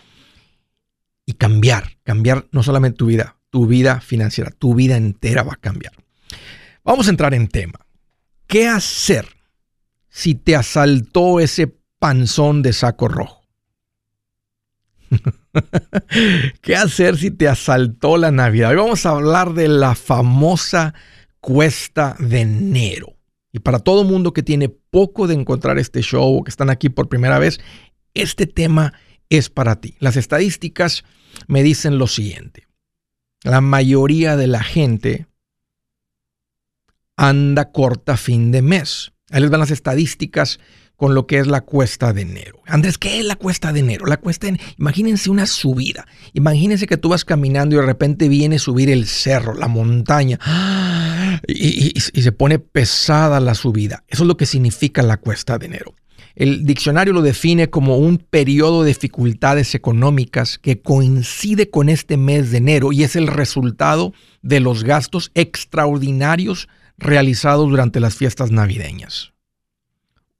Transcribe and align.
y 1.25 1.33
cambiar, 1.33 1.97
cambiar 2.03 2.45
no 2.51 2.63
solamente 2.63 2.97
tu 2.97 3.05
vida, 3.05 3.37
tu 3.49 3.67
vida 3.67 4.01
financiera, 4.01 4.51
tu 4.51 4.75
vida 4.75 4.97
entera 4.97 5.43
va 5.43 5.53
a 5.53 5.61
cambiar. 5.61 5.93
Vamos 6.83 7.07
a 7.07 7.09
entrar 7.09 7.33
en 7.33 7.47
tema. 7.47 7.79
¿Qué 8.47 8.67
hacer 8.67 9.25
si 10.09 10.35
te 10.35 10.57
asaltó 10.57 11.39
ese 11.39 11.73
panzón 11.99 12.63
de 12.63 12.73
saco 12.73 13.07
rojo? 13.07 13.43
¿Qué 16.61 16.75
hacer 16.75 17.15
si 17.17 17.31
te 17.31 17.47
asaltó 17.47 18.17
la 18.17 18.31
Navidad? 18.31 18.71
Hoy 18.71 18.75
vamos 18.75 19.05
a 19.05 19.11
hablar 19.11 19.53
de 19.53 19.69
la 19.69 19.95
famosa 19.95 20.93
cuesta 21.47 22.17
de 22.19 22.41
enero. 22.41 23.15
Y 23.53 23.59
para 23.59 23.79
todo 23.79 24.03
mundo 24.03 24.33
que 24.33 24.43
tiene 24.43 24.67
poco 24.67 25.27
de 25.27 25.33
encontrar 25.33 25.79
este 25.79 26.01
show 26.01 26.39
o 26.39 26.43
que 26.43 26.49
están 26.49 26.69
aquí 26.69 26.89
por 26.89 27.07
primera 27.07 27.39
vez, 27.39 27.61
este 28.13 28.47
tema 28.47 28.91
es 29.29 29.49
para 29.49 29.79
ti. 29.79 29.95
Las 29.99 30.17
estadísticas 30.17 31.05
me 31.47 31.63
dicen 31.63 31.99
lo 31.99 32.07
siguiente. 32.07 32.67
La 33.43 33.61
mayoría 33.61 34.35
de 34.35 34.47
la 34.47 34.61
gente 34.61 35.27
anda 37.15 37.71
corta 37.71 38.17
fin 38.17 38.51
de 38.51 38.61
mes. 38.61 39.13
Ahí 39.31 39.39
les 39.39 39.49
van 39.49 39.61
las 39.61 39.71
estadísticas 39.71 40.59
con 40.97 41.13
lo 41.13 41.27
que 41.27 41.37
es 41.37 41.47
la 41.47 41.61
cuesta 41.61 42.11
de 42.11 42.23
enero. 42.23 42.59
Andrés, 42.65 42.97
¿qué 42.97 43.19
es 43.19 43.25
la 43.25 43.35
cuesta 43.35 43.71
de 43.71 43.79
enero? 43.79 44.07
La 44.07 44.17
cuesta 44.17 44.47
de 44.47 44.59
imagínense 44.77 45.29
una 45.29 45.45
subida. 45.45 46.07
Imagínense 46.33 46.87
que 46.87 46.97
tú 46.97 47.09
vas 47.09 47.23
caminando 47.23 47.75
y 47.75 47.79
de 47.79 47.85
repente 47.85 48.27
viene 48.27 48.55
a 48.55 48.59
subir 48.59 48.89
el 48.89 49.05
cerro, 49.05 49.53
la 49.53 49.67
montaña, 49.67 50.39
y, 51.47 51.93
y 51.95 52.21
se 52.21 52.31
pone 52.31 52.57
pesada 52.59 53.39
la 53.39 53.53
subida. 53.53 54.03
Eso 54.07 54.23
es 54.23 54.27
lo 54.27 54.37
que 54.37 54.47
significa 54.47 55.03
la 55.03 55.17
cuesta 55.17 55.59
de 55.59 55.67
enero. 55.67 55.93
El 56.35 56.65
diccionario 56.65 57.13
lo 57.13 57.21
define 57.21 57.69
como 57.69 57.97
un 57.97 58.17
periodo 58.17 58.83
de 58.83 58.89
dificultades 58.89 59.73
económicas 59.75 60.57
que 60.57 60.81
coincide 60.81 61.69
con 61.69 61.89
este 61.89 62.17
mes 62.17 62.51
de 62.51 62.57
enero 62.57 62.91
y 62.91 63.03
es 63.03 63.15
el 63.15 63.27
resultado 63.27 64.13
de 64.41 64.59
los 64.59 64.83
gastos 64.83 65.31
extraordinarios 65.35 66.67
realizados 66.97 67.69
durante 67.69 67.99
las 67.99 68.15
fiestas 68.15 68.51
navideñas 68.51 69.33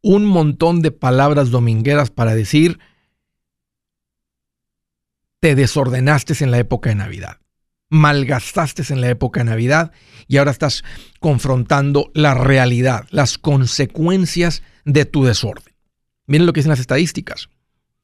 un 0.08 0.24
montón 0.24 0.82
de 0.82 0.92
palabras 0.92 1.52
domingueras 1.52 2.12
para 2.12 2.34
decir, 2.34 2.80
te 5.42 5.54
desordenaste 5.54 6.34
en 6.42 6.50
la 6.50 6.60
época 6.60 6.90
de 6.90 6.96
Navidad, 6.96 7.42
malgastaste 7.90 8.84
en 8.94 9.02
la 9.02 9.10
época 9.10 9.42
de 9.42 9.50
Navidad 9.50 9.92
y 10.26 10.38
ahora 10.38 10.52
estás 10.52 10.86
confrontando 11.20 12.10
la 12.14 12.34
realidad, 12.34 13.06
las 13.12 13.38
consecuencias 13.38 14.64
de 14.86 15.04
tu 15.04 15.26
desorden. 15.26 15.76
Miren 16.26 16.48
lo 16.48 16.54
que 16.54 16.62
dicen 16.62 16.70
las 16.70 16.80
estadísticas. 16.80 17.50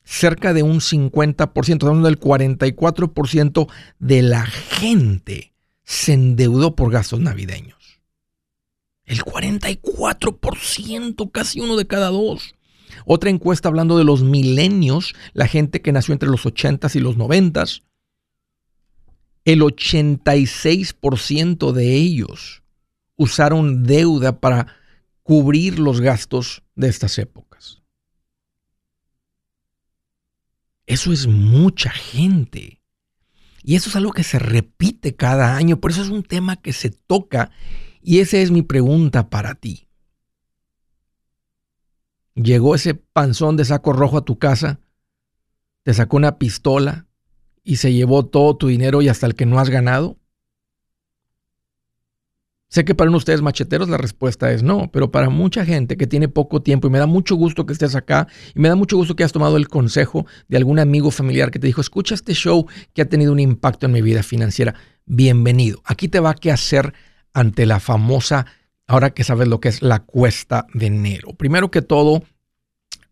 Cerca 0.03 0.53
de 0.53 0.61
un 0.61 0.81
50%, 0.81 1.83
hablando 1.87 2.09
del 2.09 2.19
44% 2.19 3.71
de 3.99 4.21
la 4.23 4.45
gente 4.45 5.53
se 5.85 6.11
endeudó 6.11 6.75
por 6.75 6.91
gastos 6.91 7.21
navideños. 7.21 7.72
El 9.05 9.23
44%, 9.23 11.31
casi 11.31 11.59
uno 11.59 11.75
de 11.75 11.87
cada 11.87 12.09
dos. 12.09 12.53
Otra 13.05 13.29
encuesta 13.29 13.69
hablando 13.69 13.97
de 13.97 14.03
los 14.03 14.23
milenios, 14.23 15.13
la 15.33 15.47
gente 15.47 15.81
que 15.81 15.91
nació 15.91 16.13
entre 16.13 16.29
los 16.29 16.45
80s 16.45 16.95
y 16.95 16.99
los 16.99 17.17
90s. 17.17 17.83
El 19.45 19.61
86% 19.61 21.73
de 21.73 21.95
ellos 21.95 22.63
usaron 23.15 23.83
deuda 23.83 24.39
para 24.39 24.67
cubrir 25.21 25.79
los 25.79 25.99
gastos 25.99 26.63
de 26.75 26.87
estas 26.87 27.17
épocas. 27.17 27.81
Eso 30.85 31.11
es 31.11 31.27
mucha 31.27 31.89
gente. 31.89 32.81
Y 33.63 33.75
eso 33.75 33.89
es 33.89 33.95
algo 33.95 34.11
que 34.11 34.23
se 34.23 34.39
repite 34.39 35.15
cada 35.15 35.55
año. 35.55 35.79
Por 35.79 35.91
eso 35.91 36.01
es 36.01 36.09
un 36.09 36.23
tema 36.23 36.57
que 36.57 36.73
se 36.73 36.89
toca 36.89 37.51
y 38.03 38.19
esa 38.19 38.37
es 38.37 38.51
mi 38.51 38.61
pregunta 38.61 39.29
para 39.29 39.55
ti. 39.55 39.87
Llegó 42.35 42.75
ese 42.75 42.95
panzón 42.95 43.57
de 43.57 43.65
saco 43.65 43.93
rojo 43.93 44.17
a 44.17 44.25
tu 44.25 44.37
casa, 44.37 44.79
te 45.83 45.93
sacó 45.93 46.17
una 46.17 46.37
pistola 46.37 47.07
y 47.63 47.77
se 47.77 47.93
llevó 47.93 48.25
todo 48.25 48.57
tu 48.57 48.67
dinero 48.67 49.01
y 49.01 49.09
hasta 49.09 49.27
el 49.27 49.35
que 49.35 49.45
no 49.45 49.59
has 49.59 49.69
ganado. 49.69 50.17
Sé 52.69 52.83
que 52.85 52.95
para 52.95 53.11
ustedes 53.11 53.43
macheteros 53.43 53.87
la 53.87 53.97
respuesta 53.97 54.51
es 54.51 54.63
no, 54.63 54.89
pero 54.91 55.11
para 55.11 55.29
mucha 55.29 55.63
gente 55.63 55.95
que 55.95 56.07
tiene 56.07 56.27
poco 56.27 56.63
tiempo 56.63 56.87
y 56.87 56.89
me 56.89 56.97
da 56.97 57.05
mucho 57.05 57.35
gusto 57.35 57.67
que 57.67 57.73
estés 57.73 57.93
acá 57.93 58.27
y 58.55 58.59
me 58.59 58.67
da 58.67 58.75
mucho 58.75 58.97
gusto 58.97 59.15
que 59.15 59.23
has 59.23 59.31
tomado 59.31 59.57
el 59.57 59.67
consejo 59.67 60.25
de 60.47 60.57
algún 60.57 60.79
amigo 60.79 61.11
familiar 61.11 61.51
que 61.51 61.59
te 61.59 61.67
dijo, 61.67 61.81
escucha 61.81 62.15
este 62.15 62.33
show 62.33 62.65
que 62.93 63.03
ha 63.03 63.09
tenido 63.09 63.31
un 63.31 63.39
impacto 63.39 63.85
en 63.85 63.91
mi 63.91 64.01
vida 64.01 64.23
financiera, 64.23 64.73
bienvenido. 65.05 65.83
Aquí 65.85 66.07
te 66.07 66.19
va 66.19 66.31
a 66.31 66.33
que 66.33 66.51
hacer 66.51 66.95
ante 67.33 67.65
la 67.65 67.79
famosa, 67.79 68.45
ahora 68.87 69.13
que 69.13 69.23
sabes 69.23 69.47
lo 69.47 69.59
que 69.59 69.69
es 69.69 69.81
la 69.81 69.99
cuesta 69.99 70.67
de 70.73 70.87
enero. 70.87 71.33
Primero 71.33 71.71
que 71.71 71.81
todo, 71.81 72.23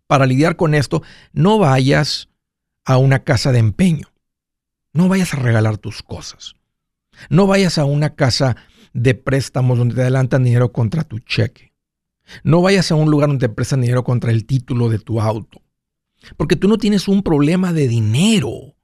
para 0.08 0.26
lidiar 0.26 0.56
con 0.56 0.76
esto, 0.76 1.02
no 1.34 1.58
vayas 1.58 2.30
a 2.86 2.98
una 2.98 3.24
casa 3.24 3.52
de 3.52 3.60
empeño. 3.60 4.08
No 4.94 5.08
vayas 5.08 5.34
a 5.34 5.38
regalar 5.38 5.78
tus 5.78 6.04
cosas. 6.04 6.56
No 7.30 7.48
vayas 7.48 7.78
a 7.78 7.86
una 7.86 8.16
casa 8.16 8.58
de 8.94 9.16
préstamos 9.16 9.78
donde 9.78 9.96
te 9.96 10.02
adelantan 10.02 10.44
dinero 10.44 10.72
contra 10.72 11.04
tu 11.04 11.20
cheque. 11.20 11.72
No 12.44 12.62
vayas 12.62 12.92
a 12.92 12.96
un 12.96 13.10
lugar 13.10 13.30
donde 13.30 13.48
te 13.48 13.54
prestan 13.54 13.82
dinero 13.82 14.04
contra 14.04 14.32
el 14.32 14.46
título 14.46 14.90
de 14.90 15.00
tu 15.00 15.22
auto. 15.22 15.62
Porque 16.38 16.56
tú 16.56 16.68
no 16.68 16.78
tienes 16.78 17.08
un 17.08 17.24
problema 17.24 17.74
de 17.74 17.88
dinero. 17.88 18.76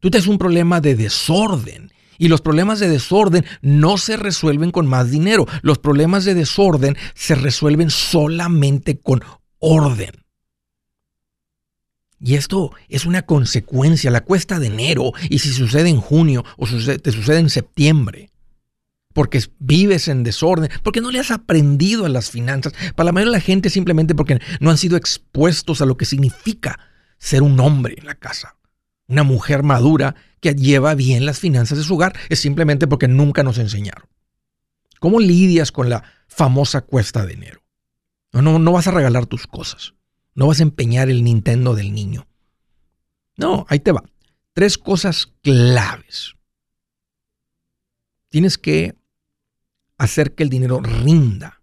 Tú 0.00 0.10
tienes 0.10 0.28
un 0.28 0.38
problema 0.38 0.80
de 0.80 0.94
desorden. 0.94 1.90
Y 2.18 2.28
los 2.28 2.40
problemas 2.40 2.80
de 2.80 2.88
desorden 2.88 3.44
no 3.62 3.98
se 3.98 4.16
resuelven 4.16 4.70
con 4.70 4.86
más 4.86 5.10
dinero. 5.10 5.46
Los 5.62 5.78
problemas 5.78 6.24
de 6.24 6.34
desorden 6.34 6.96
se 7.14 7.34
resuelven 7.34 7.90
solamente 7.90 8.98
con 8.98 9.22
orden. 9.58 10.24
Y 12.20 12.36
esto 12.36 12.72
es 12.88 13.04
una 13.04 13.22
consecuencia, 13.22 14.10
la 14.10 14.24
cuesta 14.24 14.58
de 14.58 14.68
enero, 14.68 15.12
y 15.28 15.40
si 15.40 15.52
sucede 15.52 15.90
en 15.90 16.00
junio 16.00 16.42
o 16.56 16.66
te 16.66 17.12
sucede 17.12 17.38
en 17.38 17.50
septiembre, 17.50 18.30
porque 19.12 19.42
vives 19.58 20.08
en 20.08 20.22
desorden, 20.22 20.70
porque 20.82 21.02
no 21.02 21.10
le 21.10 21.20
has 21.20 21.30
aprendido 21.30 22.06
a 22.06 22.08
las 22.08 22.30
finanzas. 22.30 22.72
Para 22.96 23.06
la 23.06 23.12
mayoría 23.12 23.32
de 23.32 23.38
la 23.38 23.44
gente 23.44 23.68
simplemente 23.68 24.14
porque 24.14 24.40
no 24.60 24.70
han 24.70 24.78
sido 24.78 24.96
expuestos 24.96 25.82
a 25.82 25.86
lo 25.86 25.96
que 25.96 26.06
significa 26.06 26.78
ser 27.18 27.42
un 27.42 27.60
hombre 27.60 27.94
en 27.98 28.06
la 28.06 28.14
casa, 28.14 28.56
una 29.08 29.22
mujer 29.22 29.62
madura 29.62 30.14
que 30.40 30.54
lleva 30.54 30.94
bien 30.94 31.26
las 31.26 31.38
finanzas 31.38 31.78
de 31.78 31.84
su 31.84 31.94
hogar 31.94 32.14
es 32.28 32.40
simplemente 32.40 32.86
porque 32.86 33.08
nunca 33.08 33.42
nos 33.42 33.58
enseñaron. 33.58 34.08
¿Cómo 35.00 35.20
lidias 35.20 35.72
con 35.72 35.90
la 35.90 36.04
famosa 36.28 36.80
cuesta 36.80 37.26
de 37.26 37.34
enero? 37.34 37.62
No, 38.32 38.42
no, 38.42 38.58
no 38.58 38.72
vas 38.72 38.86
a 38.86 38.90
regalar 38.90 39.26
tus 39.26 39.46
cosas. 39.46 39.94
No 40.34 40.46
vas 40.46 40.60
a 40.60 40.64
empeñar 40.64 41.08
el 41.10 41.22
Nintendo 41.22 41.74
del 41.74 41.92
niño. 41.92 42.26
No, 43.36 43.66
ahí 43.68 43.80
te 43.80 43.92
va. 43.92 44.02
Tres 44.52 44.78
cosas 44.78 45.32
claves. 45.42 46.34
Tienes 48.28 48.58
que 48.58 48.96
hacer 49.98 50.34
que 50.34 50.42
el 50.42 50.48
dinero 50.48 50.80
rinda. 50.80 51.62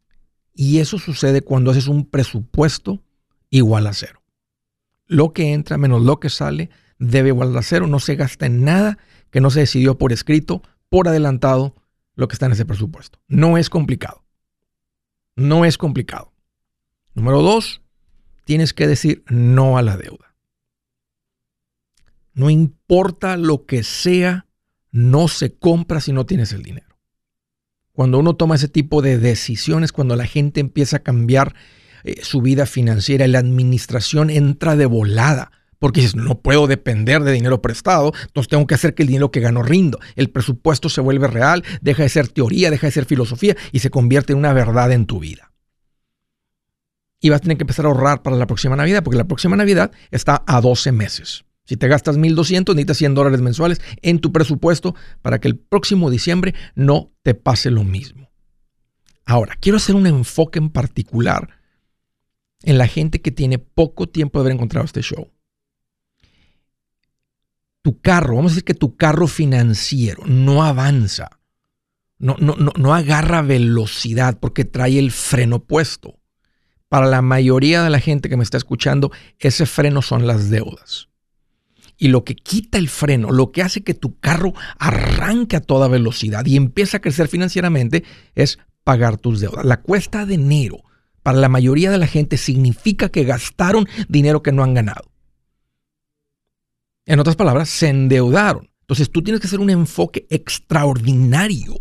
Y 0.53 0.79
eso 0.79 0.99
sucede 0.99 1.41
cuando 1.41 1.71
haces 1.71 1.87
un 1.87 2.05
presupuesto 2.05 3.03
igual 3.49 3.87
a 3.87 3.93
cero. 3.93 4.21
lo 5.07 5.33
que 5.33 5.51
entra 5.51 5.77
menos 5.77 6.01
lo 6.01 6.21
que 6.21 6.29
sale, 6.29 6.69
debe 7.01 7.29
igualar 7.29 7.57
a 7.57 7.63
cero, 7.63 7.87
no 7.87 7.99
se 7.99 8.15
gasta 8.15 8.45
en 8.45 8.63
nada 8.63 8.99
que 9.31 9.41
no 9.41 9.49
se 9.49 9.61
decidió 9.61 9.97
por 9.97 10.13
escrito, 10.13 10.61
por 10.87 11.07
adelantado, 11.07 11.75
lo 12.15 12.27
que 12.27 12.33
está 12.33 12.45
en 12.45 12.51
ese 12.51 12.65
presupuesto. 12.65 13.19
No 13.27 13.57
es 13.57 13.69
complicado. 13.69 14.23
No 15.35 15.65
es 15.65 15.77
complicado. 15.77 16.31
Número 17.15 17.41
dos, 17.41 17.81
tienes 18.45 18.73
que 18.73 18.87
decir 18.87 19.23
no 19.27 19.77
a 19.77 19.81
la 19.81 19.97
deuda. 19.97 20.35
No 22.33 22.49
importa 22.49 23.35
lo 23.35 23.65
que 23.65 23.83
sea, 23.83 24.45
no 24.91 25.27
se 25.27 25.55
compra 25.55 26.01
si 26.01 26.13
no 26.13 26.25
tienes 26.25 26.53
el 26.53 26.61
dinero. 26.61 26.97
Cuando 27.93 28.19
uno 28.19 28.35
toma 28.35 28.55
ese 28.55 28.67
tipo 28.67 29.01
de 29.01 29.17
decisiones, 29.17 29.91
cuando 29.91 30.15
la 30.15 30.25
gente 30.25 30.59
empieza 30.59 30.97
a 30.97 31.03
cambiar 31.03 31.55
eh, 32.03 32.23
su 32.23 32.41
vida 32.41 32.65
financiera, 32.65 33.27
la 33.27 33.39
administración 33.39 34.29
entra 34.29 34.75
de 34.75 34.85
volada. 34.85 35.51
Porque 35.81 36.01
dices, 36.01 36.15
no 36.15 36.41
puedo 36.41 36.67
depender 36.67 37.23
de 37.23 37.31
dinero 37.31 37.59
prestado, 37.59 38.13
entonces 38.27 38.49
tengo 38.49 38.67
que 38.67 38.75
hacer 38.75 38.93
que 38.93 39.01
el 39.01 39.07
dinero 39.07 39.31
que 39.31 39.39
gano 39.39 39.63
rindo. 39.63 39.97
El 40.15 40.29
presupuesto 40.29 40.89
se 40.89 41.01
vuelve 41.01 41.25
real, 41.25 41.63
deja 41.81 42.03
de 42.03 42.09
ser 42.09 42.27
teoría, 42.27 42.69
deja 42.69 42.85
de 42.85 42.91
ser 42.91 43.05
filosofía 43.05 43.57
y 43.71 43.79
se 43.79 43.89
convierte 43.89 44.33
en 44.33 44.37
una 44.37 44.53
verdad 44.53 44.91
en 44.91 45.07
tu 45.07 45.19
vida. 45.19 45.51
Y 47.19 47.29
vas 47.29 47.37
a 47.37 47.41
tener 47.41 47.57
que 47.57 47.63
empezar 47.63 47.85
a 47.85 47.87
ahorrar 47.87 48.21
para 48.21 48.35
la 48.35 48.45
próxima 48.45 48.75
Navidad, 48.75 49.01
porque 49.01 49.17
la 49.17 49.27
próxima 49.27 49.55
Navidad 49.55 49.91
está 50.11 50.43
a 50.45 50.61
12 50.61 50.91
meses. 50.91 51.45
Si 51.65 51.77
te 51.77 51.87
gastas 51.87 52.15
1.200, 52.15 52.75
necesitas 52.75 52.97
100 52.97 53.15
dólares 53.15 53.41
mensuales 53.41 53.81
en 54.03 54.19
tu 54.19 54.31
presupuesto 54.31 54.93
para 55.23 55.39
que 55.39 55.47
el 55.47 55.57
próximo 55.57 56.11
diciembre 56.11 56.53
no 56.75 57.11
te 57.23 57.33
pase 57.33 57.71
lo 57.71 57.83
mismo. 57.83 58.29
Ahora, 59.25 59.55
quiero 59.59 59.77
hacer 59.77 59.95
un 59.95 60.05
enfoque 60.05 60.59
en 60.59 60.69
particular 60.69 61.49
en 62.61 62.77
la 62.77 62.85
gente 62.85 63.19
que 63.19 63.31
tiene 63.31 63.57
poco 63.57 64.07
tiempo 64.07 64.37
de 64.37 64.43
haber 64.43 64.53
encontrado 64.53 64.85
este 64.85 65.01
show. 65.01 65.31
Tu 67.81 67.99
carro, 67.99 68.35
vamos 68.35 68.51
a 68.51 68.55
decir 68.55 68.65
que 68.65 68.73
tu 68.73 68.95
carro 68.95 69.27
financiero 69.27 70.23
no 70.25 70.63
avanza, 70.63 71.39
no, 72.19 72.35
no, 72.39 72.55
no, 72.55 72.71
no 72.77 72.93
agarra 72.93 73.41
velocidad 73.41 74.37
porque 74.39 74.65
trae 74.65 74.99
el 74.99 75.11
freno 75.11 75.63
puesto. 75.63 76.19
Para 76.87 77.07
la 77.07 77.21
mayoría 77.21 77.83
de 77.83 77.89
la 77.89 77.99
gente 77.99 78.29
que 78.29 78.37
me 78.37 78.43
está 78.43 78.57
escuchando, 78.57 79.11
ese 79.39 79.65
freno 79.65 80.01
son 80.01 80.27
las 80.27 80.49
deudas. 80.49 81.07
Y 81.97 82.09
lo 82.09 82.23
que 82.23 82.35
quita 82.35 82.77
el 82.77 82.89
freno, 82.89 83.31
lo 83.31 83.51
que 83.51 83.61
hace 83.61 83.83
que 83.83 83.93
tu 83.93 84.19
carro 84.19 84.53
arranque 84.77 85.55
a 85.55 85.61
toda 85.61 85.87
velocidad 85.87 86.45
y 86.45 86.57
empiece 86.57 86.97
a 86.97 87.01
crecer 87.01 87.27
financieramente 87.27 88.03
es 88.35 88.59
pagar 88.83 89.17
tus 89.17 89.39
deudas. 89.39 89.65
La 89.65 89.81
cuesta 89.81 90.25
de 90.25 90.33
enero 90.33 90.83
para 91.23 91.37
la 91.37 91.49
mayoría 91.49 91.91
de 91.91 91.97
la 91.97 92.07
gente 92.07 92.37
significa 92.37 93.09
que 93.09 93.23
gastaron 93.23 93.87
dinero 94.09 94.41
que 94.41 94.51
no 94.51 94.63
han 94.63 94.73
ganado. 94.73 95.10
En 97.05 97.19
otras 97.19 97.35
palabras, 97.35 97.69
se 97.69 97.89
endeudaron. 97.89 98.69
Entonces 98.81 99.11
tú 99.11 99.21
tienes 99.21 99.41
que 99.41 99.47
hacer 99.47 99.59
un 99.59 99.69
enfoque 99.69 100.27
extraordinario, 100.29 101.75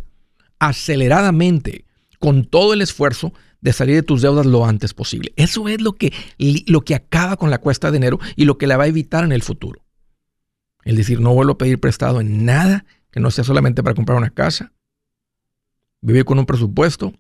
aceleradamente, 0.59 1.85
con 2.19 2.45
todo 2.45 2.73
el 2.73 2.83
esfuerzo 2.83 3.33
de 3.61 3.73
salir 3.73 3.97
de 3.97 4.03
tus 4.03 4.23
deudas 4.23 4.47
lo 4.47 4.65
antes 4.65 4.95
posible. 4.95 5.33
Eso 5.37 5.69
es 5.69 5.81
lo 5.81 5.95
que, 5.95 6.13
lo 6.67 6.83
que 6.83 6.95
acaba 6.95 7.37
con 7.37 7.51
la 7.51 7.59
cuesta 7.59 7.91
de 7.91 7.97
enero 7.97 8.19
y 8.37 8.45
lo 8.45 8.59
que 8.59 8.67
la 8.67 8.77
va 8.77 8.85
a 8.85 8.89
evitar 8.89 9.25
en 9.25 9.33
el 9.33 9.43
futuro. 9.43 9.85
Es 10.85 10.97
decir, 10.97 11.21
no 11.21 11.35
vuelvo 11.35 11.53
a 11.53 11.59
pedir 11.59 11.81
prestado 11.81 12.21
en 12.21 12.45
nada 12.45 12.85
que 13.11 13.21
no 13.21 13.31
sea 13.31 13.45
solamente 13.45 13.83
para 13.83 13.95
comprar 13.95 14.17
una 14.17 14.31
casa, 14.31 14.73
vivir 16.01 16.25
con 16.25 16.39
un 16.39 16.47
presupuesto, 16.47 17.13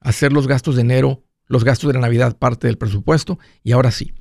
hacer 0.00 0.32
los 0.32 0.46
gastos 0.46 0.76
de 0.76 0.82
enero, 0.82 1.22
los 1.46 1.64
gastos 1.64 1.88
de 1.88 1.94
la 1.94 2.00
Navidad 2.00 2.36
parte 2.36 2.66
del 2.66 2.78
presupuesto 2.78 3.38
y 3.62 3.72
ahora 3.72 3.90
sí, 3.90 4.12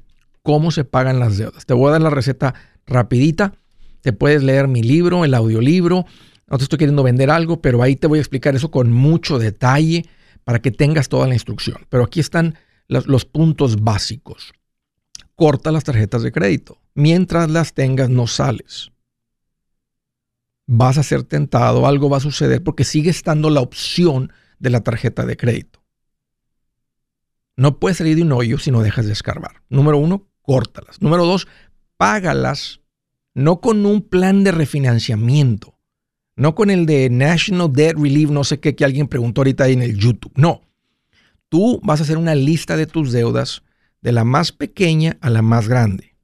¿cómo 0.44 0.72
se 0.72 0.86
pagan 0.86 1.20
las 1.20 1.38
deudas? 1.38 1.66
Te 1.66 1.74
voy 1.74 1.90
a 1.90 1.94
dar 1.94 2.02
la 2.02 2.10
receta 2.10 2.54
rapidita, 2.90 3.54
te 4.02 4.14
puedes 4.14 4.44
leer 4.44 4.68
mi 4.68 4.84
libro, 4.84 5.24
el 5.26 5.34
audiolibro, 5.34 6.06
no 6.48 6.58
te 6.58 6.64
estoy 6.64 6.80
queriendo 6.80 7.04
vender 7.04 7.30
algo, 7.30 7.62
pero 7.62 7.82
ahí 7.84 7.96
te 7.96 8.08
voy 8.08 8.20
a 8.20 8.22
explicar 8.22 8.56
eso 8.56 8.72
con 8.72 8.92
mucho 8.92 9.38
detalle 9.40 10.06
para 10.44 10.60
que 10.60 10.72
tengas 10.72 11.10
toda 11.10 11.28
la 11.28 11.36
instrucción. 11.36 11.86
Pero 11.90 12.04
aquí 12.04 12.20
están 12.20 12.56
los, 12.88 13.08
los 13.08 13.26
puntos 13.26 13.82
básicos. 13.82 14.54
Corta 15.36 15.72
las 15.72 15.84
tarjetas 15.84 16.24
de 16.24 16.32
crédito 16.32 16.80
mientras 17.00 17.50
las 17.50 17.74
tengas 17.74 18.10
no 18.10 18.28
sales. 18.28 18.92
Vas 20.68 20.98
a 20.98 21.04
ser 21.04 21.24
tentado, 21.24 21.88
algo 21.88 22.10
va 22.10 22.18
a 22.18 22.22
suceder 22.22 22.64
porque 22.64 22.84
sigue 22.84 23.10
estando 23.10 23.50
la 23.50 23.62
opción 23.62 24.34
de 24.60 24.70
la 24.70 24.82
tarjeta 24.82 25.26
de 25.26 25.38
crédito. 25.38 25.80
No 27.56 27.80
puedes 27.80 27.98
salir 27.98 28.16
de 28.16 28.22
un 28.22 28.32
hoyo 28.32 28.58
si 28.60 28.72
no 28.72 28.82
dejas 28.82 29.06
de 29.06 29.14
escarbar. 29.14 29.64
Número 29.70 29.98
uno, 29.98 30.28
córtalas. 30.42 31.02
Número 31.02 31.26
dos, 31.26 31.48
págalas 31.98 32.79
no 33.40 33.62
con 33.62 33.86
un 33.86 34.02
plan 34.02 34.44
de 34.44 34.52
refinanciamiento, 34.52 35.78
no 36.36 36.56
con 36.56 36.70
el 36.70 36.86
de 36.86 37.10
National 37.10 37.72
Debt 37.72 37.98
Relief, 37.98 38.30
no 38.30 38.44
sé 38.44 38.60
qué, 38.60 38.76
que 38.76 38.86
alguien 38.86 39.08
preguntó 39.08 39.42
ahorita 39.42 39.68
en 39.68 39.82
el 39.82 39.98
YouTube. 39.98 40.32
No. 40.36 40.62
Tú 41.48 41.80
vas 41.84 42.00
a 42.00 42.04
hacer 42.04 42.18
una 42.18 42.36
lista 42.36 42.78
de 42.78 42.86
tus 42.86 43.12
deudas 43.12 43.64
de 44.02 44.12
la 44.12 44.24
más 44.24 44.52
pequeña 44.52 45.18
a 45.22 45.30
la 45.30 45.42
más 45.42 45.68
grande 45.68 46.16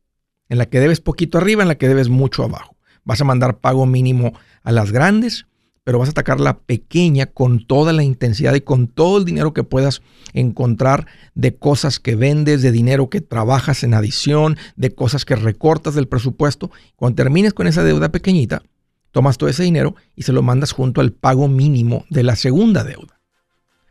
en 0.50 0.58
la 0.58 0.68
que 0.68 0.80
debes 0.80 1.02
poquito 1.02 1.38
arriba, 1.38 1.64
en 1.64 1.68
la 1.68 1.78
que 1.78 1.88
debes 1.88 2.10
mucho 2.10 2.44
abajo. 2.44 2.76
Vas 3.04 3.22
a 3.22 3.26
mandar 3.26 3.60
pago 3.60 3.86
mínimo 3.86 4.34
a 4.64 4.72
las 4.72 4.92
grandes, 4.92 5.48
pero 5.86 6.00
vas 6.00 6.10
a 6.10 6.12
atacar 6.12 6.40
la 6.40 6.58
pequeña 6.58 7.28
con 7.28 7.66
toda 7.66 7.94
la 7.94 8.04
intensidad 8.04 8.56
y 8.56 8.62
con 8.62 8.88
todo 8.88 9.20
el 9.20 9.24
dinero 9.24 9.54
que 9.54 9.64
puedas 9.64 10.02
encontrar 10.34 11.06
de 11.36 11.56
cosas 11.56 12.00
que 12.00 12.16
vendes, 12.16 12.64
de 12.64 12.72
dinero 12.72 13.10
que 13.10 13.22
trabajas 13.22 13.84
en 13.84 13.94
adición, 13.94 14.58
de 14.76 14.94
cosas 14.94 15.26
que 15.26 15.36
recortas 15.36 15.94
del 15.94 16.08
presupuesto. 16.08 16.72
Cuando 16.96 17.16
termines 17.16 17.54
con 17.54 17.68
esa 17.68 17.84
deuda 17.84 18.10
pequeñita, 18.10 18.64
tomas 19.12 19.38
todo 19.38 19.48
ese 19.48 19.62
dinero 19.62 19.96
y 20.16 20.24
se 20.24 20.34
lo 20.34 20.42
mandas 20.42 20.72
junto 20.72 21.02
al 21.02 21.12
pago 21.12 21.48
mínimo 21.48 22.04
de 22.10 22.24
la 22.24 22.36
segunda 22.36 22.84
deuda 22.84 23.22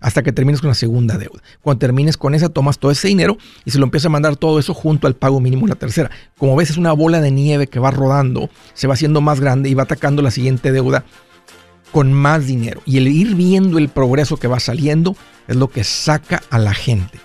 hasta 0.01 0.23
que 0.23 0.33
termines 0.33 0.61
con 0.61 0.69
la 0.69 0.75
segunda 0.75 1.17
deuda. 1.17 1.41
Cuando 1.63 1.79
termines 1.79 2.19
con 2.19 2.35
esa, 2.35 2.51
tomas 2.51 2.79
todo 2.79 2.91
ese 2.91 3.09
dinero 3.09 3.39
y 3.65 3.71
se 3.71 3.79
lo 3.79 3.85
empiezas 3.85 4.07
a 4.07 4.11
mandar 4.11 4.37
todo 4.37 4.59
eso 4.59 4.75
junto 4.75 5.07
al 5.07 5.15
pago 5.15 5.41
mínimo 5.41 5.67
la 5.67 5.77
tercera. 5.77 6.11
Como 6.37 6.57
ves, 6.57 6.69
es 6.69 6.77
una 6.77 6.93
bola 6.93 7.23
de 7.23 7.31
nieve 7.31 7.69
que 7.69 7.79
va 7.79 7.91
rodando, 7.91 8.51
se 8.75 8.87
va 8.87 8.93
haciendo 8.95 9.23
más 9.23 9.41
grande 9.41 9.71
y 9.71 9.75
va 9.75 9.85
atacando 9.85 10.21
la 10.21 10.31
siguiente 10.31 10.73
deuda 10.73 11.07
con 11.95 12.13
más 12.13 12.45
dinero. 12.45 12.83
Y 12.85 12.99
el 12.99 13.07
ir 13.07 13.37
viendo 13.37 13.79
el 13.79 13.89
progreso 13.89 14.37
que 14.37 14.49
va 14.49 14.59
saliendo 14.59 15.15
es 15.47 15.55
lo 15.55 15.71
que 15.71 15.85
saca 15.85 16.43
a 16.51 16.59
la 16.59 16.75
gente. 16.75 17.21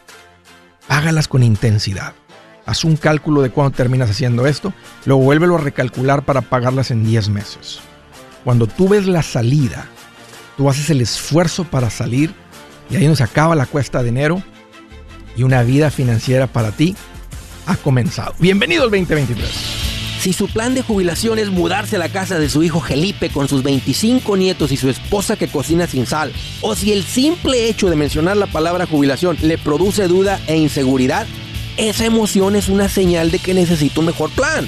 Págalas 0.87 1.27
con 1.27 1.41
intensidad. 1.41 2.13
Haz 2.67 2.83
un 2.83 2.95
cálculo 2.95 3.41
de 3.41 3.49
cuándo 3.49 3.75
terminas 3.75 4.11
haciendo 4.11 4.45
esto, 4.45 4.71
luego 5.05 5.23
vuélvelo 5.23 5.55
a 5.55 5.61
recalcular 5.61 6.23
para 6.23 6.41
pagarlas 6.41 6.91
en 6.91 7.03
10 7.03 7.29
meses. 7.29 7.79
Cuando 8.43 8.67
tú 8.67 8.89
ves 8.89 9.07
la 9.07 9.23
salida, 9.23 9.87
tú 10.55 10.69
haces 10.69 10.91
el 10.91 11.01
esfuerzo 11.01 11.63
para 11.63 11.89
salir 11.89 12.31
y 12.91 12.95
ahí 12.95 13.07
nos 13.07 13.21
acaba 13.21 13.55
la 13.55 13.65
cuesta 13.65 14.03
de 14.03 14.09
enero 14.09 14.43
y 15.35 15.41
una 15.41 15.63
vida 15.63 15.89
financiera 15.89 16.45
para 16.45 16.71
ti 16.71 16.95
ha 17.65 17.75
comenzado. 17.75 18.35
Bienvenido 18.37 18.83
al 18.83 18.91
2023. 18.91 19.78
Si 20.19 20.33
su 20.33 20.47
plan 20.49 20.75
de 20.75 20.81
jubilación 20.81 21.39
es 21.39 21.49
mudarse 21.49 21.95
a 21.95 21.99
la 21.99 22.09
casa 22.09 22.37
de 22.39 22.49
su 22.49 22.61
hijo 22.61 22.81
Felipe 22.81 23.29
con 23.29 23.47
sus 23.47 23.63
25 23.63 24.35
nietos 24.35 24.69
y 24.73 24.75
su 24.75 24.89
esposa 24.89 25.37
que 25.37 25.47
cocina 25.47 25.87
sin 25.87 26.05
sal, 26.05 26.33
o 26.59 26.75
si 26.75 26.91
el 26.91 27.05
simple 27.05 27.69
hecho 27.69 27.89
de 27.89 27.95
mencionar 27.95 28.35
la 28.35 28.47
palabra 28.47 28.85
jubilación 28.85 29.37
le 29.41 29.57
produce 29.57 30.09
duda 30.09 30.41
e 30.47 30.57
inseguridad, 30.57 31.25
esa 31.77 32.05
emoción 32.05 32.57
es 32.57 32.67
una 32.67 32.89
señal 32.89 33.31
de 33.31 33.39
que 33.39 33.53
necesita 33.53 34.01
un 34.01 34.07
mejor 34.07 34.29
plan. 34.31 34.67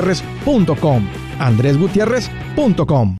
andresgutierrez.com. 0.01 1.07
andresgutierrez.com. 1.39 3.17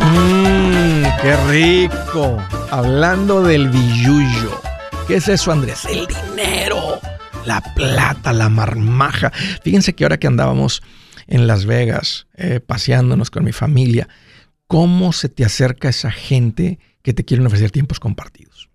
Mmm, 0.00 1.04
qué 1.20 1.36
rico. 1.48 2.38
Hablando 2.70 3.42
del 3.42 3.68
billuyo. 3.68 4.60
¿Qué 5.06 5.16
es 5.16 5.28
eso, 5.28 5.52
Andrés? 5.52 5.84
El 5.86 6.06
dinero 6.06 6.98
la 7.48 7.62
plata, 7.62 8.32
la 8.34 8.50
marmaja. 8.50 9.32
Fíjense 9.62 9.94
que 9.94 10.04
ahora 10.04 10.18
que 10.18 10.26
andábamos 10.26 10.82
en 11.28 11.46
Las 11.46 11.66
Vegas 11.66 12.26
eh, 12.34 12.58
paseándonos 12.58 13.30
con 13.30 13.44
mi 13.44 13.52
familia, 13.52 14.08
¿cómo 14.66 15.12
se 15.12 15.28
te 15.28 15.44
acerca 15.44 15.88
esa 15.88 16.10
gente 16.10 16.80
que 17.02 17.14
te 17.14 17.24
quieren 17.24 17.46
ofrecer 17.46 17.70
tiempos 17.70 18.00
compartidos? 18.00 18.70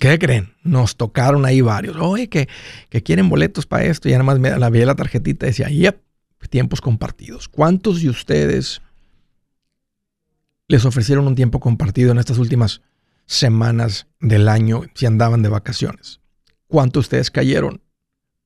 ¿Qué 0.00 0.18
creen? 0.18 0.54
Nos 0.62 0.96
tocaron 0.96 1.44
ahí 1.44 1.60
varios. 1.60 1.96
Oye, 1.96 2.28
que, 2.28 2.48
que 2.88 3.02
quieren 3.02 3.28
boletos 3.28 3.66
para 3.66 3.84
esto. 3.84 4.08
Y 4.08 4.12
nada 4.12 4.22
más 4.22 4.38
me 4.38 4.56
la 4.56 4.70
vi 4.70 4.84
la 4.84 4.94
tarjetita 4.94 5.46
y 5.46 5.50
decía, 5.50 5.68
yep, 5.68 6.00
tiempos 6.48 6.80
compartidos. 6.80 7.48
¿Cuántos 7.48 8.00
de 8.00 8.08
ustedes 8.08 8.80
les 10.68 10.84
ofrecieron 10.84 11.26
un 11.26 11.34
tiempo 11.34 11.58
compartido 11.58 12.12
en 12.12 12.18
estas 12.18 12.38
últimas 12.38 12.82
semanas 13.26 14.06
del 14.20 14.48
año 14.48 14.82
si 14.94 15.06
andaban 15.06 15.42
de 15.42 15.48
vacaciones? 15.48 16.20
¿Cuántos 16.68 17.06
ustedes 17.06 17.32
cayeron? 17.32 17.82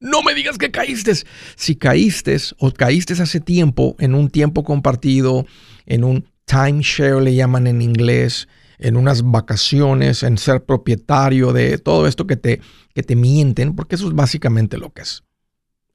No 0.03 0.23
me 0.23 0.35
digas 0.35 0.59
que 0.59 0.71
caíste. 0.71 1.13
Si 1.55 1.77
caíste 1.77 2.37
o 2.59 2.71
caíste 2.73 3.15
hace 3.15 3.41
tiempo 3.41 3.97
en 3.99 4.15
un 4.15 4.29
tiempo 4.29 4.65
compartido, 4.65 5.47
en 5.87 6.05
un 6.05 6.27
timeshare 6.45 7.23
le 7.23 7.35
llaman 7.35 7.67
en 7.67 7.81
inglés, 7.81 8.49
en 8.79 8.97
unas 8.97 9.23
vacaciones, 9.23 10.23
en 10.25 10.39
ser 10.39 10.65
propietario 10.65 11.53
de 11.53 11.79
todo 11.79 12.07
esto 12.07 12.27
que 12.27 12.37
te, 12.37 12.61
que 12.95 13.03
te 13.03 13.17
mienten, 13.17 13.75
porque 13.75 13.95
eso 13.95 14.09
es 14.09 14.15
básicamente 14.15 14.77
lo 14.77 14.93
que 14.93 15.03
es. 15.03 15.23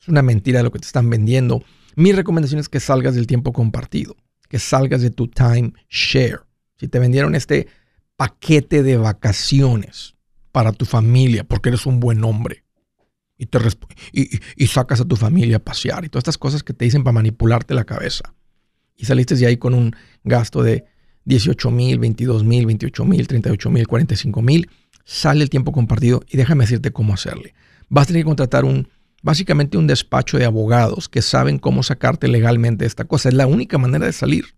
Es 0.02 0.08
una 0.08 0.22
mentira 0.22 0.64
lo 0.64 0.72
que 0.72 0.80
te 0.80 0.88
están 0.88 1.10
vendiendo. 1.10 1.64
Mi 1.96 2.14
recomendación 2.14 2.62
es 2.62 2.70
que 2.70 2.80
salgas 2.80 3.14
del 3.14 3.28
tiempo 3.28 3.52
compartido, 3.52 4.16
que 4.48 4.58
salgas 4.58 5.02
de 5.02 5.10
tu 5.10 5.28
timeshare. 5.28 6.40
Si 6.80 6.88
te 6.88 7.00
vendieron 7.00 7.36
este 7.36 7.68
paquete 8.16 8.84
de 8.84 8.98
vacaciones, 8.98 10.16
para 10.58 10.72
tu 10.72 10.86
familia 10.86 11.44
porque 11.44 11.70
eres 11.70 11.86
un 11.86 12.00
buen 12.00 12.24
hombre. 12.24 12.64
Y, 13.38 13.46
te 13.46 13.60
y, 14.58 14.68
sacas 14.68 15.00
a 15.00 15.06
tu 15.06 15.16
familia 15.16 15.58
a 15.58 15.60
pasear 15.60 16.04
y 16.04 16.10
todas 16.10 16.22
estas 16.22 16.38
cosas 16.38 16.64
que 16.64 16.74
te 16.74 16.86
dicen 16.86 17.04
para 17.04 17.14
manipularte 17.14 17.76
la 17.76 17.84
cabeza. 17.84 18.34
Y 18.96 19.06
saliste 19.06 19.36
de 19.36 19.46
ahí 19.46 19.58
con 19.58 19.76
un 19.76 19.96
gasto 20.24 20.64
de 20.64 20.86
18 21.26 21.70
mil, 21.70 22.00
22 22.00 22.44
mil, 22.44 22.66
28 22.66 23.06
mil, 23.06 23.28
38 23.28 23.70
mil, 23.70 23.88
45 23.88 24.42
mil. 24.42 24.70
Sale 25.06 25.44
el 25.44 25.50
tiempo 25.52 25.72
compartido 25.72 26.24
y 26.28 26.38
déjame 26.38 26.64
decirte 26.64 26.92
cómo 26.92 27.14
hacerle. 27.14 27.54
Vas 27.90 28.04
a 28.04 28.08
tener 28.08 28.24
que 28.24 28.26
contratar 28.26 28.66
un, 28.66 28.90
básicamente 29.22 29.78
un 29.78 29.86
despacho 29.86 30.40
de 30.40 30.46
abogados 30.46 31.08
que 31.08 31.22
saben 31.22 31.60
cómo 31.60 31.84
sacarte 31.84 32.28
legalmente 32.28 32.86
esta 32.86 33.06
cosa. 33.06 33.30
Es 33.30 33.36
la 33.36 33.46
única 33.46 33.78
manera 33.78 34.08
de 34.08 34.14
salir. 34.14 34.56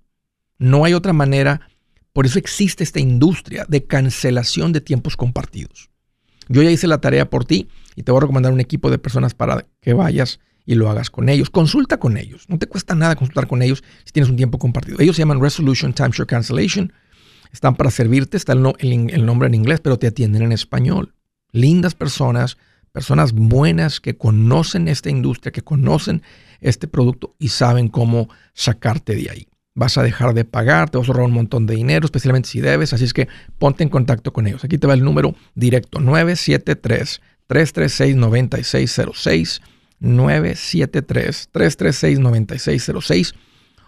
No 0.57 0.85
hay 0.85 0.93
otra 0.93 1.11
manera 1.11 1.69
por 2.13 2.25
eso 2.25 2.39
existe 2.39 2.83
esta 2.83 2.99
industria 2.99 3.65
de 3.67 3.85
cancelación 3.85 4.73
de 4.73 4.81
tiempos 4.81 5.15
compartidos. 5.15 5.89
Yo 6.49 6.63
ya 6.63 6.71
hice 6.71 6.87
la 6.87 6.99
tarea 6.99 7.29
por 7.29 7.45
ti 7.45 7.69
y 7.95 8.03
te 8.03 8.11
voy 8.11 8.17
a 8.17 8.21
recomendar 8.21 8.51
un 8.51 8.59
equipo 8.59 8.89
de 8.89 8.97
personas 8.97 9.35
para 9.35 9.67
que 9.81 9.93
vayas 9.93 10.39
y 10.65 10.75
lo 10.75 10.89
hagas 10.89 11.11
con 11.11 11.29
ellos. 11.29 11.51
Consulta 11.51 11.97
con 11.97 12.17
ellos. 12.17 12.45
No 12.49 12.57
te 12.57 12.67
cuesta 12.67 12.95
nada 12.95 13.15
consultar 13.15 13.47
con 13.47 13.61
ellos 13.61 13.83
si 14.03 14.11
tienes 14.11 14.29
un 14.29 14.35
tiempo 14.35 14.57
compartido. 14.57 14.97
Ellos 14.99 15.15
se 15.15 15.21
llaman 15.21 15.41
Resolution 15.41 15.93
Timeshare 15.93 16.25
Cancellation. 16.25 16.91
Están 17.51 17.75
para 17.75 17.91
servirte, 17.91 18.35
está 18.35 18.53
el, 18.53 18.65
el 18.81 19.25
nombre 19.25 19.47
en 19.47 19.55
inglés, 19.55 19.79
pero 19.79 19.97
te 19.97 20.07
atienden 20.07 20.41
en 20.41 20.51
español. 20.51 21.13
Lindas 21.51 21.93
personas, 21.93 22.57
personas 22.91 23.33
buenas 23.33 23.99
que 23.99 24.17
conocen 24.17 24.87
esta 24.87 25.11
industria, 25.11 25.51
que 25.51 25.61
conocen 25.61 26.23
este 26.61 26.87
producto 26.87 27.35
y 27.37 27.49
saben 27.49 27.89
cómo 27.89 28.27
sacarte 28.53 29.15
de 29.15 29.29
ahí 29.29 29.48
vas 29.79 29.97
a 29.97 30.03
dejar 30.03 30.33
de 30.33 30.43
pagar, 30.43 30.89
te 30.89 30.97
vas 30.97 31.07
a 31.07 31.11
ahorrar 31.11 31.25
un 31.25 31.33
montón 31.33 31.65
de 31.65 31.73
dinero, 31.73 32.05
especialmente 32.05 32.49
si 32.49 32.59
debes, 32.59 32.91
así 32.91 33.05
es 33.05 33.13
que 33.13 33.29
ponte 33.57 33.81
en 33.81 33.89
contacto 33.89 34.33
con 34.33 34.45
ellos. 34.45 34.65
Aquí 34.65 34.77
te 34.77 34.85
va 34.85 34.93
el 34.93 35.03
número 35.03 35.35
directo 35.55 35.99
973 36.01 37.21
336 37.47 38.15
9606 38.17 39.61
973 40.01 41.49
336 41.51 42.19
9606 42.19 43.33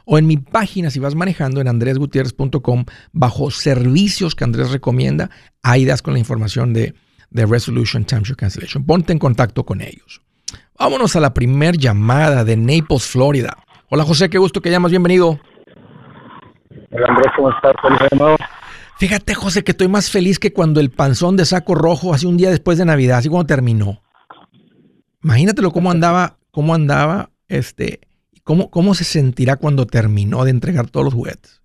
o 0.06 0.18
en 0.18 0.28
mi 0.28 0.38
página 0.38 0.90
si 0.90 1.00
vas 1.00 1.14
manejando 1.14 1.60
en 1.60 1.68
andresgutierrez.com 1.68 2.86
bajo 3.12 3.52
servicios 3.52 4.34
que 4.34 4.46
Andrés 4.46 4.72
recomienda, 4.72 5.30
ahí 5.62 5.84
das 5.84 6.02
con 6.02 6.14
la 6.14 6.20
información 6.20 6.74
de, 6.74 6.96
de 7.30 7.46
Resolution 7.46 8.06
Timeshare 8.06 8.38
Cancellation. 8.38 8.86
Ponte 8.86 9.12
en 9.12 9.20
contacto 9.20 9.66
con 9.66 9.82
ellos. 9.82 10.22
Vámonos 10.80 11.18
a 11.18 11.20
la 11.20 11.34
primer 11.34 11.78
llamada 11.78 12.46
de 12.46 12.56
Naples, 12.56 13.04
Florida. 13.04 13.58
Hola 13.90 14.06
José, 14.06 14.30
qué 14.30 14.38
gusto 14.38 14.62
que 14.62 14.72
llamas, 14.72 14.92
bienvenido. 14.92 15.40
Hola 16.92 17.08
Andrés, 17.08 17.32
¿cómo 17.36 17.50
estás? 17.50 17.74
Fíjate, 18.98 19.34
José, 19.34 19.64
que 19.64 19.72
estoy 19.72 19.88
más 19.88 20.12
feliz 20.12 20.40
que 20.40 20.52
cuando 20.52 20.82
el 20.82 20.92
panzón 20.92 21.38
de 21.38 21.46
saco 21.46 21.74
rojo 21.74 22.14
hace 22.14 22.28
un 22.28 22.38
día 22.38 22.50
después 22.50 22.78
de 22.78 22.86
Navidad, 22.86 23.20
así 23.20 23.30
cuando 23.30 23.48
terminó. 23.48 24.02
Imagínatelo 25.24 25.72
cómo 25.72 25.90
andaba, 25.90 26.38
cómo 26.52 26.76
andaba, 26.76 27.32
este, 27.48 28.02
cómo, 28.44 28.70
cómo 28.70 28.94
se 28.94 29.06
sentirá 29.06 29.56
cuando 29.56 29.88
terminó 29.88 30.44
de 30.44 30.52
entregar 30.52 30.90
todos 30.90 31.06
los 31.06 31.14
juguetes. 31.14 31.62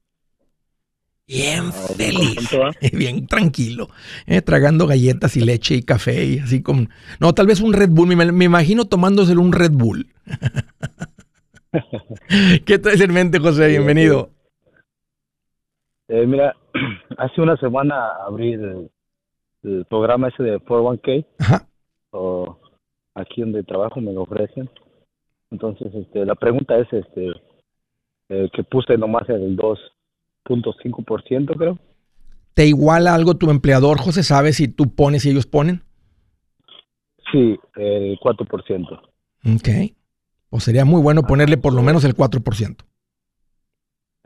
Bien 1.26 1.70
ah, 1.74 1.88
feliz, 1.96 2.48
bien 2.92 3.26
tranquilo, 3.26 3.90
eh, 4.26 4.42
tragando 4.42 4.86
galletas 4.86 5.36
y 5.36 5.40
leche 5.40 5.74
y 5.74 5.82
café 5.82 6.24
y 6.24 6.38
así 6.38 6.62
como... 6.62 6.86
No, 7.18 7.34
tal 7.34 7.48
vez 7.48 7.60
un 7.60 7.72
Red 7.72 7.90
Bull, 7.90 8.06
me, 8.06 8.30
me 8.30 8.44
imagino 8.44 8.84
tomándoselo 8.84 9.40
un 9.40 9.52
Red 9.52 9.72
Bull. 9.72 10.06
¿Qué 12.64 12.78
traes 12.78 13.00
en 13.00 13.12
mente, 13.12 13.40
José? 13.40 13.66
Bienvenido. 13.68 14.35
Eh, 16.08 16.26
mira, 16.26 16.54
hace 17.18 17.40
una 17.40 17.56
semana 17.56 18.08
abrí 18.26 18.52
el, 18.52 18.90
programa 19.88 20.28
ese 20.28 20.44
de 20.44 20.60
401k. 20.60 21.26
O 22.10 22.56
aquí 23.14 23.40
donde 23.40 23.64
trabajo 23.64 24.00
me 24.00 24.12
lo 24.12 24.22
ofrecen. 24.22 24.70
Entonces, 25.50 25.92
este, 25.92 26.24
la 26.24 26.36
pregunta 26.36 26.78
es, 26.78 26.92
este, 26.92 27.32
eh, 28.28 28.48
que 28.52 28.62
puse 28.62 28.96
nomás 28.96 29.28
el 29.28 29.56
2.5%, 29.56 31.56
creo. 31.56 31.78
¿Te 32.54 32.66
iguala 32.66 33.14
algo 33.14 33.34
tu 33.34 33.50
empleador, 33.50 33.98
José? 33.98 34.22
¿Sabes 34.22 34.56
si 34.56 34.68
tú 34.68 34.94
pones 34.94 35.26
y 35.26 35.30
ellos 35.30 35.46
ponen? 35.46 35.82
Sí, 37.32 37.58
el 37.74 38.18
4%. 38.20 39.00
Ok. 39.54 39.68
O 40.50 40.60
sería 40.60 40.84
muy 40.84 41.02
bueno 41.02 41.22
ponerle 41.22 41.56
por 41.56 41.74
lo 41.74 41.82
menos 41.82 42.04
el 42.04 42.16
4% 42.16 42.76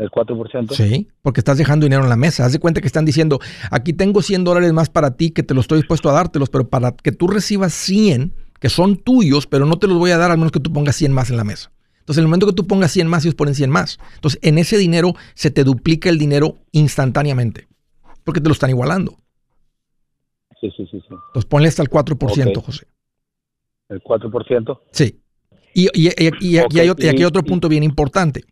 el 0.00 0.11
4%. 0.11 0.73
Sí, 0.73 1.09
porque 1.21 1.40
estás 1.40 1.59
dejando 1.59 1.85
dinero 1.85 2.02
en 2.02 2.09
la 2.09 2.16
mesa. 2.16 2.47
Haz 2.47 2.52
de 2.52 2.59
cuenta 2.59 2.80
que 2.80 2.87
están 2.87 3.04
diciendo, 3.04 3.38
aquí 3.71 3.92
tengo 3.92 4.23
100 4.23 4.45
dólares 4.45 4.73
más 4.73 4.88
para 4.88 5.14
ti 5.16 5.30
que 5.30 5.42
te 5.42 5.52
los 5.52 5.64
estoy 5.64 5.80
dispuesto 5.80 6.09
a 6.09 6.12
dártelos, 6.12 6.49
pero 6.49 6.69
para 6.69 6.92
que 6.92 7.12
tú 7.12 7.28
recibas 7.28 7.75
100, 7.75 8.33
que 8.59 8.71
son 8.71 8.97
tuyos, 8.97 9.47
pero 9.47 9.66
no 9.66 9.78
te 9.78 9.87
los 9.87 9.99
voy 9.99 10.11
a 10.12 10.16
dar 10.16 10.30
al 10.30 10.38
menos 10.38 10.52
que 10.52 10.61
tú 10.61 10.73
pongas 10.73 10.97
100 10.97 11.12
más 11.12 11.30
en 11.30 11.37
la 11.37 11.45
mesa. 11.45 11.71
Entonces, 11.99 12.19
en 12.19 12.25
el 12.25 12.28
momento 12.28 12.47
que 12.47 12.54
tú 12.54 12.66
pongas 12.66 12.90
100 12.92 13.07
más, 13.09 13.25
ellos 13.25 13.35
ponen 13.35 13.54
100 13.54 13.69
más. 13.69 13.99
Entonces, 14.14 14.40
en 14.42 14.57
ese 14.57 14.78
dinero 14.78 15.12
se 15.35 15.50
te 15.50 15.64
duplica 15.64 16.09
el 16.09 16.19
dinero 16.19 16.57
instantáneamente, 16.73 17.69
porque 18.25 18.40
te 18.40 18.49
lo 18.49 18.52
están 18.52 18.71
igualando. 18.71 19.19
Sí, 20.62 20.71
sí, 20.76 20.87
sí. 20.90 20.99
sí. 20.99 21.07
Entonces, 21.11 21.45
ponle 21.45 21.69
hasta 21.69 21.83
el 21.83 21.90
4%, 21.90 22.62
José. 22.62 22.87
¿El 23.90 24.02
4%? 24.02 24.80
Sí. 24.92 25.21
Y, 25.75 25.88
y, 25.92 26.11
y, 26.40 26.59
aquí 26.59 26.80
hay 26.80 27.25
otro 27.25 27.42
punto 27.42 27.69
bien 27.69 27.83
importante 27.83 28.45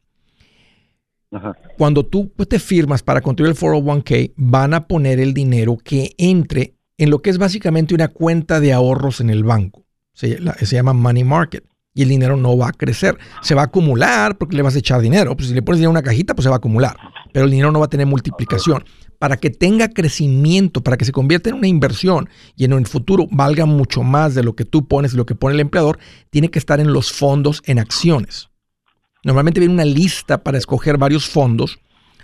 Cuando 1.76 2.06
tú 2.06 2.32
pues, 2.35 2.49
te 2.49 2.58
firmas 2.58 3.02
para 3.02 3.20
construir 3.20 3.50
el 3.50 3.56
401k, 3.56 4.32
van 4.37 4.75
a 4.75 4.87
poner 4.87 5.20
el 5.20 5.35
dinero 5.35 5.76
que 5.76 6.14
entre 6.16 6.75
en 6.97 7.11
lo 7.11 7.23
que 7.23 7.30
es 7.30 7.38
básicamente 7.38 7.94
una 7.94 8.08
cuenta 8.08 8.61
de 8.61 8.73
ahorros 8.73 9.20
en 9.20 9.30
el 9.30 9.44
banco. 9.44 9.85
Se, 10.12 10.38
llama 10.66 10.92
money 10.92 11.25
market. 11.25 11.64
Y 11.94 12.02
el 12.02 12.08
dinero 12.08 12.37
no 12.37 12.56
va 12.56 12.68
a 12.68 12.73
crecer. 12.73 13.18
Se 13.42 13.54
va 13.54 13.62
a 13.62 13.64
acumular 13.66 14.38
porque 14.38 14.56
le 14.56 14.62
vas 14.62 14.75
a 14.76 14.78
echar 14.78 15.00
dinero. 15.00 15.37
Pues 15.37 15.49
si 15.49 15.54
le 15.54 15.62
pones 15.62 15.78
dinero 15.78 15.90
en 15.90 15.97
una 15.97 16.02
cajita, 16.02 16.35
pues 16.35 16.44
se 16.44 16.49
va 16.49 16.56
a 16.56 16.58
acumular. 16.58 16.97
Pero 17.32 17.44
el 17.44 17.50
dinero 17.50 17.73
no 17.73 17.80
va 17.80 17.87
a 17.87 17.90
tener 17.90 18.06
multiplicación. 18.06 18.85
Para 19.18 19.37
que 19.37 19.50
tenga 19.50 19.88
crecimiento, 19.88 20.82
para 20.82 20.97
que 20.97 21.04
se 21.04 21.12
convierta 21.12 21.50
en 21.50 21.56
una 21.56 21.66
inversión 21.66 22.28
y 22.56 22.64
en 22.64 22.73
el 22.73 22.87
futuro 22.87 23.26
valga 23.30 23.66
mucho 23.66 24.02
más 24.02 24.35
de 24.35 24.44
lo 24.44 24.54
que 24.54 24.64
tú 24.64 24.87
pones 24.87 25.14
y 25.14 25.16
lo 25.16 25.26
que 25.26 25.35
pone 25.35 25.54
el 25.54 25.61
empleador, 25.61 25.99
tiene 26.30 26.50
que 26.50 26.61
estar 26.61 26.78
en 26.78 26.92
los 26.92 27.12
fondos 27.12 27.62
en 27.64 27.80
acciones. 27.80 28.49
Normalmente 29.25 29.61
viene 29.61 29.75
una 29.75 29.85
lista 29.85 30.43
para 30.43 30.59
escoger 30.59 30.99
varios 30.99 31.27
fondos. 31.27 31.79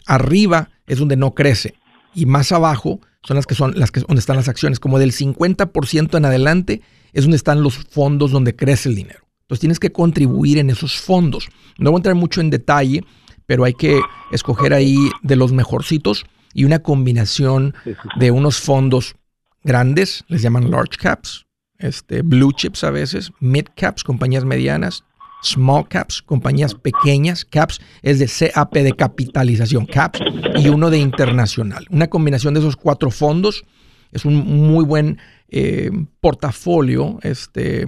Arriba 0.07 0.71
es 0.87 0.99
donde 0.99 1.17
no 1.17 1.35
crece 1.35 1.75
y 2.15 2.27
más 2.27 2.53
abajo 2.53 3.01
son 3.23 3.37
las 3.37 3.47
que 3.47 3.55
son 3.55 3.73
las 3.77 3.91
que 3.91 4.01
donde 4.01 4.21
están 4.21 4.37
las 4.37 4.49
acciones, 4.49 4.79
como 4.79 4.99
del 4.99 5.13
50% 5.13 6.17
en 6.17 6.25
adelante 6.25 6.83
es 7.13 7.25
donde 7.25 7.37
están 7.37 7.63
los 7.63 7.77
fondos 7.77 8.31
donde 8.31 8.55
crece 8.55 8.89
el 8.89 8.97
dinero. 8.97 9.21
Entonces 9.43 9.61
tienes 9.61 9.79
que 9.79 9.93
contribuir 9.93 10.59
en 10.59 10.71
esos 10.71 11.01
fondos. 11.01 11.49
No 11.79 11.91
voy 11.91 11.99
a 11.99 12.01
entrar 12.01 12.15
mucho 12.15 12.41
en 12.41 12.51
detalle, 12.51 13.05
pero 13.47 13.65
hay 13.65 13.75
que 13.75 14.01
escoger 14.33 14.73
ahí 14.73 14.97
de 15.23 15.37
los 15.37 15.53
mejorcitos 15.53 16.25
y 16.55 16.65
una 16.65 16.81
combinación 16.81 17.75
de 18.17 18.31
unos 18.31 18.59
fondos 18.59 19.17
grandes, 19.63 20.25
les 20.29 20.43
llaman 20.43 20.71
large 20.71 20.97
caps, 20.99 21.47
este, 21.79 22.23
blue 22.23 22.53
chips 22.53 22.85
a 22.85 22.91
veces, 22.91 23.33
mid 23.41 23.67
caps, 23.75 24.05
compañías 24.05 24.45
medianas, 24.45 25.05
small 25.45 25.87
caps, 25.89 26.23
compañías 26.23 26.75
pequeñas, 26.75 27.45
caps 27.45 27.81
es 28.03 28.19
de 28.19 28.51
CAP 28.51 28.75
de 28.75 28.93
capitalización, 28.93 29.87
caps, 29.87 30.21
y 30.57 30.69
uno 30.69 30.91
de 30.91 30.99
internacional. 30.99 31.87
Una 31.91 32.09
combinación 32.09 32.55
de 32.55 32.61
esos 32.61 32.77
cuatro 32.77 33.11
fondos 33.11 33.65
es 34.13 34.25
un 34.25 34.35
muy 34.69 34.85
buen 34.85 35.19
eh, 35.49 35.91
portafolio, 36.21 37.19
este, 37.23 37.87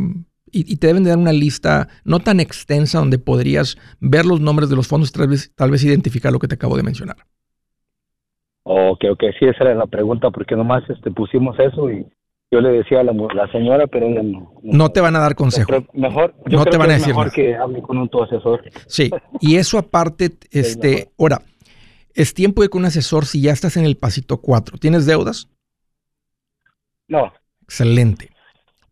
y, 0.53 0.77
te 0.77 0.87
deben 0.87 1.05
de 1.05 1.11
dar 1.11 1.19
una 1.19 1.33
lista 1.33 1.89
no 2.05 2.21
tan 2.21 2.41
extensa 2.41 2.99
donde 2.99 3.19
podrías 3.19 3.77
ver 4.01 4.25
los 4.27 4.41
nombres 4.41 4.71
de 4.71 4.77
los 4.77 4.89
fondos 4.89 5.11
y 5.11 5.13
tal 5.13 5.29
vez, 5.29 5.55
tal 5.55 5.71
vez 5.71 5.85
identificar 5.85 6.33
lo 6.33 6.39
que 6.39 6.49
te 6.49 6.55
acabo 6.55 6.77
de 6.77 6.83
mencionar. 6.83 7.17
Ok, 8.63 9.05
ok, 9.13 9.25
sí, 9.39 9.47
esa 9.47 9.65
era 9.65 9.75
la 9.75 9.87
pregunta, 9.87 10.31
porque 10.31 10.57
nomás 10.57 10.83
este, 10.91 11.11
pusimos 11.11 11.57
eso 11.59 11.91
y 11.91 12.07
yo 12.51 12.61
le 12.61 12.71
decía 12.71 13.01
a 13.01 13.05
la, 13.05 13.13
señora, 13.51 13.87
pero 13.87 14.09
no, 14.09 14.53
no, 14.63 14.89
te 14.91 15.01
van 15.01 15.17
a 15.17 15.19
dar 15.19 15.35
consejo. 15.35 15.73
Mejor, 15.93 16.35
yo 16.47 16.59
no 16.59 16.65
te 16.65 16.77
van 16.77 16.91
a 16.91 16.95
decir 16.95 17.09
mejor 17.09 17.33
que 17.33 17.57
hable 17.57 17.83
con 17.83 17.99
un 17.99 18.09
tu 18.09 18.23
asesor. 18.23 18.63
Sí, 18.87 19.11
y 19.41 19.57
eso 19.57 19.79
aparte, 19.79 20.31
este, 20.53 21.11
ahora, 21.19 21.43
es 22.15 22.35
tiempo 22.35 22.63
de 22.63 22.69
que 22.69 22.79
un 22.79 22.85
asesor, 22.85 23.27
si 23.27 23.41
ya 23.43 23.53
estás 23.53 23.77
en 23.77 23.85
el 23.85 23.97
pasito 23.97 24.41
4, 24.41 24.79
¿tienes 24.79 25.07
deudas? 25.07 25.49
No. 27.09 27.33
Excelente. 27.63 28.31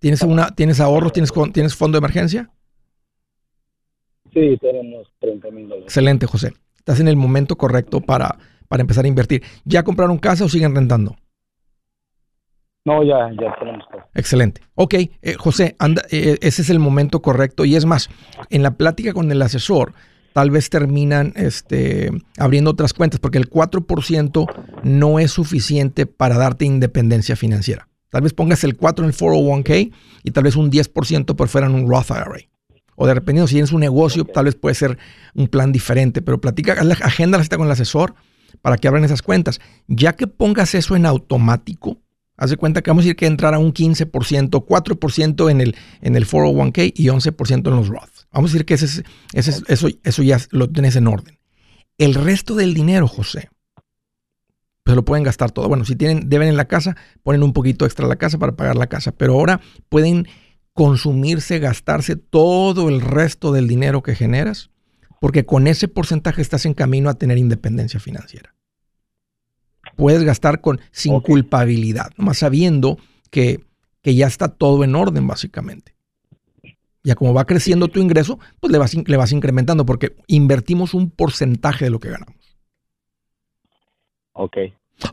¿Tienes 0.01 0.23
una, 0.23 0.49
tienes 0.55 0.81
ahorros, 0.81 1.13
tienes, 1.13 1.33
tienes 1.53 1.75
fondo 1.75 1.97
de 1.97 2.01
emergencia? 2.01 2.51
Sí, 4.33 4.59
tenemos 4.61 5.07
30 5.21 5.51
mil 5.53 5.69
dólares. 5.69 5.85
Excelente, 5.87 6.27
José. 6.27 6.53
Estás 6.77 6.99
en 7.01 7.09
el 7.09 7.17
momento 7.17 7.57
correcto 7.57 8.01
para, 8.01 8.37
para 8.69 8.81
empezar 8.81 9.05
a 9.05 9.09
invertir. 9.09 9.43
¿Ya 9.65 9.85
compraron 9.85 10.19
casa 10.19 10.45
o 10.45 10.49
siguen 10.49 10.75
rentando? 10.75 11.17
No, 12.85 13.03
ya, 13.03 13.31
ya 13.41 13.55
tenemos 13.59 13.85
Excelente. 14.15 14.61
Ok, 14.75 14.95
eh, 14.95 15.11
José, 15.39 15.75
anda, 15.79 16.03
eh, 16.11 16.39
ese 16.43 16.63
es 16.63 16.71
el 16.71 16.79
momento 16.79 17.23
correcto. 17.23 17.65
Y 17.65 17.77
es 17.77 17.87
más, 17.87 18.11
en 18.51 18.63
la 18.63 18.77
plática 18.77 19.15
con 19.15 19.33
el 19.33 19.41
asesor, 19.41 19.95
tal 20.35 20.51
vez 20.51 20.69
terminan 20.69 21.33
este, 21.37 22.11
abriendo 22.39 22.71
otras 22.71 22.93
cuentas, 22.93 23.21
porque 23.21 23.39
el 23.39 23.49
4% 23.49 24.47
no 24.83 25.19
es 25.19 25.31
suficiente 25.31 26.05
para 26.05 26.37
darte 26.37 26.67
independencia 26.67 27.37
financiera. 27.37 27.89
Tal 28.11 28.23
vez 28.23 28.35
pongas 28.35 28.63
el 28.65 28.77
4 28.77 29.05
en 29.05 29.11
el 29.11 29.17
401k 29.17 29.93
y 30.23 30.31
tal 30.31 30.45
vez 30.45 30.55
un 30.55 30.71
10% 30.71 31.35
por 31.35 31.49
fuera 31.49 31.67
en 31.67 31.75
un 31.75 31.89
Roth 31.89 32.11
IRA. 32.11 32.49
O 32.97 33.07
de 33.07 33.15
repente, 33.15 33.47
si 33.47 33.55
tienes 33.55 33.73
un 33.73 33.81
negocio, 33.81 34.25
tal 34.25 34.45
vez 34.45 34.55
puede 34.55 34.75
ser 34.75 34.99
un 35.35 35.49
plan 35.49 35.73
diferente, 35.73 36.23
pero 36.23 36.41
platica, 36.41 36.75
agenda 37.03 37.39
la 37.39 37.45
cita 37.45 37.57
con 37.57 37.67
el 37.67 37.73
asesor 37.73 38.15
para 38.63 38.77
que 38.77 38.87
abran 38.87 39.05
esas 39.05 39.23
cuentas. 39.23 39.61
Ya 39.89 40.13
que 40.13 40.27
pongas 40.27 40.77
eso 40.77 40.95
en 40.95 41.07
automático, 41.07 41.99
Haz 42.37 42.51
de 42.51 42.57
cuenta 42.57 42.83
que 42.83 42.91
vamos 42.91 43.05
a 43.05 43.09
ir 43.09 43.17
que 43.17 43.27
entrar 43.27 43.55
a 43.55 43.59
un 43.59 43.73
15%, 43.73 44.11
4% 44.11 45.51
en 45.51 45.61
el, 45.61 45.77
en 46.01 46.17
el 46.17 46.27
401k 46.27 46.93
y 46.97 47.07
11% 47.07 47.69
en 47.69 47.77
los 47.77 47.89
Roth. 47.89 48.27
Vamos 48.33 48.51
a 48.51 48.53
decir 48.53 48.67
que 48.67 48.75
ese, 48.75 49.05
ese, 49.33 49.63
eso, 49.69 49.89
eso 50.03 50.23
ya 50.23 50.41
lo 50.51 50.69
tienes 50.69 50.97
en 50.97 51.07
orden. 51.07 51.39
El 51.97 52.15
resto 52.15 52.57
del 52.57 52.75
dinero, 52.75 53.07
José, 53.07 53.51
pues 54.83 54.97
lo 54.97 55.05
pueden 55.05 55.23
gastar 55.23 55.53
todo. 55.53 55.69
Bueno, 55.69 55.85
si 55.85 55.95
tienen, 55.95 56.29
deben 56.29 56.49
en 56.49 56.57
la 56.57 56.67
casa, 56.67 56.97
ponen 57.23 57.45
un 57.45 57.53
poquito 57.53 57.85
extra 57.85 58.07
a 58.07 58.09
la 58.09 58.17
casa 58.17 58.39
para 58.39 58.57
pagar 58.57 58.75
la 58.75 58.89
casa. 58.89 59.13
Pero 59.13 59.35
ahora 59.35 59.61
pueden 59.89 60.27
consumirse, 60.73 61.61
gastarse 61.61 62.17
todo 62.17 62.89
el 62.89 63.01
resto 63.01 63.53
del 63.53 63.69
dinero 63.69 64.03
que 64.03 64.17
generas, 64.17 64.71
porque 65.21 65.47
con 65.47 65.69
ese 65.69 65.87
porcentaje 65.87 66.43
estás 66.43 66.67
en 66.67 66.75
camino 66.75 67.09
a 67.09 67.15
tener 67.15 67.39
independencia 67.39 68.01
financiera 68.01 68.54
puedes 69.95 70.23
gastar 70.25 70.61
con, 70.61 70.81
sin 70.91 71.21
culpabilidad, 71.21 72.11
nomás 72.17 72.39
sabiendo 72.39 72.99
que, 73.31 73.61
que 74.03 74.15
ya 74.15 74.27
está 74.27 74.49
todo 74.49 74.85
en 74.85 74.95
orden, 74.95 75.27
básicamente. 75.27 75.95
Ya 77.03 77.15
como 77.15 77.35
va 77.35 77.45
creciendo 77.45 77.89
tu 77.89 78.01
ingreso, 78.01 78.39
pues 78.61 78.73
le 78.73 78.79
vas, 78.79 78.95
le 78.95 79.17
vas 79.17 79.33
incrementando 79.33 79.85
porque 79.85 80.17
invertimos 80.27 80.95
un 80.95 81.11
porcentaje 81.11 81.85
de 81.85 81.91
lo 81.91 82.01
que 82.01 82.09
ganamos. 82.09 82.35
Ok. 84.33 84.57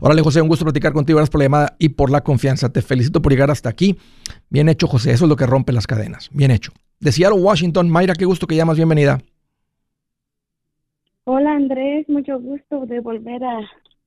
Órale, 0.00 0.22
José, 0.22 0.40
un 0.40 0.48
gusto 0.48 0.64
platicar 0.64 0.92
contigo. 0.92 1.18
Gracias 1.18 1.30
por 1.30 1.40
la 1.40 1.44
llamada 1.44 1.76
y 1.78 1.90
por 1.90 2.10
la 2.10 2.22
confianza. 2.22 2.72
Te 2.72 2.82
felicito 2.82 3.20
por 3.20 3.32
llegar 3.32 3.50
hasta 3.50 3.68
aquí. 3.68 3.98
Bien 4.48 4.68
hecho, 4.68 4.86
José. 4.86 5.12
Eso 5.12 5.26
es 5.26 5.28
lo 5.28 5.36
que 5.36 5.46
rompe 5.46 5.72
las 5.72 5.86
cadenas. 5.86 6.30
Bien 6.32 6.50
hecho. 6.50 6.72
De 7.00 7.12
Seattle, 7.12 7.40
Washington. 7.40 7.90
Mayra, 7.90 8.14
qué 8.14 8.24
gusto 8.24 8.46
que 8.46 8.56
llamas. 8.56 8.76
Bienvenida. 8.76 9.20
Hola, 11.24 11.52
Andrés. 11.52 12.08
Mucho 12.08 12.40
gusto 12.40 12.86
de 12.86 13.00
volver 13.00 13.44
a 13.44 13.60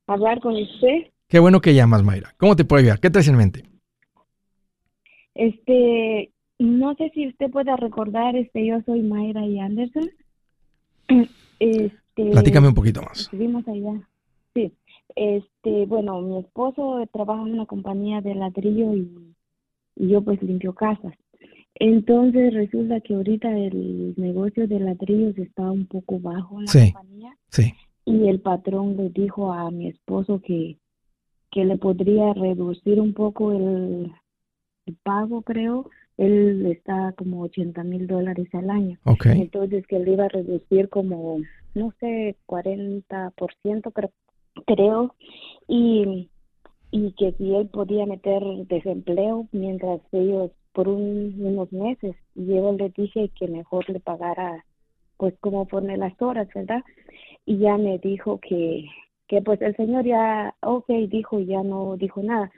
hablar 0.07 0.39
con 0.39 0.55
usted. 0.55 1.11
Qué 1.27 1.39
bueno 1.39 1.61
que 1.61 1.73
llamas, 1.73 2.03
Mayra. 2.03 2.33
¿Cómo 2.37 2.55
te 2.55 2.65
puedo 2.65 2.81
ayudar? 2.81 2.99
¿Qué 2.99 3.09
traes 3.09 3.27
en 3.27 3.37
mente? 3.37 3.63
Este, 5.33 6.31
no 6.59 6.95
sé 6.95 7.11
si 7.13 7.27
usted 7.27 7.49
pueda 7.49 7.75
recordar, 7.75 8.35
este, 8.35 8.65
yo 8.65 8.81
soy 8.85 9.01
Mayra 9.01 9.45
y 9.45 9.59
Anderson. 9.59 10.09
Este, 11.57 12.31
Platícame 12.31 12.67
un 12.67 12.73
poquito 12.73 13.01
más. 13.01 13.21
Estuvimos 13.21 13.65
allá. 13.65 13.93
Sí. 14.53 14.73
Este, 15.15 15.85
bueno, 15.85 16.19
mi 16.21 16.39
esposo 16.39 17.01
trabaja 17.13 17.43
en 17.43 17.53
una 17.53 17.65
compañía 17.65 18.19
de 18.19 18.35
ladrillo 18.35 18.93
y, 18.93 19.33
yo 19.95 20.21
pues 20.21 20.43
limpio 20.43 20.73
casas. 20.73 21.13
Entonces 21.75 22.53
resulta 22.53 22.99
que 22.99 23.15
ahorita 23.15 23.57
el 23.57 24.15
negocio 24.17 24.67
de 24.67 24.81
ladrillos 24.81 25.37
está 25.37 25.71
un 25.71 25.85
poco 25.85 26.19
bajo 26.19 26.59
en 26.59 26.65
la 26.65 26.91
compañía. 26.91 27.37
Sí 27.47 27.73
y 28.05 28.29
el 28.29 28.39
patrón 28.39 28.95
le 28.97 29.09
dijo 29.09 29.51
a 29.51 29.71
mi 29.71 29.87
esposo 29.87 30.39
que, 30.41 30.77
que 31.51 31.65
le 31.65 31.77
podría 31.77 32.33
reducir 32.33 33.01
un 33.01 33.13
poco 33.13 33.51
el, 33.51 34.11
pago, 35.03 35.41
creo. 35.41 35.89
Él 36.17 36.65
está 36.67 37.13
como 37.17 37.41
80 37.41 37.83
mil 37.83 38.07
dólares 38.07 38.47
al 38.53 38.69
año. 38.69 38.97
Entonces 39.25 39.85
que 39.87 39.99
le 39.99 40.13
iba 40.13 40.25
a 40.25 40.29
reducir 40.29 40.87
como, 40.89 41.39
no 41.73 41.91
sé, 41.99 42.37
40%, 42.45 43.91
pero 43.93 44.11
creo. 44.67 45.15
Y, 45.67 46.29
y 46.91 47.11
que 47.13 47.33
si 47.33 47.55
él 47.55 47.67
podía 47.67 48.05
meter 48.05 48.43
desempleo 48.67 49.47
mientras 49.51 49.99
ellos 50.11 50.51
por 50.71 50.87
unos 50.87 51.71
meses. 51.71 52.15
Y 52.35 52.45
yo 52.45 52.71
le 52.73 52.89
dije 52.95 53.31
que 53.37 53.47
mejor 53.47 53.89
le 53.89 53.99
pagara 53.99 54.63
pues 55.17 55.33
como 55.39 55.65
pone 55.65 55.97
las 55.97 56.21
horas, 56.21 56.47
¿verdad? 56.53 56.83
Y 57.45 57.57
ya 57.59 57.77
me 57.77 57.97
dijo 57.99 58.39
que, 58.39 58.85
que 59.27 59.41
pues 59.41 59.61
el 59.61 59.75
señor 59.75 60.05
ya, 60.05 60.55
ok, 60.61 60.87
dijo, 61.09 61.39
ya 61.39 61.63
no 61.63 61.95
dijo 61.97 62.21
nada, 62.23 62.51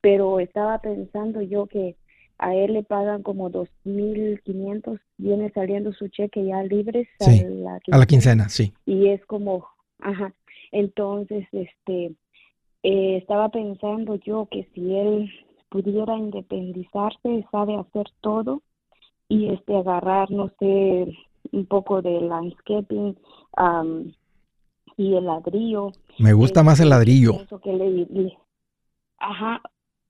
pero 0.00 0.40
estaba 0.40 0.78
pensando 0.78 1.42
yo 1.42 1.66
que 1.66 1.96
a 2.38 2.54
él 2.54 2.72
le 2.72 2.82
pagan 2.82 3.22
como 3.22 3.50
dos 3.50 3.68
mil 3.84 4.40
quinientos, 4.42 5.00
viene 5.16 5.50
saliendo 5.50 5.92
su 5.92 6.08
cheque 6.08 6.44
ya 6.44 6.62
libre 6.64 7.08
a, 7.20 7.30
la 7.30 7.80
a 7.92 7.98
la 7.98 8.06
quincena, 8.06 8.48
sí. 8.48 8.72
Y 8.84 9.08
es 9.08 9.24
como, 9.26 9.66
ajá, 10.00 10.34
entonces, 10.72 11.46
este, 11.52 12.14
eh, 12.82 13.16
estaba 13.18 13.50
pensando 13.50 14.16
yo 14.16 14.48
que 14.50 14.68
si 14.74 14.96
él 14.96 15.30
pudiera 15.68 16.16
independizarse, 16.16 17.46
sabe 17.52 17.76
hacer 17.76 18.06
todo 18.20 18.62
y 19.28 19.48
este 19.50 19.76
agarrar, 19.76 20.30
no 20.30 20.50
sé, 20.58 21.16
un 21.52 21.66
poco 21.66 22.02
de 22.02 22.20
landscaping, 22.20 23.16
um, 23.56 24.12
y 24.96 25.14
el 25.14 25.26
ladrillo. 25.26 25.92
Me 26.18 26.32
gusta 26.32 26.62
más 26.62 26.80
el 26.80 26.90
ladrillo. 26.90 27.34
ajá, 29.18 29.62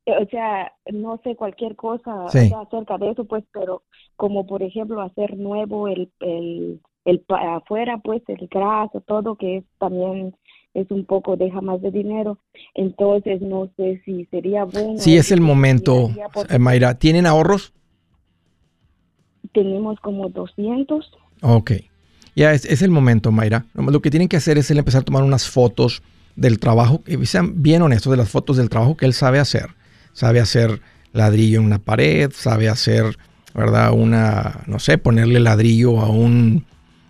o 0.07 0.27
sea, 0.31 0.73
no 0.93 1.21
sé 1.23 1.37
cualquier 1.37 1.77
cosa 1.77 2.27
acerca 2.27 2.99
de 2.99 3.11
eso, 3.11 3.25
pues, 3.25 3.45
pero 3.53 3.83
como 4.17 4.47
por 4.47 4.63
ejemplo 4.63 5.01
hacer 5.01 5.37
nuevo 5.37 5.89
el, 5.89 6.11
el, 6.21 6.81
el 7.05 7.25
afuera 7.29 7.99
pues 8.03 8.23
el 8.29 8.49
graso, 8.49 9.01
todo 9.07 9.37
que 9.37 9.59
es 9.59 9.65
también 9.79 10.35
es 10.75 10.91
un 10.91 11.05
poco 11.05 11.37
deja 11.37 11.61
más 11.61 11.83
de 11.83 11.91
dinero, 11.91 12.39
entonces 12.75 13.43
no 13.43 13.71
sé 13.77 14.01
si 14.05 14.25
sería 14.27 14.65
bueno. 14.65 14.99
Sí, 14.99 15.17
es 15.17 15.31
el 15.31 15.41
momento, 15.41 16.09
eh, 16.49 16.59
Mayra. 16.59 16.99
¿Tienen 16.99 17.27
ahorros? 17.27 17.75
Tenemos 19.53 20.01
como 20.01 20.31
200. 20.31 21.13
Ok. 21.43 21.73
Ya 22.35 22.53
es, 22.53 22.83
el 22.83 22.91
momento, 22.91 23.31
Mayra. 23.31 23.67
Lo 23.75 24.01
que 24.01 24.11
tienen 24.11 24.29
que 24.29 24.37
hacer 24.37 24.59
es 24.59 24.71
empezar 24.71 25.03
a 25.03 25.05
tomar 25.05 25.23
unas 25.23 25.49
fotos 25.49 26.03
del 26.35 26.59
trabajo, 26.59 27.03
y 27.07 27.27
sean 27.27 27.63
bien 27.63 27.83
honestos 27.83 28.11
de 28.11 28.17
las 28.17 28.31
fotos 28.31 28.57
del 28.57 28.71
trabajo 28.71 28.97
que 28.97 29.05
él 29.05 29.13
sabe 29.13 29.39
hacer. 29.39 29.69
Sabe 30.15 30.41
hacer 30.41 30.81
ladrillo 31.13 31.61
en 31.61 31.67
una 31.67 31.79
pared, 31.79 32.31
sabe 32.35 32.69
hacer, 32.69 33.19
¿verdad? 33.55 33.93
Una, 33.93 34.63
no 34.67 34.79
sé, 34.79 34.97
ponerle 34.97 35.41
ladrillo 35.41 36.01
a 36.01 36.09
un, 36.09 36.65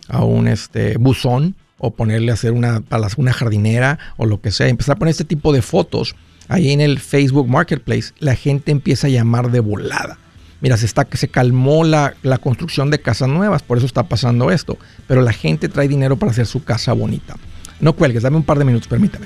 a 0.09 0.25
un 0.25 0.47
este, 0.47 0.97
buzón 0.97 1.55
o 1.77 1.91
ponerle 1.91 2.31
a 2.31 2.33
hacer 2.33 2.51
una, 2.51 2.83
una 3.17 3.33
jardinera 3.33 3.99
o 4.17 4.25
lo 4.25 4.41
que 4.41 4.51
sea. 4.51 4.67
Empezar 4.67 4.97
a 4.97 4.99
poner 4.99 5.11
este 5.11 5.25
tipo 5.25 5.53
de 5.53 5.61
fotos 5.61 6.15
ahí 6.49 6.71
en 6.71 6.81
el 6.81 6.99
Facebook 6.99 7.47
Marketplace, 7.47 8.13
la 8.19 8.35
gente 8.35 8.71
empieza 8.71 9.07
a 9.07 9.09
llamar 9.09 9.51
de 9.51 9.61
volada. 9.61 10.17
Mira, 10.63 10.77
se, 10.77 10.85
está, 10.85 11.05
se 11.11 11.27
calmó 11.27 11.83
la, 11.83 12.13
la 12.23 12.37
construcción 12.37 12.89
de 12.89 13.01
casas 13.01 13.27
nuevas, 13.27 13.61
por 13.61 13.77
eso 13.77 13.85
está 13.85 14.03
pasando 14.03 14.49
esto. 14.49 14.77
Pero 15.07 15.21
la 15.21 15.33
gente 15.33 15.67
trae 15.67 15.89
dinero 15.89 16.15
para 16.15 16.31
hacer 16.31 16.45
su 16.45 16.63
casa 16.63 16.93
bonita. 16.93 17.35
No 17.81 17.91
cuelgues, 17.91 18.23
dame 18.23 18.37
un 18.37 18.43
par 18.43 18.59
de 18.59 18.63
minutos, 18.63 18.87
permítame. 18.87 19.25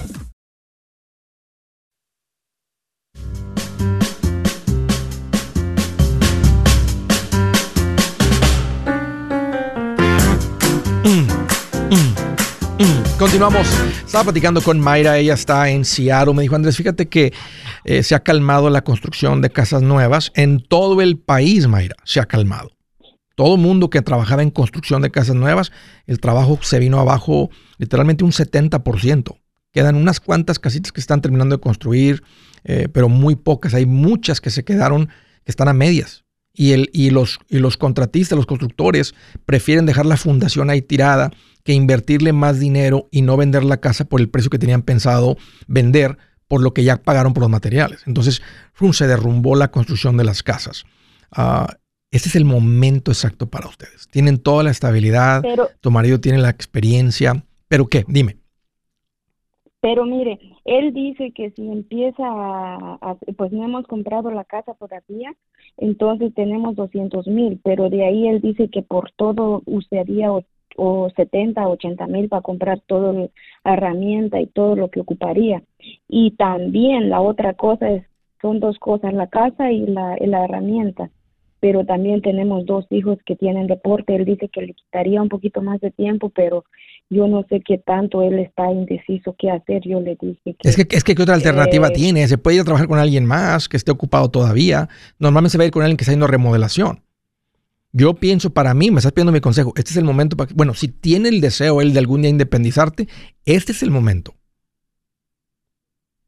Continuamos. 13.21 13.67
Estaba 14.03 14.23
platicando 14.23 14.63
con 14.63 14.79
Mayra, 14.79 15.19
ella 15.19 15.35
está 15.35 15.69
en 15.69 15.85
Seattle. 15.85 16.33
Me 16.33 16.41
dijo, 16.41 16.55
Andrés, 16.55 16.75
fíjate 16.75 17.07
que 17.07 17.31
eh, 17.83 18.01
se 18.01 18.15
ha 18.15 18.21
calmado 18.21 18.67
la 18.71 18.83
construcción 18.83 19.41
de 19.41 19.51
casas 19.51 19.83
nuevas 19.83 20.31
en 20.33 20.59
todo 20.59 20.99
el 21.03 21.19
país, 21.19 21.67
Mayra. 21.67 21.95
Se 22.03 22.19
ha 22.19 22.25
calmado. 22.25 22.71
Todo 23.35 23.57
mundo 23.57 23.91
que 23.91 24.01
trabajaba 24.01 24.41
en 24.41 24.49
construcción 24.49 25.03
de 25.03 25.11
casas 25.11 25.35
nuevas, 25.35 25.71
el 26.07 26.19
trabajo 26.19 26.57
se 26.63 26.79
vino 26.79 26.99
abajo 26.99 27.51
literalmente 27.77 28.23
un 28.23 28.31
70%. 28.31 29.37
Quedan 29.71 29.97
unas 29.97 30.19
cuantas 30.19 30.57
casitas 30.57 30.91
que 30.91 30.99
están 30.99 31.21
terminando 31.21 31.57
de 31.57 31.61
construir, 31.61 32.23
eh, 32.63 32.87
pero 32.91 33.07
muy 33.07 33.35
pocas. 33.35 33.75
Hay 33.75 33.85
muchas 33.85 34.41
que 34.41 34.49
se 34.49 34.63
quedaron, 34.63 35.09
que 35.45 35.51
están 35.51 35.67
a 35.67 35.73
medias. 35.73 36.25
Y, 36.53 37.11
los, 37.11 37.39
y 37.49 37.59
los 37.59 37.77
contratistas, 37.77 38.35
los 38.35 38.47
constructores, 38.47 39.13
prefieren 39.45 39.85
dejar 39.85 40.07
la 40.07 40.17
fundación 40.17 40.71
ahí 40.71 40.81
tirada 40.81 41.31
que 41.63 41.73
invertirle 41.73 42.33
más 42.33 42.59
dinero 42.59 43.07
y 43.11 43.21
no 43.21 43.37
vender 43.37 43.63
la 43.63 43.77
casa 43.77 44.05
por 44.05 44.21
el 44.21 44.29
precio 44.29 44.49
que 44.49 44.59
tenían 44.59 44.81
pensado 44.81 45.37
vender 45.67 46.17
por 46.47 46.61
lo 46.61 46.73
que 46.73 46.83
ya 46.83 46.97
pagaron 46.97 47.33
por 47.33 47.41
los 47.41 47.49
materiales. 47.49 48.03
Entonces, 48.07 48.41
se 48.91 49.07
derrumbó 49.07 49.55
la 49.55 49.69
construcción 49.69 50.17
de 50.17 50.23
las 50.23 50.43
casas. 50.43 50.83
Uh, 51.37 51.71
este 52.11 52.27
es 52.27 52.35
el 52.35 52.43
momento 52.43 53.11
exacto 53.11 53.47
para 53.47 53.69
ustedes. 53.69 54.07
Tienen 54.09 54.37
toda 54.37 54.63
la 54.63 54.71
estabilidad, 54.71 55.43
tu 55.79 55.91
marido 55.91 56.19
tiene 56.19 56.39
la 56.39 56.49
experiencia, 56.49 57.45
pero 57.69 57.87
¿qué? 57.87 58.03
Dime. 58.07 58.35
Pero 59.79 60.05
mire, 60.05 60.39
él 60.65 60.93
dice 60.93 61.31
que 61.31 61.51
si 61.51 61.67
empieza 61.67 62.23
a, 62.23 63.17
pues 63.37 63.51
no 63.51 63.63
hemos 63.63 63.87
comprado 63.87 64.29
la 64.29 64.43
casa 64.43 64.73
todavía, 64.75 65.33
entonces 65.77 66.33
tenemos 66.35 66.75
200 66.75 67.27
mil, 67.27 67.59
pero 67.63 67.89
de 67.89 68.05
ahí 68.05 68.27
él 68.27 68.41
dice 68.41 68.69
que 68.69 68.83
por 68.83 69.11
todo 69.11 69.63
usaría 69.65 70.27
o 70.77 71.09
70, 71.15 71.67
80 71.67 72.07
mil 72.07 72.29
para 72.29 72.41
comprar 72.41 72.79
toda 72.87 73.13
la 73.13 73.29
herramienta 73.63 74.39
y 74.39 74.47
todo 74.47 74.75
lo 74.75 74.89
que 74.89 75.01
ocuparía. 75.01 75.63
Y 76.07 76.31
también 76.31 77.09
la 77.09 77.21
otra 77.21 77.53
cosa 77.53 77.89
es, 77.89 78.03
son 78.41 78.59
dos 78.59 78.77
cosas, 78.79 79.13
la 79.13 79.27
casa 79.27 79.71
y 79.71 79.85
la, 79.85 80.15
la 80.19 80.45
herramienta. 80.45 81.09
Pero 81.59 81.85
también 81.85 82.23
tenemos 82.23 82.65
dos 82.65 82.85
hijos 82.89 83.19
que 83.23 83.35
tienen 83.35 83.67
deporte. 83.67 84.15
Él 84.15 84.25
dice 84.25 84.49
que 84.49 84.61
le 84.61 84.73
quitaría 84.73 85.21
un 85.21 85.29
poquito 85.29 85.61
más 85.61 85.79
de 85.79 85.91
tiempo, 85.91 86.29
pero 86.29 86.65
yo 87.11 87.27
no 87.27 87.45
sé 87.49 87.61
qué 87.63 87.77
tanto 87.77 88.23
él 88.23 88.39
está 88.39 88.71
indeciso 88.71 89.35
qué 89.37 89.51
hacer. 89.51 89.83
Yo 89.83 89.99
le 89.99 90.17
dije 90.19 90.55
que... 90.57 90.67
Es 90.67 90.75
que, 90.75 90.95
es 90.95 91.03
que 91.03 91.13
¿qué 91.13 91.21
otra 91.21 91.35
alternativa 91.35 91.89
eh, 91.89 91.93
tiene? 91.93 92.27
Se 92.27 92.39
puede 92.39 92.55
ir 92.55 92.61
a 92.61 92.65
trabajar 92.65 92.87
con 92.87 92.97
alguien 92.97 93.25
más 93.25 93.69
que 93.69 93.77
esté 93.77 93.91
ocupado 93.91 94.31
todavía. 94.31 94.89
Normalmente 95.19 95.51
se 95.51 95.59
va 95.59 95.65
a 95.65 95.67
ir 95.67 95.71
con 95.71 95.83
alguien 95.83 95.97
que 95.97 96.03
está 96.03 96.11
haciendo 96.11 96.25
remodelación. 96.25 97.03
Yo 97.93 98.13
pienso 98.13 98.51
para 98.51 98.73
mí, 98.73 98.89
me 98.89 98.97
estás 98.97 99.11
pidiendo 99.11 99.31
mi 99.31 99.41
consejo, 99.41 99.73
este 99.75 99.91
es 99.91 99.97
el 99.97 100.05
momento 100.05 100.37
para 100.37 100.47
que, 100.47 100.53
bueno, 100.53 100.73
si 100.73 100.87
tiene 100.87 101.29
el 101.29 101.41
deseo 101.41 101.81
él 101.81 101.93
de 101.93 101.99
algún 101.99 102.21
día 102.21 102.29
independizarte, 102.29 103.07
este 103.45 103.73
es 103.73 103.83
el 103.83 103.91
momento. 103.91 104.35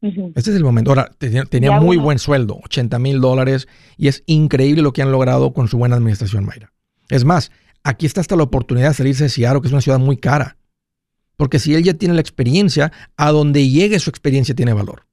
Este 0.01 0.51
es 0.51 0.57
el 0.57 0.65
momento. 0.65 0.91
Ahora, 0.91 1.09
tenía, 1.17 1.79
muy 1.79 1.95
buen 1.95 2.19
sueldo, 2.19 2.59
80 2.65 2.99
mil 2.99 3.21
dólares, 3.21 3.69
y 3.95 4.09
es 4.09 4.23
increíble 4.25 4.81
lo 4.81 4.91
que 4.91 5.01
han 5.01 5.13
logrado 5.13 5.53
con 5.53 5.69
su 5.69 5.77
buena 5.77 5.95
administración, 5.95 6.43
Mayra. 6.43 6.73
Es 7.07 7.23
más, 7.23 7.51
aquí 7.83 8.05
está 8.05 8.19
hasta 8.19 8.35
la 8.35 8.43
oportunidad 8.43 8.89
de 8.89 8.95
salirse 8.95 9.23
de 9.23 9.29
Seattle, 9.29 9.61
que 9.61 9.67
es 9.67 9.71
una 9.71 9.81
ciudad 9.81 9.99
muy 9.99 10.17
cara. 10.17 10.57
Porque 11.37 11.57
si 11.57 11.73
él 11.73 11.83
ya 11.83 11.93
tiene 11.93 12.15
la 12.15 12.21
experiencia, 12.21 12.91
a 13.15 13.31
donde 13.31 13.69
llegue 13.69 13.97
su 13.99 14.09
experiencia 14.09 14.53
tiene 14.53 14.73
valor. 14.73 15.07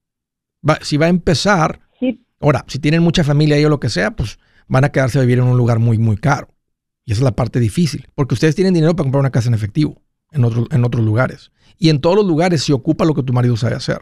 si 0.82 0.96
va 0.96 1.06
a 1.06 1.10
empezar, 1.10 1.80
ahora, 2.40 2.64
si 2.66 2.80
tienen 2.80 3.02
mucha 3.02 3.22
familia 3.22 3.56
ahí 3.56 3.64
o 3.64 3.68
lo 3.68 3.78
que 3.78 3.90
sea, 3.90 4.10
pues 4.10 4.40
van 4.70 4.85
a 4.85 4.90
quedarse 4.90 5.18
a 5.18 5.22
vivir 5.22 5.38
en 5.38 5.44
un 5.44 5.59
lugar 5.59 5.78
muy, 5.80 5.98
muy 5.98 6.16
caro. 6.16 6.48
Y 7.04 7.12
esa 7.12 7.20
es 7.20 7.24
la 7.24 7.33
parte 7.33 7.59
difícil, 7.59 8.06
porque 8.14 8.35
ustedes 8.35 8.54
tienen 8.54 8.72
dinero 8.72 8.94
para 8.94 9.04
comprar 9.04 9.20
una 9.20 9.30
casa 9.30 9.48
en 9.48 9.54
efectivo 9.54 10.00
en, 10.30 10.44
otro, 10.44 10.66
en 10.70 10.85
otros 10.85 11.04
lugares. 11.04 11.50
Y 11.76 11.90
en 11.90 12.00
todos 12.00 12.16
los 12.16 12.26
lugares 12.26 12.62
se 12.62 12.72
ocupa 12.72 13.04
lo 13.04 13.14
que 13.14 13.24
tu 13.24 13.33
marido 13.33 13.56
sabe 13.56 13.74
hacer. 13.74 13.98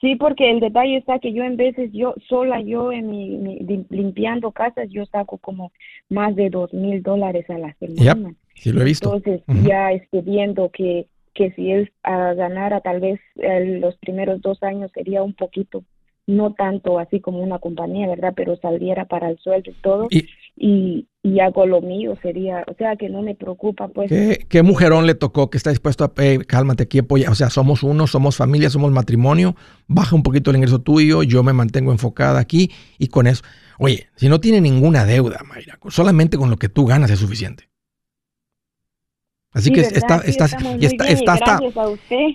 Sí, 0.00 0.16
porque 0.16 0.50
el 0.50 0.60
detalle 0.60 0.96
está 0.96 1.18
que 1.18 1.34
yo 1.34 1.44
en 1.44 1.58
veces, 1.58 1.90
yo 1.92 2.14
sola, 2.26 2.62
yo 2.62 2.90
en 2.90 3.10
mi, 3.10 3.58
limpiando 3.90 4.50
casas, 4.52 4.88
yo 4.88 5.04
saco 5.04 5.36
como 5.36 5.72
más 6.08 6.34
de 6.34 6.48
dos 6.48 6.72
mil 6.72 7.02
dólares 7.02 7.44
a 7.50 7.58
la 7.58 7.74
semana. 7.74 8.34
sí, 8.54 8.72
lo 8.72 8.80
he 8.80 8.84
visto. 8.84 9.14
Entonces, 9.14 9.42
ya 9.68 9.92
estoy 9.92 10.22
viendo 10.22 10.70
que, 10.70 11.06
que 11.34 11.50
si 11.52 11.70
él 11.70 11.92
uh, 12.06 12.34
ganara 12.34 12.80
tal 12.80 13.00
vez 13.00 13.20
los 13.36 13.94
primeros 13.98 14.40
dos 14.40 14.62
años 14.62 14.90
sería 14.94 15.22
un 15.22 15.34
poquito 15.34 15.84
no 16.26 16.54
tanto 16.54 16.98
así 16.98 17.20
como 17.20 17.40
una 17.40 17.58
compañía, 17.58 18.06
¿verdad? 18.08 18.32
Pero 18.36 18.56
saliera 18.56 19.06
para 19.06 19.30
el 19.30 19.38
sueldo 19.38 19.70
y 19.70 19.82
todo. 19.82 20.08
Y, 20.56 21.06
y, 21.22 21.40
hago 21.40 21.64
lo 21.66 21.80
mío, 21.80 22.16
sería, 22.22 22.64
o 22.66 22.74
sea, 22.74 22.96
que 22.96 23.08
no 23.08 23.22
me 23.22 23.34
preocupa, 23.34 23.88
pues. 23.88 24.10
¿Qué, 24.48 24.62
mujerón 24.62 25.06
le 25.06 25.14
tocó 25.14 25.48
que 25.48 25.56
está 25.56 25.70
dispuesto 25.70 26.04
a, 26.04 26.12
eh, 26.22 26.40
cálmate 26.46 26.82
aquí, 26.82 26.98
apoya, 26.98 27.30
o 27.30 27.34
sea, 27.34 27.48
somos 27.50 27.82
uno, 27.82 28.06
somos 28.06 28.36
familia, 28.36 28.68
somos 28.68 28.90
matrimonio, 28.90 29.54
baja 29.86 30.14
un 30.14 30.22
poquito 30.22 30.50
el 30.50 30.56
ingreso 30.56 30.80
tuyo, 30.80 31.22
yo 31.22 31.42
me 31.42 31.52
mantengo 31.52 31.92
enfocada 31.92 32.40
aquí 32.40 32.70
y 32.98 33.08
con 33.08 33.26
eso. 33.26 33.42
Oye, 33.78 34.08
si 34.16 34.28
no 34.28 34.40
tiene 34.40 34.60
ninguna 34.60 35.06
deuda, 35.06 35.40
Mayra, 35.48 35.78
solamente 35.88 36.36
con 36.36 36.50
lo 36.50 36.58
que 36.58 36.68
tú 36.68 36.84
ganas 36.84 37.10
es 37.10 37.18
suficiente. 37.18 37.69
Así 39.52 39.72
que 39.72 39.80
está, 39.80 40.18
está, 40.18 40.44
está, 40.44 41.08
está, 41.08 41.32
hasta, 41.32 41.60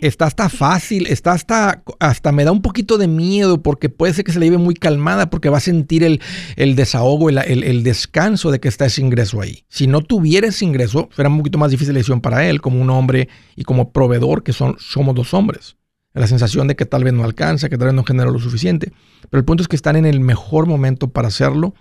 está 0.02 0.26
hasta 0.26 0.50
fácil, 0.50 1.08
está 1.08 1.32
hasta, 1.32 1.82
hasta 2.00 2.34
me 2.34 2.44
da 2.44 2.52
un 2.52 2.62
poquito 2.62 2.98
de 2.98 3.08
miedo 3.08 3.64
porque 3.64 3.88
puede 3.88 4.14
ser 4.14 4.26
que 4.26 4.34
se 4.34 4.40
le 4.40 4.48
lleve 4.48 4.58
muy 4.58 4.74
calmada 4.74 5.30
porque 5.30 5.48
va 5.48 5.60
a 5.60 5.62
sentir 5.62 6.04
el, 6.04 6.20
el 6.58 6.76
desahogo, 6.76 7.30
el, 7.30 7.38
el, 7.38 7.84
descanso 7.84 8.52
de 8.52 8.60
que 8.60 8.68
está 8.68 8.86
ese 8.86 9.00
ingreso 9.00 9.40
ahí. 9.40 9.64
Si 9.70 9.88
no 9.88 10.02
tuviera 10.02 10.48
ese 10.48 10.66
ingreso, 10.66 11.08
fuera 11.10 11.30
un 11.30 11.38
poquito 11.38 11.58
más 11.58 11.72
difícil 11.72 11.94
la 11.94 12.00
decisión 12.00 12.20
para 12.20 12.50
él 12.50 12.60
como 12.60 12.82
un 12.82 12.90
hombre 12.90 13.30
y 13.56 13.64
como 13.64 13.94
proveedor 13.94 14.44
que 14.44 14.52
son, 14.52 14.76
somos 14.78 15.16
dos 15.16 15.34
hombres. 15.34 15.78
La 16.14 16.28
sensación 16.28 16.68
de 16.68 16.76
que 16.76 16.86
tal 16.86 17.06
vez 17.06 17.14
no 17.14 17.24
alcanza, 17.24 17.70
que 17.70 17.78
tal 17.78 17.88
vez 17.88 17.96
no 17.96 18.04
genera 18.04 18.30
lo 18.30 18.40
suficiente. 18.40 18.92
Pero 19.30 19.40
el 19.40 19.46
punto 19.46 19.64
es 19.64 19.70
que 19.70 19.78
están 19.78 19.96
en 19.96 20.06
el 20.06 20.20
mejor 20.20 20.66
momento 20.66 21.08
para 21.10 21.30
hacerlo 21.30 21.76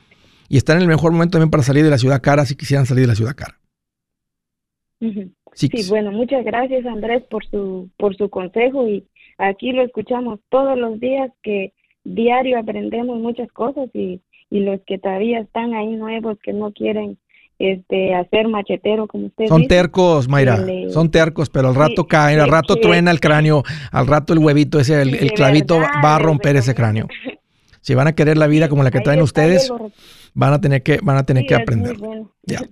y 0.49 0.59
están 0.59 0.77
en 0.77 0.83
el 0.83 0.89
mejor 0.89 1.11
momento 1.11 1.33
también 1.33 1.51
para 1.51 1.65
salir 1.65 1.83
de 1.83 1.91
la 1.91 1.99
ciudad 1.99 2.23
cara 2.23 2.47
si 2.47 2.55
quisieran 2.55 2.87
salir 2.87 3.03
de 3.03 3.09
la 3.09 3.17
ciudad 3.17 3.35
cara. 3.35 3.59
Sí, 5.55 5.69
bueno, 5.89 6.11
muchas 6.13 6.45
gracias 6.45 6.85
Andrés 6.87 7.23
por 7.31 7.45
su, 7.47 7.91
por 7.97 8.17
su 8.17 8.29
consejo 8.31 8.89
y 8.89 9.07
aquí 9.39 9.73
lo 9.73 9.83
escuchamos 9.83 10.41
todos 10.49 10.79
los 10.79 10.99
días 10.99 11.31
que 11.43 11.73
diario 12.05 12.59
aprendemos 12.59 13.19
muchas 13.19 13.51
cosas 13.53 13.89
y, 13.93 14.21
y 14.51 14.61
los 14.61 14.81
que 14.87 14.99
todavía 14.99 15.41
están 15.41 15.75
ahí 15.75 15.97
nuevos 15.97 16.39
que 16.43 16.53
no 16.53 16.73
quieren 16.73 17.19
este 17.59 18.15
hacer 18.15 18.49
machetero 18.49 19.07
como 19.07 19.27
usted 19.27 19.47
son 19.47 19.69
tercos 19.69 20.29
Mayra 20.29 20.59
son 20.91 21.11
tercos 21.11 21.51
pero 21.51 21.69
al 21.69 21.77
rato 21.77 22.05
cae 22.09 22.39
al 22.39 22.49
rato 22.49 22.75
truena 22.77 23.13
el 23.13 23.21
cráneo 23.21 23.63
al 23.93 24.09
rato 24.09 24.33
el 24.33 24.41
huevito 24.41 24.81
ese 24.81 25.01
el, 25.01 25.33
clavito 25.33 25.79
va 25.79 26.17
a 26.17 26.19
romper 26.19 26.57
ese 26.57 26.75
cráneo. 26.75 27.09
Si 27.81 27.95
van 27.95 28.07
a 28.07 28.15
querer 28.15 28.39
la 28.39 28.47
vida 28.47 28.71
como 28.71 28.83
la 28.83 28.91
que 28.91 29.01
traen 29.01 29.21
ustedes 29.21 29.71
van 30.33 30.55
a 30.55 30.61
tener 30.63 30.83
que 30.83 31.01
van 31.03 31.19
a 31.19 31.25
tener 31.25 31.45
que 31.45 31.55
aprender. 31.55 31.99
ya 32.43 32.63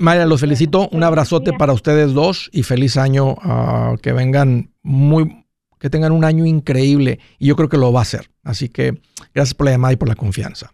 Mayra, 0.00 0.26
los 0.26 0.40
felicito. 0.40 0.88
Un 0.90 1.02
abrazote 1.02 1.52
para 1.52 1.72
ustedes 1.72 2.12
dos 2.12 2.50
y 2.52 2.62
feliz 2.62 2.96
año. 2.96 3.36
Ah, 3.42 3.94
que 4.02 4.12
vengan 4.12 4.70
muy, 4.82 5.46
que 5.78 5.90
tengan 5.90 6.12
un 6.12 6.24
año 6.24 6.44
increíble 6.46 7.18
y 7.38 7.46
yo 7.48 7.56
creo 7.56 7.68
que 7.68 7.78
lo 7.78 7.92
va 7.92 8.00
a 8.00 8.02
hacer. 8.02 8.30
Así 8.42 8.68
que 8.68 9.00
gracias 9.34 9.54
por 9.54 9.66
la 9.66 9.72
llamada 9.72 9.92
y 9.92 9.96
por 9.96 10.08
la 10.08 10.14
confianza. 10.14 10.70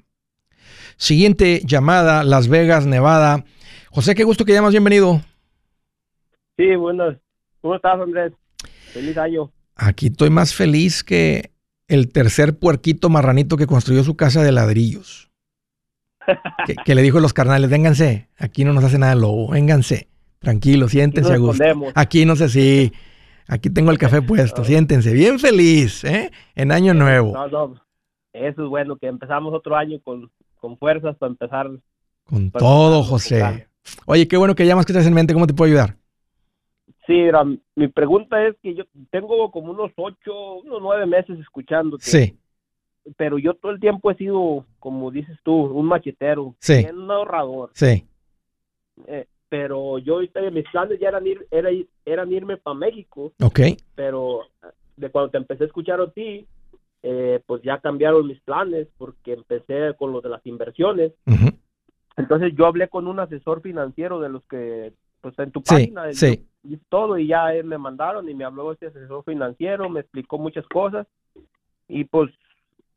Siguiente 0.96 1.62
llamada, 1.64 2.24
Las 2.24 2.48
Vegas, 2.48 2.86
Nevada. 2.86 3.44
José, 3.90 4.14
qué 4.14 4.24
gusto 4.24 4.44
que 4.44 4.52
llamas. 4.52 4.72
Bienvenido. 4.72 5.20
Sí, 6.56 6.74
buenas. 6.76 7.18
¿Cómo 7.60 7.76
estás, 7.76 8.00
Andrés? 8.00 8.32
Feliz 8.92 9.16
año. 9.18 9.52
Aquí 9.74 10.06
estoy 10.06 10.30
más 10.30 10.54
feliz 10.54 11.04
que 11.04 11.50
el 11.86 12.10
tercer 12.10 12.58
puerquito 12.58 13.10
marranito 13.10 13.56
que 13.56 13.66
construyó 13.66 14.02
su 14.04 14.16
casa 14.16 14.42
de 14.42 14.52
ladrillos 14.52 15.25
que, 16.84 16.94
le 16.94 17.02
dijo 17.02 17.18
a 17.18 17.20
los 17.20 17.32
carnales, 17.32 17.70
vénganse, 17.70 18.28
aquí 18.38 18.64
no 18.64 18.72
nos 18.72 18.84
hace 18.84 18.98
nada 18.98 19.12
el 19.12 19.20
lobo, 19.20 19.50
vénganse, 19.50 20.08
tranquilo, 20.38 20.88
siéntense 20.88 21.32
a 21.32 21.36
gusto. 21.38 21.64
Aquí 21.94 22.24
no 22.24 22.36
sé 22.36 22.48
si, 22.48 22.92
aquí 23.48 23.70
tengo 23.70 23.90
el 23.90 23.98
café 23.98 24.22
puesto, 24.22 24.64
siéntense, 24.64 25.12
bien 25.12 25.38
feliz, 25.38 26.04
¿eh? 26.04 26.30
En 26.54 26.72
año 26.72 26.94
nuevo. 26.94 27.34
eso 28.32 28.64
es 28.64 28.68
bueno, 28.68 28.96
que 28.96 29.06
empezamos 29.06 29.54
otro 29.54 29.76
año 29.76 30.00
con, 30.02 30.30
con 30.60 30.78
fuerzas 30.78 31.16
para 31.16 31.30
empezar. 31.30 31.70
Con 32.24 32.50
todo, 32.50 33.02
José. 33.02 33.68
Oye, 34.06 34.26
qué 34.26 34.36
bueno 34.36 34.54
que 34.54 34.66
llamas 34.66 34.84
que 34.84 34.92
estás 34.92 35.06
en 35.06 35.14
mente, 35.14 35.32
¿cómo 35.32 35.46
te 35.46 35.54
puedo 35.54 35.70
ayudar? 35.70 35.96
Sí, 37.06 37.28
mi 37.76 37.86
pregunta 37.86 38.44
es 38.44 38.56
que 38.60 38.74
yo 38.74 38.82
tengo 39.10 39.52
como 39.52 39.70
unos 39.70 39.92
ocho, 39.94 40.56
unos 40.64 40.82
nueve 40.82 41.06
meses 41.06 41.38
escuchando. 41.38 41.98
sí 42.00 42.36
pero 43.16 43.38
yo 43.38 43.54
todo 43.54 43.72
el 43.72 43.80
tiempo 43.80 44.10
he 44.10 44.16
sido, 44.16 44.64
como 44.78 45.10
dices 45.10 45.38
tú, 45.42 45.52
un 45.52 45.86
machetero, 45.86 46.54
un 46.94 47.10
ahorrador. 47.10 47.70
Sí. 47.74 48.04
Eh, 49.06 49.26
pero 49.48 49.98
yo 49.98 50.18
mis 50.18 50.68
planes 50.70 50.98
ya 50.98 51.08
eran 51.08 51.26
ir, 51.26 51.46
era, 51.50 51.70
eran 52.04 52.32
irme 52.32 52.56
para 52.56 52.74
México. 52.74 53.32
Ok. 53.40 53.60
Pero 53.94 54.40
de 54.96 55.10
cuando 55.10 55.30
te 55.30 55.38
empecé 55.38 55.64
a 55.64 55.66
escuchar 55.66 56.00
a 56.00 56.10
ti, 56.10 56.46
eh, 57.02 57.40
pues 57.46 57.62
ya 57.62 57.78
cambiaron 57.78 58.26
mis 58.26 58.40
planes 58.40 58.88
porque 58.98 59.34
empecé 59.34 59.94
con 59.96 60.12
lo 60.12 60.20
de 60.20 60.28
las 60.28 60.44
inversiones. 60.46 61.12
Entonces 62.16 62.54
yo 62.56 62.66
hablé 62.66 62.88
con 62.88 63.06
un 63.06 63.20
asesor 63.20 63.60
financiero 63.60 64.20
de 64.20 64.30
los 64.30 64.42
que, 64.46 64.92
pues 65.20 65.38
en 65.38 65.52
tu 65.52 65.62
página, 65.62 66.12
sí. 66.14 66.46
y 66.64 66.78
todo, 66.88 67.18
y 67.18 67.26
ya 67.26 67.54
él 67.54 67.64
me 67.64 67.76
mandaron 67.76 68.28
y 68.28 68.34
me 68.34 68.44
habló 68.44 68.72
este 68.72 68.86
asesor 68.86 69.22
financiero, 69.22 69.90
me 69.90 70.00
explicó 70.00 70.38
muchas 70.38 70.66
cosas 70.66 71.06
y 71.88 72.04
pues 72.04 72.30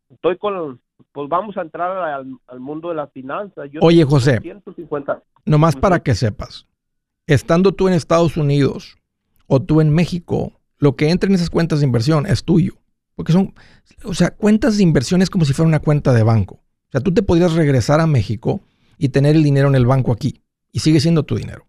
estoy 0.10 0.38
con, 0.38 0.80
pues 1.12 1.30
vamos 1.30 1.58
a 1.58 1.62
entrar 1.62 1.92
al, 2.48 2.60
mundo 2.60 2.90
de 2.90 2.96
las 2.96 3.12
finanzas. 3.12 3.70
Oye, 3.82 4.04
José, 4.04 4.42
nomás 5.46 5.76
para 5.76 6.00
que 6.00 6.16
sepas, 6.16 6.68
estando 7.28 7.72
tú 7.72 7.88
en 7.88 7.94
Estados 7.94 8.38
Unidos 8.38 8.98
o 9.48 9.62
tú 9.62 9.82
en 9.82 9.92
México, 9.92 10.54
lo 10.78 10.96
que 10.96 11.10
entra 11.10 11.28
en 11.28 11.36
esas 11.36 11.50
cuentas 11.50 11.80
de 11.80 11.86
inversión 11.86 12.26
es 12.26 12.44
tuyo. 12.44 12.74
Porque 13.16 13.34
son, 13.34 13.54
o 14.06 14.14
sea, 14.14 14.32
cuentas 14.32 14.78
de 14.78 14.84
inversión 14.84 15.22
es 15.22 15.30
como 15.30 15.44
si 15.44 15.54
fuera 15.54 15.68
una 15.68 15.82
cuenta 15.82 16.14
de 16.14 16.24
banco. 16.24 16.56
O 16.56 16.92
sea, 16.92 17.02
tú 17.02 17.14
te 17.14 17.22
podrías 17.22 17.54
regresar 17.54 18.00
a 18.00 18.08
México 18.08 18.62
y 18.98 19.10
tener 19.10 19.36
el 19.36 19.44
dinero 19.44 19.68
en 19.68 19.76
el 19.76 19.86
banco 19.86 20.12
aquí 20.12 20.42
y 20.72 20.80
sigue 20.80 21.00
siendo 21.00 21.24
tu 21.24 21.36
dinero. 21.36 21.69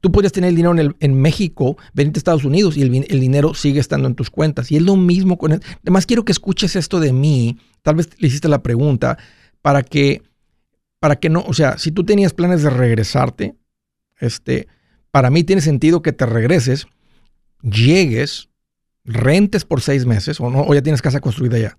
Tú 0.00 0.10
podrías 0.12 0.32
tener 0.32 0.48
el 0.48 0.56
dinero 0.56 0.78
en, 0.78 0.96
en 0.98 1.14
México, 1.20 1.76
venirte 1.92 2.18
a 2.18 2.20
Estados 2.20 2.44
Unidos 2.44 2.76
y 2.76 2.82
el, 2.82 3.20
dinero 3.20 3.54
sigue 3.54 3.80
estando 3.80 4.08
en 4.08 4.14
tus 4.14 4.30
cuentas. 4.30 4.70
Y 4.70 4.76
es 4.76 4.82
lo 4.82 4.96
mismo 4.96 5.36
con 5.38 5.52
él. 5.52 5.62
Además, 5.82 6.06
quiero 6.06 6.24
que 6.24 6.32
escuches 6.32 6.76
esto 6.76 7.00
de 7.00 7.12
mí. 7.12 7.58
Tal 7.82 7.96
vez 7.96 8.10
le 8.18 8.28
hiciste 8.28 8.48
la 8.48 8.62
pregunta 8.62 9.18
para 9.62 9.82
que, 9.82 10.22
para 11.00 11.16
que 11.16 11.28
no, 11.28 11.44
o 11.46 11.52
sea, 11.52 11.78
si 11.78 11.92
tú 11.92 12.04
tenías 12.04 12.32
planes 12.32 12.62
de 12.62 12.70
regresarte, 12.70 13.56
este, 14.18 14.68
para 15.10 15.30
mí 15.30 15.44
tiene 15.44 15.62
sentido 15.62 16.02
que 16.02 16.12
te 16.12 16.26
regreses, 16.26 16.86
llegues, 17.62 18.48
rentes 19.04 19.64
por 19.64 19.80
seis 19.80 20.06
meses 20.06 20.40
o 20.40 20.50
no, 20.50 20.62
o 20.62 20.74
ya 20.74 20.82
tienes 20.82 21.02
casa 21.02 21.20
construida 21.20 21.58
ya. 21.58 21.78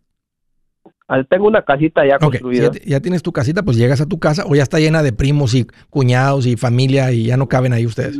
Tengo 1.29 1.47
una 1.47 1.63
casita 1.63 2.05
ya 2.05 2.17
construida. 2.17 2.71
ya, 2.85 2.99
tienes 2.99 3.21
tu 3.21 3.31
casita, 3.31 3.63
pues 3.63 3.77
llegas 3.77 4.01
a 4.01 4.05
tu 4.05 4.19
casa 4.19 4.45
o 4.47 4.55
ya 4.55 4.63
está 4.63 4.79
llena 4.79 5.03
de 5.03 5.13
primos 5.13 5.53
y 5.53 5.67
cuñados 5.89 6.45
y 6.45 6.55
familia 6.55 7.11
y 7.11 7.25
ya 7.25 7.37
no 7.37 7.47
caben 7.47 7.73
ahí 7.73 7.85
ustedes. 7.85 8.19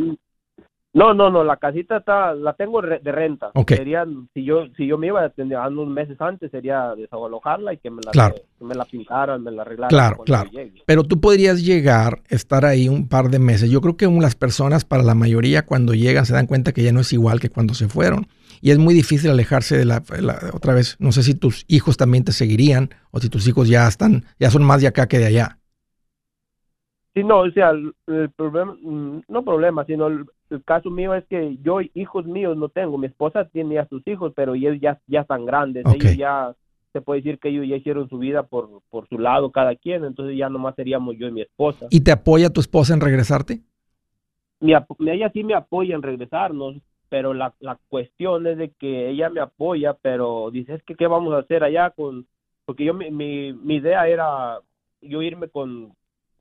No, 0.94 1.14
no, 1.14 1.30
no, 1.30 1.46
la 1.46 1.56
casita 1.56 1.98
está, 1.98 2.34
la 2.34 2.52
tengo 2.52 2.82
de 2.82 3.12
renta. 3.14 3.52
Serían, 3.66 4.28
si 4.34 4.44
yo, 4.44 4.66
si 4.76 4.86
yo 4.88 4.98
me 4.98 5.08
iba 5.08 5.24
a 5.24 5.68
unos 5.70 5.88
meses 5.88 6.20
antes, 6.20 6.52
sería 6.52 6.94
desalojarla 6.98 7.74
y 7.74 7.78
que 7.78 7.90
me 7.90 8.02
la, 8.14 8.34
me 8.60 8.76
la 8.76 8.84
pintaran, 8.84 9.42
me 9.42 9.52
la 9.52 9.62
arreglaran. 9.62 9.90
Claro, 9.90 10.18
claro. 10.26 10.50
Pero 10.86 11.04
tú 11.04 11.22
podrías 11.22 11.64
llegar, 11.64 12.22
estar 12.28 12.66
ahí 12.66 12.90
un 12.90 13.08
par 13.08 13.30
de 13.30 13.40
meses. 13.40 13.72
Yo 13.72 13.80
creo 13.80 13.96
que 13.96 14.06
las 14.08 14.36
personas, 14.36 14.84
para 14.84 15.02
la 15.02 15.16
mayoría, 15.16 15.66
cuando 15.66 15.94
llegan, 15.94 16.26
se 16.26 16.34
dan 16.34 16.46
cuenta 16.46 16.74
que 16.74 16.84
ya 16.84 16.92
no 16.92 17.00
es 17.00 17.14
igual 17.14 17.40
que 17.40 17.50
cuando 17.50 17.74
se 17.74 17.88
fueron 17.88 18.28
y 18.62 18.72
es 18.72 18.78
muy 18.78 18.94
difícil 18.94 19.32
alejarse 19.32 19.78
de 19.78 19.86
la, 19.86 20.04
otra 20.54 20.74
vez. 20.74 20.96
No 21.00 21.12
sé 21.12 21.24
si 21.24 21.36
tus 21.36 21.66
hijos 21.68 21.98
también 21.98 22.24
te 22.24 22.32
seguirían 22.32 22.90
o 23.12 23.20
si 23.20 23.30
tus 23.30 23.48
hijos 23.48 23.68
ya 23.68 23.88
están, 23.88 24.26
ya 24.40 24.50
son 24.50 24.64
más 24.64 24.82
de 24.82 24.88
acá 24.88 25.08
que 25.08 25.20
de 25.20 25.26
allá. 25.26 25.58
Sí, 27.14 27.24
no, 27.24 27.40
o 27.40 27.52
sea, 27.52 27.72
el, 27.72 28.30
problema, 28.38 28.74
mm, 28.82 29.24
no 29.28 29.44
problema, 29.44 29.84
sino 29.86 30.08
el, 30.08 30.26
caso 30.64 30.90
mío 30.90 31.14
es 31.14 31.26
que 31.26 31.58
yo 31.62 31.80
hijos 31.94 32.26
míos 32.26 32.56
no 32.56 32.70
tengo. 32.70 32.98
Mi 32.98 33.08
esposa 33.08 33.46
tiene 33.46 33.80
a 33.80 33.88
sus 33.88 34.06
hijos, 34.08 34.32
pero 34.36 34.54
ellos 34.56 34.78
ya, 34.80 35.00
ya 35.08 35.22
están 35.22 35.46
grandes. 35.46 35.86
Ellos 35.94 36.16
ya, 36.16 36.56
se 36.94 37.02
puede 37.02 37.22
decir 37.22 37.40
que 37.40 37.50
ellos 37.50 37.68
ya 37.68 37.78
hicieron 37.78 38.10
su 38.10 38.18
vida 38.18 38.44
por, 38.44 38.82
por 38.90 39.08
su 39.08 39.18
lado 39.18 39.52
cada 39.52 39.76
quien, 39.76 40.04
entonces 40.04 40.38
ya 40.38 40.50
nomás 40.50 40.76
seríamos 40.76 41.18
yo 41.18 41.28
y 41.28 41.32
mi 41.32 41.42
esposa. 41.42 41.88
¿Y 41.90 42.02
te 42.02 42.12
apoya 42.12 42.50
tu 42.50 42.60
esposa 42.60 42.94
en 42.94 43.02
regresarte? 43.02 43.62
Mi, 44.60 44.74
ella 44.74 45.32
sí 45.34 45.44
me 45.44 45.56
apoya 45.56 45.96
en 45.96 46.02
regresarnos, 46.02 46.76
pero 47.12 47.34
la, 47.34 47.54
la 47.60 47.78
cuestión 47.90 48.48
es 48.48 48.58
de 48.58 48.70
que 48.70 49.10
ella 49.10 49.30
me 49.30 49.42
apoya, 49.42 49.96
pero 50.02 50.50
dice, 50.50 50.76
es 50.76 50.84
que 50.84 50.96
qué 50.96 51.08
vamos 51.08 51.34
a 51.34 51.40
hacer 51.40 51.62
allá 51.62 51.90
con, 51.90 52.26
porque 52.64 52.86
yo 52.86 52.94
mi, 52.94 53.12
mi, 53.12 53.76
idea 53.76 54.08
era 54.08 54.60
yo 55.02 55.22
irme 55.22 55.50
con, 55.50 55.94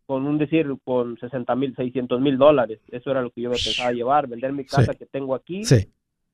con 0.07 0.27
un 0.27 0.39
decir, 0.39 0.73
con 0.85 1.19
60 1.19 1.57
mil, 1.57 1.75
600 1.75 2.21
mil 2.21 2.39
dólares, 2.39 2.79
eso 2.93 3.11
era 3.11 3.21
lo 3.21 3.31
que 3.31 3.41
yo 3.41 3.51
me 3.51 3.57
pensaba 3.57 3.91
llevar, 3.91 4.29
vender 4.29 4.53
mi 4.53 4.65
casa 4.65 4.95
que 4.95 5.07
tengo 5.07 5.35
aquí 5.35 5.63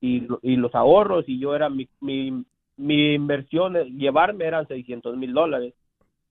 y, 0.03 0.29
y 0.43 0.57
los 0.57 0.75
ahorros, 0.75 1.25
y 1.27 1.39
yo 1.39 1.57
era 1.57 1.71
mi, 1.71 1.89
mi, 2.01 2.45
mi 2.77 3.15
inversión, 3.15 3.73
llevarme 3.97 4.45
eran 4.45 4.69
600 4.69 5.17
mil 5.17 5.33
dólares. 5.33 5.73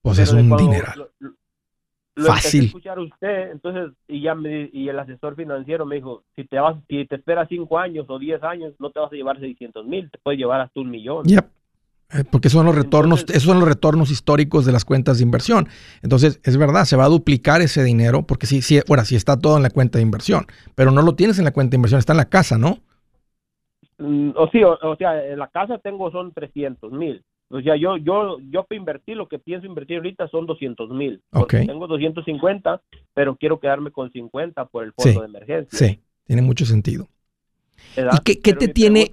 Pues 0.04 0.20
es 0.20 0.32
un 0.32 0.56
dinero 0.56 0.86
lo 0.96 1.10
Fácil. 2.16 2.62
a 2.62 2.66
escuchar 2.68 3.00
usted, 3.00 3.52
entonces, 3.52 3.92
y 4.08 4.22
ya 4.22 4.36
me, 4.36 4.70
y 4.72 4.88
el 4.88 4.98
asesor 4.98 5.36
financiero 5.36 5.86
me 5.86 5.96
dijo, 5.96 6.24
si 6.36 6.46
te 6.46 6.60
vas, 6.60 6.78
si 6.88 7.06
te 7.06 7.16
esperas 7.16 7.50
cinco 7.50 7.78
años 7.78 8.06
o 8.08 8.20
diez 8.20 8.42
años, 8.42 8.74
no 8.80 8.90
te 8.90 9.00
vas 9.00 9.12
a 9.12 9.16
llevar 9.16 9.40
600 9.40 9.86
mil, 9.86 10.10
te 10.10 10.18
puedes 10.20 10.40
llevar 10.40 10.62
hasta 10.62 10.80
un 10.80 10.90
millón. 10.90 11.26
Yep. 11.26 11.46
Eh, 12.14 12.24
porque 12.30 12.50
son 12.50 12.66
los 12.66 12.76
retornos, 12.76 13.26
esos 13.30 13.44
son 13.44 13.60
los 13.60 13.68
retornos 13.68 14.12
históricos 14.12 14.66
de 14.66 14.72
las 14.72 14.86
cuentas 14.86 15.18
de 15.18 15.24
inversión. 15.24 15.68
Entonces, 16.04 16.40
es 16.44 16.56
verdad, 16.56 16.86
se 16.86 16.96
va 16.96 17.06
a 17.06 17.10
duplicar 17.10 17.62
ese 17.62 17.84
dinero, 17.84 18.24
porque 18.24 18.46
sí, 18.46 18.62
sí, 18.62 18.80
ahora 18.88 19.06
sí 19.06 19.16
está 19.16 19.40
todo 19.40 19.58
en 19.58 19.64
la 19.64 19.72
cuenta 19.72 19.98
de 19.98 20.04
inversión, 20.04 20.46
pero 20.76 20.92
no 20.92 21.02
lo 21.02 21.16
tienes 21.16 21.40
en 21.40 21.46
la 21.46 21.52
cuenta 21.52 21.72
de 21.72 21.78
inversión, 21.78 22.00
está 22.00 22.14
en 22.14 22.18
la 22.18 22.30
casa, 22.30 22.58
¿no? 22.58 22.78
Mm, 23.98 24.32
o 24.36 24.48
sí, 24.50 24.62
o, 24.64 24.96
sea, 24.98 25.26
en 25.26 25.40
la 25.40 25.48
casa 25.48 25.80
tengo 25.80 26.12
son 26.12 26.32
300 26.32 26.92
mil. 26.92 27.24
O 27.50 27.62
sea, 27.62 27.76
yo, 27.76 27.98
yo, 27.98 28.38
yo 28.50 28.64
para 28.64 28.80
invertir, 28.80 29.18
lo 29.18 29.28
que 29.28 29.40
pienso 29.40 29.68
invertir 29.68 29.98
ahorita 29.98 30.28
son 30.30 30.46
200 30.46 30.90
mil. 30.90 31.22
Okay. 31.32 31.68
Tengo 31.68 31.88
250, 31.88 32.82
pero 33.14 33.36
quiero 33.36 33.60
quedarme 33.60 33.92
con 33.92 34.12
50 34.12 34.66
por 34.66 34.84
el 34.84 34.94
fondo 34.94 35.22
de 35.22 35.28
emergencia. 35.28 35.78
Sí. 35.78 36.00
Tiene 36.26 36.42
mucho 36.42 36.66
sentido. 36.66 37.08
¿Y 37.96 38.36
qué, 38.42 38.54
te 38.54 38.68
tiene, 38.68 39.10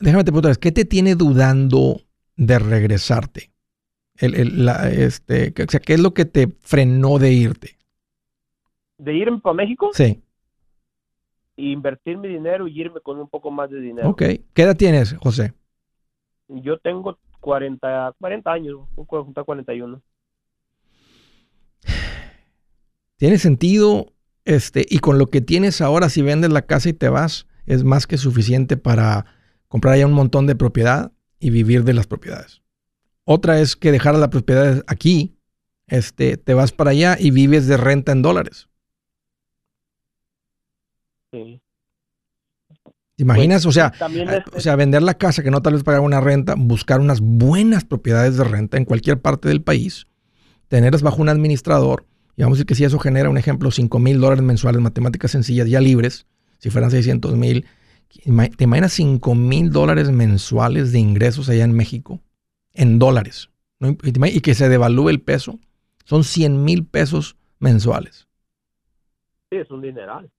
déjame 0.00 0.24
te 0.24 0.32
preguntar, 0.32 0.58
¿qué 0.58 0.72
te 0.72 0.84
tiene 0.84 1.14
dudando 1.14 2.00
de 2.36 2.58
regresarte? 2.58 3.50
El, 4.16 4.68
este, 4.68 5.52
o 5.62 5.70
sea, 5.70 5.80
¿qué 5.80 5.94
es 5.94 6.00
lo 6.00 6.14
que 6.14 6.24
te 6.24 6.48
frenó 6.60 7.18
de 7.18 7.32
irte? 7.32 7.76
¿De 8.98 9.14
irme 9.14 9.38
para 9.40 9.54
México? 9.54 9.90
Sí. 9.92 10.22
Invertir 11.56 12.16
mi 12.16 12.28
dinero 12.28 12.66
y 12.66 12.80
irme 12.80 13.00
con 13.00 13.18
un 13.18 13.28
poco 13.28 13.50
más 13.50 13.70
de 13.70 13.80
dinero. 13.80 14.08
Ok. 14.08 14.22
¿Qué 14.54 14.62
edad 14.62 14.76
tienes, 14.76 15.14
José? 15.20 15.52
Yo 16.48 16.78
tengo 16.78 17.18
40, 17.44 18.14
40 18.18 18.50
años, 18.50 18.80
un 18.96 19.04
41. 19.04 20.02
Tiene 23.16 23.38
sentido, 23.38 24.14
este, 24.46 24.86
y 24.88 25.00
con 25.00 25.18
lo 25.18 25.28
que 25.28 25.42
tienes 25.42 25.82
ahora, 25.82 26.08
si 26.08 26.22
vendes 26.22 26.50
la 26.50 26.62
casa 26.62 26.88
y 26.88 26.94
te 26.94 27.10
vas, 27.10 27.46
es 27.66 27.84
más 27.84 28.06
que 28.06 28.16
suficiente 28.16 28.78
para 28.78 29.26
comprar 29.68 29.98
ya 29.98 30.06
un 30.06 30.14
montón 30.14 30.46
de 30.46 30.56
propiedad 30.56 31.12
y 31.38 31.50
vivir 31.50 31.84
de 31.84 31.92
las 31.92 32.06
propiedades. 32.06 32.62
Otra 33.24 33.60
es 33.60 33.76
que 33.76 33.92
dejar 33.92 34.14
las 34.14 34.30
propiedades 34.30 34.82
aquí, 34.86 35.36
este, 35.86 36.38
te 36.38 36.54
vas 36.54 36.72
para 36.72 36.92
allá 36.92 37.16
y 37.20 37.30
vives 37.30 37.66
de 37.66 37.76
renta 37.76 38.12
en 38.12 38.22
dólares. 38.22 38.70
Sí. 41.30 41.60
¿Te 43.16 43.22
imaginas? 43.22 43.62
Pues, 43.62 43.66
o, 43.66 43.72
sea, 43.72 43.92
o 44.52 44.60
sea, 44.60 44.76
vender 44.76 45.02
la 45.02 45.14
casa 45.14 45.42
que 45.42 45.50
no 45.50 45.62
tal 45.62 45.74
vez 45.74 45.84
pagar 45.84 46.00
una 46.00 46.20
renta, 46.20 46.54
buscar 46.56 47.00
unas 47.00 47.20
buenas 47.20 47.84
propiedades 47.84 48.36
de 48.36 48.44
renta 48.44 48.76
en 48.76 48.84
cualquier 48.84 49.20
parte 49.20 49.48
del 49.48 49.62
país, 49.62 50.06
tenerlas 50.68 51.02
bajo 51.02 51.22
un 51.22 51.28
administrador, 51.28 52.06
y 52.36 52.42
vamos 52.42 52.56
a 52.56 52.58
decir 52.58 52.66
que 52.66 52.74
si 52.74 52.84
eso 52.84 52.98
genera, 52.98 53.30
un 53.30 53.38
ejemplo, 53.38 53.70
5 53.70 53.98
mil 54.00 54.20
dólares 54.20 54.42
mensuales, 54.42 54.80
matemáticas 54.80 55.30
sencillas, 55.30 55.68
ya 55.68 55.80
libres, 55.80 56.26
si 56.58 56.70
fueran 56.70 56.90
600 56.90 57.36
mil, 57.36 57.66
¿te 58.08 58.64
imaginas 58.64 58.92
5 58.92 59.34
mil 59.34 59.70
dólares 59.70 60.10
mensuales 60.10 60.90
de 60.90 60.98
ingresos 60.98 61.48
allá 61.48 61.64
en 61.64 61.72
México? 61.72 62.20
En 62.72 62.98
dólares. 62.98 63.50
Y 64.02 64.40
que 64.40 64.54
se 64.54 64.68
devalúe 64.68 65.10
el 65.10 65.20
peso. 65.20 65.60
Son 66.04 66.24
100 66.24 66.64
mil 66.64 66.84
pesos 66.86 67.36
mensuales. 67.58 68.26
Sí, 69.50 69.58
es 69.58 69.70
un 69.70 69.82
dineral. 69.82 70.30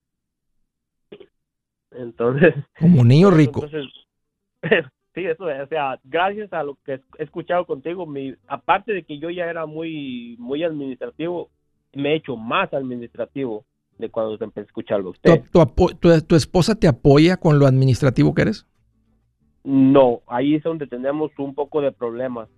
Entonces. 1.96 2.54
Como 2.78 3.04
niño 3.04 3.30
rico. 3.32 3.66
sí, 3.68 5.24
eso 5.24 5.50
es. 5.50 5.62
O 5.62 5.66
sea, 5.68 5.98
gracias 6.04 6.52
a 6.52 6.62
lo 6.62 6.76
que 6.84 7.00
he 7.18 7.22
escuchado 7.22 7.64
contigo, 7.66 8.06
mi, 8.06 8.34
aparte 8.46 8.92
de 8.92 9.02
que 9.02 9.18
yo 9.18 9.30
ya 9.30 9.44
era 9.44 9.66
muy, 9.66 10.36
muy 10.38 10.62
administrativo, 10.62 11.50
me 11.94 12.12
he 12.12 12.16
hecho 12.16 12.36
más 12.36 12.72
administrativo 12.74 13.64
de 13.98 14.10
cuando 14.10 14.34
empecé 14.34 14.60
a 14.60 14.64
escucharlo 14.64 15.10
usted. 15.10 15.42
¿Tu, 15.50 16.36
esposa 16.36 16.74
te 16.74 16.86
apoya 16.86 17.36
con 17.36 17.58
lo 17.58 17.66
administrativo 17.66 18.34
que 18.34 18.42
eres? 18.42 18.66
No, 19.64 20.20
ahí 20.26 20.54
es 20.54 20.62
donde 20.62 20.86
tenemos 20.86 21.32
un 21.38 21.54
poco 21.54 21.80
de 21.80 21.92
problemas. 21.92 22.48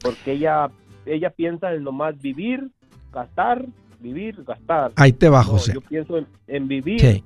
Porque 0.00 0.32
ella, 0.32 0.70
ella 1.06 1.30
piensa 1.30 1.74
en 1.74 1.82
nomás 1.82 2.20
vivir, 2.20 2.70
gastar, 3.12 3.66
vivir, 4.00 4.42
gastar. 4.44 4.92
Ahí 4.96 5.12
te 5.12 5.28
va, 5.28 5.42
José. 5.42 5.74
yo 5.74 5.80
pienso 5.80 6.24
en, 6.46 6.68
vivir, 6.68 7.24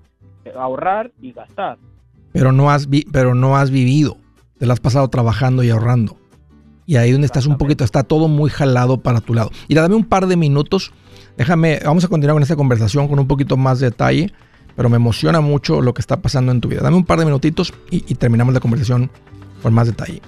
ahorrar 0.51 1.13
y 1.21 1.33
gastar. 1.33 1.79
Pero 2.33 2.53
no, 2.53 2.71
has 2.71 2.89
pero 3.13 3.35
no 3.35 3.57
has 3.57 3.71
vivido. 3.71 4.17
Te 4.59 4.67
la 4.67 4.73
has 4.73 4.81
pasado 4.81 5.09
trabajando 5.09 5.63
y 5.63 5.71
ahorrando. 5.71 6.17
Y 6.87 6.97
ahí 6.97 7.13
donde 7.13 7.27
estás 7.27 7.47
un 7.47 7.59
poquito, 7.59 7.85
está 7.85 8.03
todo 8.03 8.29
muy 8.29 8.51
jalado 8.51 9.01
para 9.01 9.21
tu 9.21 9.35
lado. 9.35 9.51
Y 9.69 9.75
dame 9.75 9.95
un 9.95 10.05
par 10.05 10.27
de 10.27 10.37
minutos 10.37 10.93
Déjame, 11.37 11.81
vamos 11.85 12.05
a 12.05 12.09
continuar 12.09 12.35
con 12.35 12.43
esta 12.43 12.57
conversación 12.57 13.09
con 13.09 13.19
un 13.19 13.27
poquito 13.27 13.57
más 13.57 13.81
de 13.81 13.87
detalle, 13.87 14.33
pero 14.77 14.89
me 14.89 14.97
emociona 14.97 15.41
mucho 15.41 15.81
lo 15.81 15.95
que 15.95 16.01
está 16.01 16.21
pasando 16.21 16.53
en 16.53 16.61
tu 16.61 16.69
vida. 16.69 16.81
Dame 16.83 16.97
un 16.97 17.05
par 17.05 17.19
de 17.19 17.25
minutitos 17.25 17.73
y, 17.91 18.01
terminamos 18.15 18.53
la 18.53 18.61
conversación 18.61 19.11
con 19.63 19.73
más 19.73 19.87
detalle. 19.87 20.21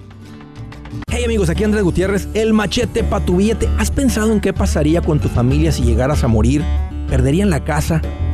Hey 1.09 1.25
amigos, 1.25 1.51
aquí 1.51 1.65
Andrés 1.65 1.83
Gutiérrez, 1.83 2.29
el 2.35 2.53
machete 2.53 3.05
para 3.05 3.25
tu 3.25 3.37
billete. 3.37 3.69
¿Has 3.79 3.91
pensado 3.91 4.33
en 4.33 4.41
qué 4.41 4.53
pasaría 4.53 5.03
con 5.03 5.21
tu 5.21 5.29
familia 5.29 5.73
si 5.73 5.83
llegaras 5.83 6.25
a 6.25 6.29
morir? 6.29 6.65
¿Perderían 7.09 7.51
la 7.51 7.65
casa? 7.65 8.01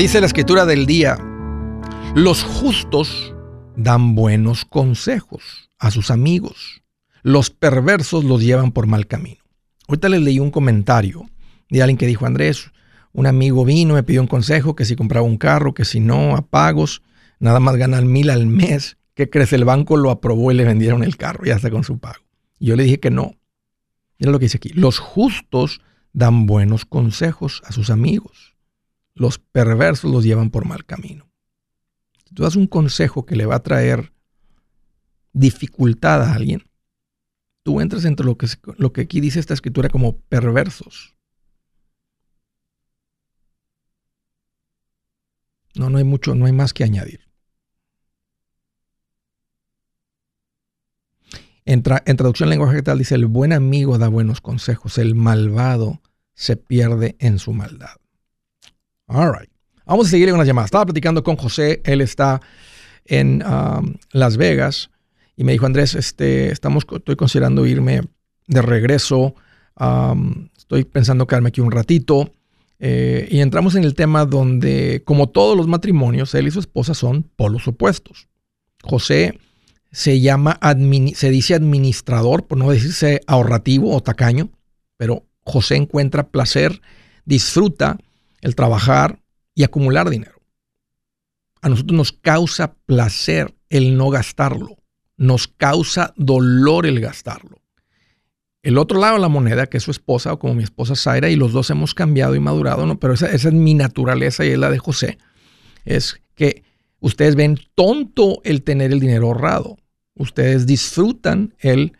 Dice 0.00 0.18
la 0.18 0.28
escritura 0.28 0.64
del 0.64 0.86
día, 0.86 1.18
los 2.14 2.42
justos 2.42 3.34
dan 3.76 4.14
buenos 4.14 4.64
consejos 4.64 5.68
a 5.78 5.90
sus 5.90 6.10
amigos. 6.10 6.80
Los 7.22 7.50
perversos 7.50 8.24
los 8.24 8.42
llevan 8.42 8.72
por 8.72 8.86
mal 8.86 9.06
camino. 9.06 9.42
Ahorita 9.88 10.08
les 10.08 10.22
leí 10.22 10.38
un 10.38 10.50
comentario 10.50 11.28
de 11.68 11.82
alguien 11.82 11.98
que 11.98 12.06
dijo, 12.06 12.24
Andrés, 12.24 12.70
un 13.12 13.26
amigo 13.26 13.66
vino, 13.66 13.92
me 13.92 14.02
pidió 14.02 14.22
un 14.22 14.26
consejo, 14.26 14.74
que 14.74 14.86
si 14.86 14.96
compraba 14.96 15.26
un 15.26 15.36
carro, 15.36 15.74
que 15.74 15.84
si 15.84 16.00
no, 16.00 16.34
a 16.34 16.46
pagos, 16.48 17.02
nada 17.38 17.60
más 17.60 17.76
ganan 17.76 18.10
mil 18.10 18.30
al 18.30 18.46
mes. 18.46 18.96
¿Qué 19.12 19.28
crees? 19.28 19.52
El 19.52 19.66
banco 19.66 19.98
lo 19.98 20.10
aprobó 20.10 20.50
y 20.50 20.54
le 20.54 20.64
vendieron 20.64 21.04
el 21.04 21.18
carro, 21.18 21.44
ya 21.44 21.56
está 21.56 21.70
con 21.70 21.84
su 21.84 21.98
pago. 21.98 22.24
Yo 22.58 22.74
le 22.74 22.84
dije 22.84 23.00
que 23.00 23.10
no. 23.10 23.34
Mira 24.18 24.32
lo 24.32 24.38
que 24.38 24.46
dice 24.46 24.56
aquí. 24.56 24.70
Los 24.70 24.98
justos 24.98 25.82
dan 26.14 26.46
buenos 26.46 26.86
consejos 26.86 27.60
a 27.66 27.72
sus 27.72 27.90
amigos. 27.90 28.50
Los 29.20 29.38
perversos 29.38 30.10
los 30.10 30.24
llevan 30.24 30.48
por 30.48 30.64
mal 30.64 30.86
camino. 30.86 31.30
Si 32.24 32.34
tú 32.34 32.42
das 32.42 32.56
un 32.56 32.66
consejo 32.66 33.26
que 33.26 33.36
le 33.36 33.44
va 33.44 33.56
a 33.56 33.62
traer 33.62 34.14
dificultad 35.34 36.22
a 36.22 36.32
alguien, 36.32 36.64
tú 37.62 37.82
entras 37.82 38.06
entre 38.06 38.24
lo 38.24 38.38
que, 38.38 38.46
lo 38.78 38.94
que 38.94 39.02
aquí 39.02 39.20
dice 39.20 39.38
esta 39.38 39.52
escritura 39.52 39.90
como 39.90 40.16
perversos. 40.20 41.18
No, 45.74 45.90
no 45.90 45.98
hay 45.98 46.04
mucho, 46.04 46.34
no 46.34 46.46
hay 46.46 46.52
más 46.52 46.72
que 46.72 46.84
añadir. 46.84 47.28
En, 51.66 51.82
en 52.06 52.16
traducción 52.16 52.48
lenguaje 52.48 52.80
tal 52.80 52.96
dice, 52.96 53.16
el 53.16 53.26
buen 53.26 53.52
amigo 53.52 53.98
da 53.98 54.08
buenos 54.08 54.40
consejos, 54.40 54.96
el 54.96 55.14
malvado 55.14 56.00
se 56.32 56.56
pierde 56.56 57.16
en 57.18 57.38
su 57.38 57.52
maldad. 57.52 57.99
All 59.12 59.32
right. 59.32 59.50
Vamos 59.86 60.06
a 60.06 60.10
seguir 60.10 60.30
con 60.30 60.38
las 60.38 60.46
llamadas. 60.46 60.68
Estaba 60.68 60.86
platicando 60.86 61.24
con 61.24 61.34
José, 61.34 61.80
él 61.84 62.00
está 62.00 62.40
en 63.04 63.42
um, 63.44 63.94
Las 64.12 64.36
Vegas 64.36 64.90
y 65.36 65.42
me 65.42 65.50
dijo, 65.50 65.66
Andrés, 65.66 65.96
este, 65.96 66.52
estamos, 66.52 66.86
estoy 66.88 67.16
considerando 67.16 67.66
irme 67.66 68.02
de 68.46 68.62
regreso, 68.62 69.34
estoy 70.56 70.84
pensando 70.84 71.26
quedarme 71.26 71.48
aquí 71.48 71.60
un 71.60 71.72
ratito. 71.72 72.32
Eh, 72.78 73.26
y 73.30 73.40
entramos 73.40 73.74
en 73.74 73.82
el 73.84 73.94
tema 73.94 74.26
donde, 74.26 75.02
como 75.04 75.28
todos 75.28 75.56
los 75.56 75.66
matrimonios, 75.66 76.34
él 76.34 76.46
y 76.46 76.50
su 76.52 76.60
esposa 76.60 76.94
son 76.94 77.24
polos 77.36 77.66
opuestos. 77.66 78.28
José 78.82 79.38
se 79.90 80.20
llama, 80.20 80.60
se 81.14 81.30
dice 81.30 81.54
administrador, 81.54 82.46
por 82.46 82.58
no 82.58 82.70
decirse 82.70 83.22
ahorrativo 83.26 83.94
o 83.94 84.00
tacaño, 84.02 84.50
pero 84.96 85.24
José 85.42 85.76
encuentra 85.76 86.28
placer, 86.28 86.80
disfruta 87.24 87.98
el 88.40 88.54
trabajar 88.54 89.22
y 89.54 89.64
acumular 89.64 90.10
dinero. 90.10 90.40
A 91.62 91.68
nosotros 91.68 91.96
nos 91.96 92.12
causa 92.12 92.74
placer 92.86 93.54
el 93.68 93.96
no 93.96 94.10
gastarlo 94.10 94.80
nos 95.20 95.48
causa 95.48 96.14
dolor 96.16 96.86
el 96.86 96.98
gastarlo. 96.98 97.60
el 98.62 98.76
otro 98.78 98.98
lado 98.98 99.14
de 99.14 99.20
la 99.20 99.28
moneda, 99.28 99.66
que 99.66 99.78
es 99.78 99.82
su 99.82 99.90
esposa 99.90 100.32
o 100.32 100.38
como 100.38 100.54
mi 100.54 100.62
esposa 100.62 100.94
Zaira, 100.94 101.30
y 101.30 101.36
los 101.36 101.52
dos 101.52 101.70
hemos 101.70 101.94
cambiado 101.94 102.34
y 102.34 102.40
madurado, 102.40 102.84
¿no? 102.84 102.98
Pero 102.98 103.14
esa, 103.14 103.30
esa 103.30 103.48
es 103.48 103.54
mi 103.54 103.74
naturaleza 103.74 104.44
y 104.44 104.48
es 104.48 104.58
la 104.58 104.70
de 104.70 104.78
José. 104.78 105.18
Es 105.84 106.20
que 106.34 106.62
ustedes 107.00 107.36
ven 107.36 107.58
tonto 107.74 108.40
el 108.44 108.62
tener 108.62 108.92
el 108.92 109.00
dinero 109.00 109.28
ahorrado. 109.28 109.78
Ustedes 110.14 110.66
disfrutan 110.66 111.54
el 111.58 111.96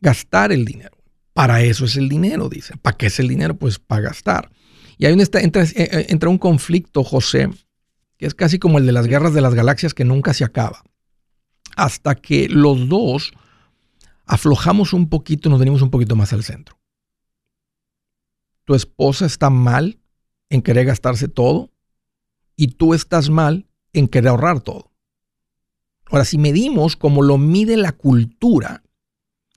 gastar 0.00 0.52
el 0.52 0.64
dinero. 0.64 0.96
Para 1.32 1.62
eso 1.62 1.84
es 1.84 1.96
el 1.96 2.08
dinero, 2.08 2.48
dicen. 2.48 2.78
¿Para 2.78 2.96
qué 2.96 3.06
es 3.06 3.18
el 3.18 3.28
dinero? 3.28 3.56
Pues 3.56 3.80
para 3.80 4.02
gastar. 4.02 4.50
Y 5.02 5.06
ahí 5.06 5.14
entra, 5.14 5.40
eh, 5.64 5.72
eh, 5.74 6.06
entra 6.10 6.28
un 6.28 6.38
conflicto, 6.38 7.02
José, 7.02 7.50
que 8.16 8.24
es 8.24 8.36
casi 8.36 8.60
como 8.60 8.78
el 8.78 8.86
de 8.86 8.92
las 8.92 9.08
guerras 9.08 9.34
de 9.34 9.40
las 9.40 9.52
galaxias 9.52 9.94
que 9.94 10.04
nunca 10.04 10.32
se 10.32 10.44
acaba. 10.44 10.84
Hasta 11.74 12.14
que 12.14 12.48
los 12.48 12.88
dos 12.88 13.32
aflojamos 14.26 14.92
un 14.92 15.08
poquito, 15.08 15.50
nos 15.50 15.58
venimos 15.58 15.82
un 15.82 15.90
poquito 15.90 16.14
más 16.14 16.32
al 16.32 16.44
centro. 16.44 16.78
Tu 18.64 18.76
esposa 18.76 19.26
está 19.26 19.50
mal 19.50 19.98
en 20.50 20.62
querer 20.62 20.86
gastarse 20.86 21.26
todo 21.26 21.72
y 22.54 22.68
tú 22.68 22.94
estás 22.94 23.28
mal 23.28 23.66
en 23.92 24.06
querer 24.06 24.28
ahorrar 24.28 24.60
todo. 24.60 24.92
Ahora, 26.06 26.24
si 26.24 26.38
medimos 26.38 26.94
como 26.94 27.22
lo 27.22 27.38
mide 27.38 27.76
la 27.76 27.90
cultura, 27.90 28.81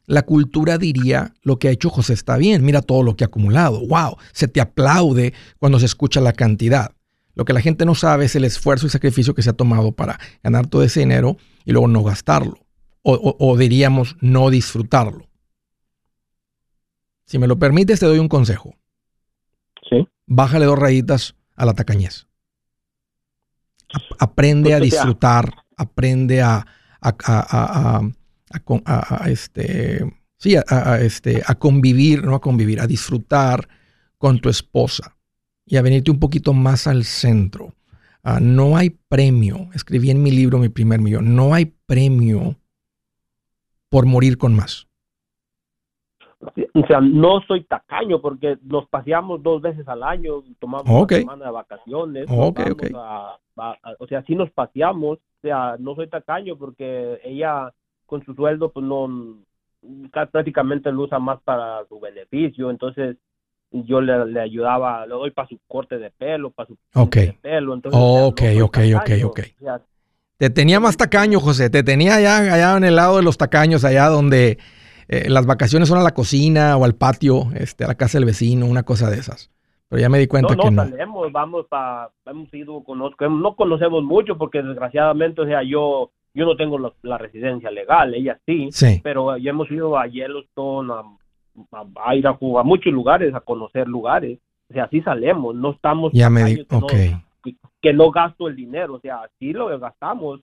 la 0.08 0.24
cultura 0.24 0.78
diría 0.78 1.34
lo 1.41 1.58
que 1.58 1.68
ha 1.68 1.72
hecho 1.72 1.89
José 1.89 2.14
está 2.14 2.38
bien, 2.38 2.64
mira 2.64 2.82
todo 2.82 3.03
lo 3.03 3.16
que 3.16 3.24
ha 3.24 3.28
acumulado, 3.28 3.86
wow, 3.88 4.18
se 4.32 4.47
te 4.47 4.62
aplaude 4.62 5.34
cuando 5.60 5.80
se 5.80 5.86
escucha 5.86 6.22
la 6.22 6.34
cantidad. 6.34 6.91
Lo 7.34 7.43
que 7.43 7.53
la 7.53 7.62
gente 7.62 7.86
no 7.86 7.95
sabe 7.95 8.26
es 8.26 8.36
el 8.36 8.45
esfuerzo 8.45 8.88
y 8.88 8.89
sacrificio 8.89 9.36
que 9.36 9.41
se 9.41 9.49
ha 9.49 9.53
tomado 9.53 9.91
para 9.91 10.20
ganar 10.41 10.68
todo 10.68 10.84
ese 10.84 11.01
dinero 11.01 11.38
y 11.66 11.72
luego 11.72 11.88
no 11.88 12.03
gastarlo 12.03 12.66
o, 13.08 13.56
diríamos 13.56 14.18
no 14.20 14.49
disfrutarlo. 14.49 15.30
Si 17.26 17.38
me 17.38 17.47
lo 17.47 17.60
permites, 17.60 17.99
te 17.99 18.06
doy 18.08 18.18
un 18.18 18.28
consejo. 18.28 18.76
Sí. 19.88 20.08
Bájale 20.26 20.66
dos 20.66 20.80
rayitas 20.80 21.36
a 21.56 21.66
la 21.66 21.74
tacañez. 21.74 22.28
Aprende 24.20 24.74
a 24.74 24.80
disfrutar, 24.80 25.53
aprende 25.78 26.41
a, 26.41 26.66
a, 26.99 28.01
este, 29.28 30.06
sí, 30.38 30.56
a, 30.56 30.99
este, 31.01 31.41
a 31.45 31.56
convivir, 31.56 32.24
no 32.24 32.36
a 32.36 32.41
convivir, 32.41 32.80
a 32.80 32.88
disfrutar 32.88 33.68
con 34.18 34.39
tu 34.39 34.49
esposa 34.49 35.16
y 35.66 35.78
a 35.78 35.82
venirte 35.82 36.12
un 36.12 36.20
poquito 36.20 36.53
más 36.53 36.88
al 36.88 37.03
centro. 37.03 37.74
Ah, 38.24 38.39
no 38.41 38.76
hay 38.76 38.89
premio, 38.89 39.70
escribí 39.74 40.10
en 40.10 40.24
mi 40.24 40.32
libro 40.32 40.58
Mi 40.58 40.70
primer 40.70 40.99
millón, 40.99 41.36
no 41.36 41.53
hay 41.53 41.66
premio 41.86 42.56
por 43.89 44.06
morir 44.06 44.38
con 44.38 44.56
más? 44.56 44.88
O 46.74 46.86
sea, 46.88 46.99
no 46.99 47.39
soy 47.47 47.64
tacaño 47.64 48.22
porque 48.22 48.58
nos 48.64 48.88
paseamos 48.89 49.41
dos 49.41 49.62
veces 49.62 49.88
al 49.88 50.03
año, 50.03 50.43
tomamos 50.60 50.88
una 50.89 51.08
semana 51.08 51.45
de 51.45 51.51
vacaciones. 51.51 52.26
o 52.30 54.08
sea, 54.08 54.24
sí 54.24 54.36
nos 54.36 54.51
paseamos. 54.51 55.18
O 55.18 55.41
sea, 55.41 55.78
no 55.80 55.95
soy 55.95 56.08
tacaño 56.10 56.58
porque 56.58 57.20
ella 57.24 57.74
con 58.06 58.24
su 58.26 58.34
sueldo 58.34 58.72
pues 58.72 58.86
no 58.86 59.38
prácticamente 60.32 60.91
lo 60.91 61.03
usa 61.03 61.20
más 61.20 61.39
para 61.43 61.86
su 61.88 61.99
beneficio. 61.99 62.70
Entonces 62.70 63.18
yo 63.72 64.01
le, 64.01 64.39
ayudaba, 64.39 65.06
le 65.06 65.14
doy 65.14 65.32
para 65.32 65.47
su 65.47 65.60
corte 65.68 65.97
de 65.97 66.12
pelo, 66.12 66.51
para 66.51 66.68
su 66.68 66.78
corte 66.93 67.20
de 67.20 67.34
pelo. 67.34 67.74
Entonces, 67.74 67.99
ok, 68.01 68.41
ok, 68.64 68.78
ok, 68.95 69.10
ok. 69.26 69.39
Te 70.38 70.49
tenía 70.49 70.80
más 70.80 70.97
tacaño, 70.97 71.39
José. 71.39 71.70
Te 71.70 71.84
tenía 71.84 72.16
allá, 72.16 72.38
allá 72.38 72.78
en 72.78 72.84
el 72.84 72.95
lado 72.95 73.18
de 73.18 73.24
los 73.24 73.38
tacaños, 73.38 73.86
allá 73.86 74.08
donde 74.08 74.58
eh, 75.08 75.30
las 75.30 75.45
vacaciones 75.45 75.88
son 75.88 75.97
a 75.99 76.03
la 76.03 76.14
cocina 76.14 76.76
o 76.78 76.84
al 76.84 76.95
patio, 76.95 77.47
este, 77.56 77.84
a 77.84 77.88
la 77.88 77.95
casa 77.95 78.18
del 78.18 78.26
vecino, 78.26 78.66
una 78.66 78.84
cosa 78.84 79.10
de 79.10 79.18
esas. 79.18 79.51
Pero 79.88 80.01
ya 80.01 80.10
me 80.10 80.20
di 80.20 80.28
cuenta 80.28 80.56
que 80.56 80.72
no. 80.72 80.84
Salemos, 80.84 81.32
vamos 81.32 81.68
para, 81.68 82.10
hemos 82.26 82.51
ido, 82.53 82.84
conozco, 82.84 83.30
no 83.30 83.56
conocemos 83.56 84.03
mucho 84.03 84.38
porque 84.38 84.64
desgraciadamente, 84.64 85.41
o 85.41 85.45
sea, 85.45 85.62
yo, 85.64 86.12
yo 86.36 86.46
no 86.46 86.56
tengo 86.56 86.94
la, 87.02 87.18
residencia 87.18 87.72
legal, 87.72 88.14
ella 88.14 88.40
sí, 88.46 88.70
sí, 88.72 89.00
pero 89.04 89.36
ya 89.38 89.50
hemos 89.50 89.72
ido 89.72 89.98
a 89.98 90.06
Yellowstone, 90.06 90.94
a, 91.72 92.16
ir 92.16 92.28
a, 92.28 92.32
a 92.32 92.64
muchos 92.64 92.94
lugares, 92.94 93.34
a 93.34 93.40
conocer 93.40 93.88
lugares. 93.88 94.40
O 94.70 94.74
sea, 94.74 94.84
así 94.86 95.02
salemos, 95.02 95.56
no 95.56 95.72
estamos. 95.72 96.12
Ya 96.14 96.30
me 96.30 96.44
di, 96.44 96.68
que 97.82 97.94
no 97.94 98.12
gasto 98.12 98.48
el 98.48 98.56
dinero, 98.56 98.96
o 98.96 99.00
sea, 99.00 99.22
sí 99.40 99.54
lo 99.54 99.80
gastamos, 99.80 100.42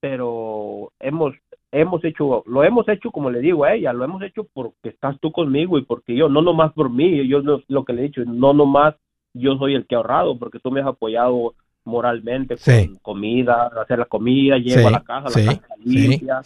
pero 0.00 0.90
hemos 1.00 1.34
hemos 1.70 2.04
hecho, 2.04 2.42
lo 2.46 2.64
hemos 2.64 2.88
hecho 2.88 3.10
como 3.10 3.30
le 3.30 3.40
digo 3.40 3.64
a 3.64 3.74
ella, 3.74 3.92
lo 3.92 4.04
hemos 4.04 4.22
hecho 4.22 4.46
porque 4.52 4.88
estás 4.88 5.18
tú 5.20 5.32
conmigo 5.32 5.78
y 5.78 5.82
porque 5.82 6.16
yo, 6.16 6.28
no 6.28 6.40
nomás 6.40 6.72
por 6.72 6.90
mí, 6.90 7.26
yo 7.28 7.40
lo, 7.40 7.84
que 7.84 7.92
le 7.92 8.00
he 8.00 8.04
dicho, 8.04 8.24
no 8.24 8.52
nomás 8.52 8.94
yo 9.34 9.56
soy 9.58 9.74
el 9.74 9.86
que 9.86 9.94
ha 9.94 9.98
ahorrado, 9.98 10.38
porque 10.38 10.58
tú 10.60 10.70
me 10.70 10.80
has 10.80 10.86
apoyado 10.86 11.54
moralmente 11.88 12.56
con 12.56 12.96
comida, 12.96 13.70
hacer 13.80 13.98
la 13.98 14.04
comida, 14.04 14.58
llego 14.58 14.88
a 14.88 14.92
la 14.92 15.02
casa, 15.02 15.40
la 15.40 15.58
casa 15.58 15.74
limpia, 15.82 16.40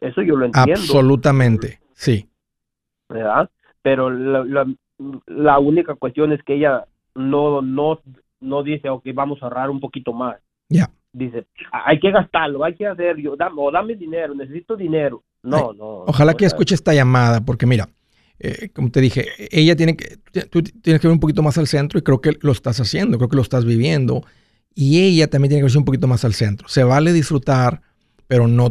eso 0.00 0.22
yo 0.22 0.36
lo 0.36 0.46
entiendo. 0.46 0.72
Absolutamente, 0.72 1.80
sí. 1.92 2.26
¿Verdad? 3.08 3.50
Pero 3.82 4.10
la, 4.10 4.66
la 5.26 5.58
única 5.58 5.94
cuestión 5.94 6.32
es 6.32 6.42
que 6.42 6.54
ella 6.54 6.84
no, 7.14 7.60
no 7.60 8.00
no 8.40 8.62
dice, 8.62 8.88
ok, 8.88 9.04
vamos 9.14 9.42
a 9.42 9.46
ahorrar 9.46 9.70
un 9.70 9.80
poquito 9.80 10.12
más. 10.12 10.36
Ya. 10.68 10.90
Dice, 11.12 11.46
hay 11.72 11.98
que 11.98 12.10
gastarlo, 12.10 12.64
hay 12.64 12.74
que 12.74 12.86
hacer, 12.86 13.16
yo, 13.18 13.36
dame, 13.36 13.56
o 13.58 13.70
dame 13.70 13.94
dinero, 13.94 14.34
necesito 14.34 14.76
dinero. 14.76 15.22
No, 15.42 15.72
no. 15.72 16.04
Ojalá 16.06 16.34
que 16.34 16.44
escuche 16.44 16.74
esta 16.74 16.94
llamada, 16.94 17.40
porque 17.40 17.66
mira, 17.66 17.88
eh, 18.38 18.70
como 18.72 18.90
te 18.90 19.00
dije, 19.00 19.26
ella 19.50 19.74
tiene 19.76 19.96
que, 19.96 20.16
tú 20.46 20.62
tienes 20.62 21.00
que 21.00 21.08
ver 21.08 21.14
un 21.14 21.20
poquito 21.20 21.42
más 21.42 21.58
al 21.58 21.66
centro 21.66 21.98
y 21.98 22.02
creo 22.02 22.20
que 22.20 22.32
lo 22.40 22.52
estás 22.52 22.80
haciendo, 22.80 23.18
creo 23.18 23.28
que 23.28 23.36
lo 23.36 23.42
estás 23.42 23.64
viviendo. 23.64 24.22
Y 24.74 25.02
ella 25.02 25.28
también 25.28 25.50
tiene 25.50 25.60
que 25.60 25.68
ver 25.68 25.78
un 25.78 25.84
poquito 25.84 26.06
más 26.06 26.24
al 26.24 26.34
centro. 26.34 26.68
Se 26.68 26.84
vale 26.84 27.12
disfrutar, 27.12 27.82
pero 28.26 28.48
no, 28.48 28.70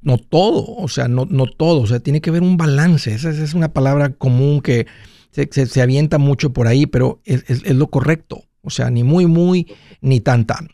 no 0.00 0.18
todo, 0.18 0.64
o 0.76 0.88
sea, 0.88 1.08
no, 1.08 1.26
no 1.28 1.46
todo, 1.46 1.80
o 1.80 1.86
sea, 1.86 2.00
tiene 2.00 2.20
que 2.20 2.30
haber 2.30 2.42
un 2.42 2.56
balance. 2.56 3.12
Esa, 3.12 3.30
es 3.30 3.54
una 3.54 3.72
palabra 3.72 4.10
común 4.10 4.60
que 4.60 4.86
se, 5.30 5.66
se, 5.66 5.82
avienta 5.82 6.18
mucho 6.18 6.52
por 6.52 6.66
ahí, 6.66 6.86
pero 6.86 7.20
es, 7.24 7.44
es 7.48 7.74
lo 7.74 7.88
correcto. 7.88 8.44
O 8.62 8.70
sea, 8.70 8.90
ni 8.90 9.04
muy, 9.04 9.26
muy, 9.26 9.74
ni 10.00 10.20
tan, 10.20 10.46
tan. 10.46 10.68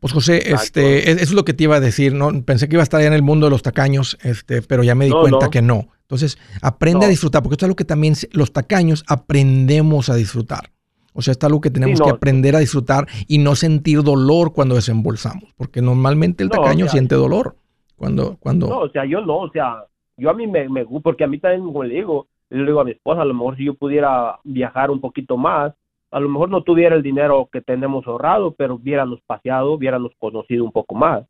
Pues 0.00 0.12
José, 0.12 0.52
este, 0.52 1.12
eso 1.12 1.22
es 1.22 1.32
lo 1.32 1.44
que 1.44 1.54
te 1.54 1.62
iba 1.64 1.76
a 1.76 1.80
decir, 1.80 2.12
¿no? 2.12 2.42
Pensé 2.42 2.68
que 2.68 2.74
iba 2.74 2.82
a 2.82 2.84
estar 2.84 3.00
ya 3.00 3.06
en 3.06 3.12
el 3.12 3.22
mundo 3.22 3.46
de 3.46 3.50
los 3.50 3.62
tacaños, 3.62 4.18
este, 4.22 4.60
pero 4.60 4.82
ya 4.82 4.96
me 4.96 5.04
di 5.04 5.12
cuenta 5.12 5.48
que 5.48 5.62
no. 5.62 5.88
Entonces, 6.00 6.38
aprende 6.60 7.06
a 7.06 7.08
disfrutar, 7.08 7.40
porque 7.40 7.54
esto 7.54 7.64
es 7.64 7.68
algo 7.68 7.76
que 7.76 7.84
también 7.84 8.16
los 8.32 8.52
tacaños 8.52 9.04
aprendemos 9.06 10.08
a 10.08 10.16
disfrutar. 10.16 10.71
O 11.12 11.22
sea, 11.22 11.32
es 11.32 11.44
algo 11.44 11.60
que 11.60 11.70
tenemos 11.70 12.00
que 12.00 12.10
aprender 12.10 12.56
a 12.56 12.60
disfrutar 12.60 13.06
y 13.28 13.38
no 13.38 13.54
sentir 13.54 14.02
dolor 14.02 14.52
cuando 14.52 14.74
desembolsamos, 14.74 15.52
porque 15.56 15.82
normalmente 15.82 16.42
el 16.42 16.50
tacaño 16.50 16.88
siente 16.88 17.14
dolor 17.14 17.56
cuando, 17.96 18.36
cuando... 18.38 18.68
No, 18.68 18.78
o 18.80 18.88
sea, 18.88 19.04
yo 19.04 19.20
no, 19.20 19.38
o 19.38 19.50
sea, 19.50 19.84
yo 20.16 20.30
a 20.30 20.34
mí 20.34 20.46
me, 20.46 20.68
me 20.68 20.84
porque 20.86 21.24
a 21.24 21.26
mí 21.26 21.38
también, 21.38 21.64
como 21.64 21.84
le 21.84 21.94
digo, 21.96 22.26
le 22.50 22.64
digo 22.64 22.80
a 22.80 22.84
mi 22.84 22.92
esposa, 22.92 23.22
a 23.22 23.24
lo 23.24 23.34
mejor 23.34 23.56
si 23.56 23.64
yo 23.64 23.74
pudiera 23.74 24.38
viajar 24.44 24.90
un 24.90 25.00
poquito 25.00 25.36
más, 25.36 25.72
a 26.10 26.20
lo 26.20 26.28
mejor 26.28 26.50
no 26.50 26.62
tuviera 26.62 26.94
el 26.94 27.02
dinero 27.02 27.48
que 27.50 27.62
tenemos 27.62 28.06
ahorrado, 28.06 28.52
pero 28.52 28.74
hubiéramos 28.74 29.20
paseado, 29.26 29.72
hubiéramos 29.72 30.12
conocido 30.18 30.64
un 30.64 30.72
poco 30.72 30.94
más. 30.94 31.24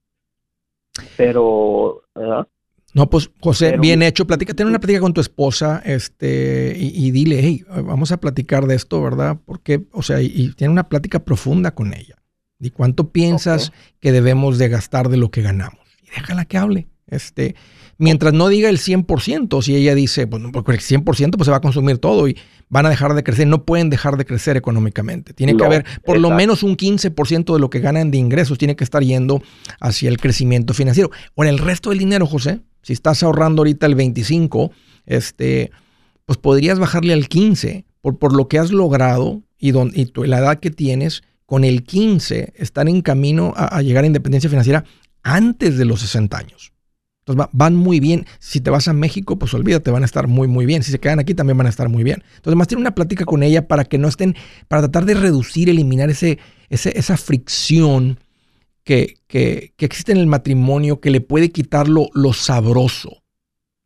Pero, 1.16 2.02
No, 2.94 3.08
pues 3.08 3.30
José, 3.40 3.78
bien 3.78 4.02
hecho. 4.02 4.26
Platica, 4.26 4.52
ten 4.52 4.66
una 4.66 4.78
plática 4.78 5.00
con 5.00 5.14
tu 5.14 5.20
esposa, 5.20 5.82
este, 5.84 6.76
y, 6.78 7.10
dile, 7.10 7.40
hey, 7.42 7.64
vamos 7.68 8.12
a 8.12 8.18
platicar 8.18 8.66
de 8.66 8.74
esto, 8.74 9.02
¿verdad? 9.02 9.38
Porque, 9.44 9.84
o 9.92 10.02
sea, 10.02 10.20
y, 10.20 10.52
tiene 10.56 10.72
una 10.72 10.88
plática 10.88 11.24
profunda 11.24 11.74
con 11.74 11.94
ella. 11.94 12.16
¿Y 12.60 12.70
cuánto 12.70 13.10
piensas 13.10 13.72
que 13.98 14.12
debemos 14.12 14.58
de 14.58 14.68
gastar 14.68 15.08
de 15.08 15.16
lo 15.16 15.30
que 15.30 15.42
ganamos? 15.42 15.80
Y 16.02 16.10
déjala 16.14 16.44
que 16.44 16.58
hable. 16.58 16.88
Este, 17.08 17.56
mientras 17.98 18.32
no 18.32 18.48
diga 18.48 18.68
el 18.68 18.78
100%, 18.78 19.62
si 19.62 19.74
ella 19.74 19.94
dice, 19.94 20.26
bueno, 20.26 20.50
porque 20.52 20.72
el 20.72 20.80
100% 20.80 21.04
pues 21.04 21.46
se 21.46 21.50
va 21.50 21.56
a 21.56 21.60
consumir 21.60 21.98
todo 21.98 22.28
y 22.28 22.38
van 22.68 22.86
a 22.86 22.90
dejar 22.90 23.14
de 23.14 23.22
crecer, 23.22 23.46
no 23.46 23.64
pueden 23.64 23.90
dejar 23.90 24.16
de 24.16 24.24
crecer 24.24 24.56
económicamente. 24.56 25.34
Tiene 25.34 25.56
que 25.56 25.64
haber 25.64 25.84
por 26.04 26.18
lo 26.18 26.30
menos 26.30 26.62
un 26.62 26.76
15% 26.76 27.52
de 27.52 27.58
lo 27.58 27.68
que 27.68 27.80
ganan 27.80 28.10
de 28.10 28.18
ingresos, 28.18 28.58
tiene 28.58 28.76
que 28.76 28.84
estar 28.84 29.02
yendo 29.02 29.42
hacia 29.80 30.08
el 30.08 30.18
crecimiento 30.18 30.72
financiero. 30.72 31.10
En 31.36 31.48
el 31.48 31.58
resto 31.58 31.90
del 31.90 31.98
dinero, 31.98 32.26
José, 32.26 32.60
si 32.82 32.92
estás 32.92 33.22
ahorrando 33.22 33.60
ahorita 33.60 33.86
el 33.86 33.94
25, 33.94 34.70
este, 35.06 35.70
pues 36.26 36.38
podrías 36.38 36.78
bajarle 36.78 37.12
al 37.12 37.28
15 37.28 37.84
por, 38.00 38.18
por 38.18 38.34
lo 38.34 38.48
que 38.48 38.58
has 38.58 38.72
logrado 38.72 39.42
y, 39.58 39.70
don, 39.70 39.92
y 39.94 40.10
la 40.26 40.38
edad 40.38 40.58
que 40.58 40.70
tienes, 40.70 41.22
con 41.46 41.64
el 41.64 41.84
15 41.84 42.54
están 42.56 42.88
en 42.88 43.02
camino 43.02 43.52
a, 43.56 43.82
llegar 43.82 44.04
a 44.04 44.06
independencia 44.06 44.48
financiera 44.48 44.84
antes 45.22 45.76
de 45.76 45.84
los 45.84 46.00
60 46.00 46.36
años. 46.36 46.72
Entonces 47.20 47.46
van 47.52 47.76
muy 47.76 48.00
bien. 48.00 48.26
Si 48.40 48.60
te 48.60 48.70
vas 48.70 48.88
a 48.88 48.92
México, 48.92 49.38
pues 49.38 49.54
olvídate, 49.54 49.90
van 49.90 50.02
a 50.02 50.06
estar 50.06 50.26
muy, 50.26 50.48
muy 50.48 50.66
bien. 50.66 50.82
Si 50.82 50.90
se 50.90 50.98
quedan 50.98 51.20
aquí, 51.20 51.34
también 51.34 51.56
van 51.56 51.68
a 51.68 51.70
estar 51.70 51.88
muy 51.88 52.02
bien. 52.02 52.24
Entonces, 52.36 52.56
más 52.56 52.66
tiene 52.66 52.80
una 52.80 52.94
plática 52.94 53.24
con 53.24 53.42
ella 53.42 53.68
para 53.68 53.84
que 53.84 53.98
no 53.98 54.08
estén, 54.08 54.34
para 54.66 54.82
tratar 54.82 55.04
de 55.04 55.14
reducir, 55.14 55.68
eliminar 55.68 56.10
ese, 56.10 56.38
esa 56.70 57.16
fricción 57.16 58.18
que, 58.84 59.14
que, 59.26 59.72
existe 59.78 60.12
en 60.12 60.18
el 60.18 60.26
matrimonio 60.26 61.00
que 61.00 61.10
le 61.10 61.20
puede 61.20 61.50
quitar 61.50 61.88
lo, 61.88 62.10
sabroso 62.32 63.22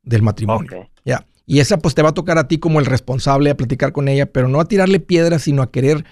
del 0.03 0.23
matrimonio. 0.23 0.91
¿Ya? 1.05 1.27
Y 1.47 1.61
esa 1.61 1.79
pues 1.79 1.95
te 1.95 2.03
va 2.03 2.11
a 2.11 2.15
tocar 2.15 2.39
a 2.39 2.49
ti 2.49 2.59
como 2.59 2.81
el 2.81 2.87
responsable 2.87 3.51
a 3.51 3.57
platicar 3.57 3.93
con 3.93 4.09
ella, 4.09 4.27
pero 4.27 4.49
no 4.49 4.61
a 4.61 4.67
tirarle 4.67 5.01
piedras, 5.01 5.43
sino 5.43 5.63
a 5.63 5.71
querer, 5.71 6.05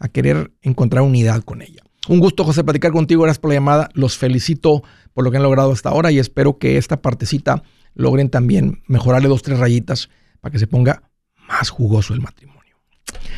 a 0.00 0.08
querer 0.08 0.52
encontrar 0.62 1.02
unidad 1.02 1.42
con 1.42 1.62
ella. 1.62 1.82
Un 2.08 2.20
gusto, 2.20 2.44
José, 2.44 2.64
platicar 2.64 2.92
contigo. 2.92 3.22
Gracias 3.22 3.38
por 3.38 3.50
la 3.50 3.56
llamada. 3.56 3.90
Los 3.92 4.16
felicito 4.16 4.82
por 5.12 5.24
lo 5.24 5.30
que 5.30 5.36
han 5.36 5.42
logrado 5.42 5.72
hasta 5.72 5.90
ahora 5.90 6.10
y 6.10 6.18
espero 6.18 6.58
que 6.58 6.78
esta 6.78 7.02
partecita 7.02 7.62
logren 7.94 8.30
también 8.30 8.82
mejorarle 8.86 9.28
dos, 9.28 9.42
tres 9.42 9.58
rayitas 9.58 10.08
para 10.40 10.52
que 10.52 10.58
se 10.58 10.66
ponga 10.66 11.02
más 11.48 11.68
jugoso 11.68 12.14
el 12.14 12.20
matrimonio. 12.20 12.58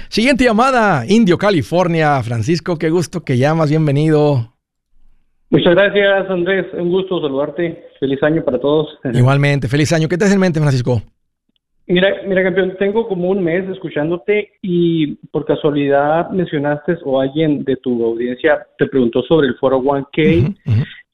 Siguiente 0.08 0.44
llamada, 0.44 1.04
Indio, 1.06 1.38
California. 1.38 2.22
Francisco, 2.22 2.78
qué 2.78 2.90
gusto 2.90 3.24
que 3.24 3.38
llamas. 3.38 3.70
Bienvenido. 3.70 4.49
Muchas 5.50 5.74
gracias, 5.74 6.30
Andrés. 6.30 6.66
Un 6.74 6.90
gusto 6.90 7.20
saludarte. 7.20 7.86
Feliz 7.98 8.22
año 8.22 8.44
para 8.44 8.58
todos. 8.58 8.98
Igualmente, 9.12 9.68
feliz 9.68 9.92
año. 9.92 10.08
¿Qué 10.08 10.16
te 10.16 10.24
hace 10.24 10.34
en 10.34 10.40
mente, 10.40 10.60
Francisco? 10.60 11.02
Mira, 11.88 12.22
mira, 12.24 12.44
campeón, 12.44 12.76
tengo 12.78 13.08
como 13.08 13.30
un 13.30 13.42
mes 13.42 13.68
escuchándote 13.68 14.52
y 14.62 15.16
por 15.32 15.44
casualidad 15.44 16.30
mencionaste 16.30 16.98
o 17.04 17.20
alguien 17.20 17.64
de 17.64 17.74
tu 17.76 18.04
audiencia 18.04 18.64
te 18.78 18.86
preguntó 18.86 19.22
sobre 19.24 19.48
el 19.48 19.56
foro 19.56 19.80
1K 19.80 20.54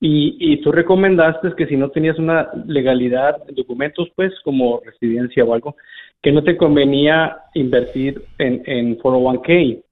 Y, 0.00 0.36
y 0.38 0.60
tú 0.60 0.72
recomendaste 0.72 1.54
que 1.56 1.66
si 1.66 1.76
no 1.76 1.88
tenías 1.88 2.18
una 2.18 2.50
legalidad, 2.66 3.38
documentos 3.54 4.10
pues 4.14 4.34
como 4.44 4.82
residencia 4.84 5.42
o 5.42 5.54
algo, 5.54 5.76
que 6.22 6.30
no 6.30 6.44
te 6.44 6.58
convenía 6.58 7.38
invertir 7.54 8.22
en, 8.36 8.62
en 8.66 8.98
401k. 8.98 9.82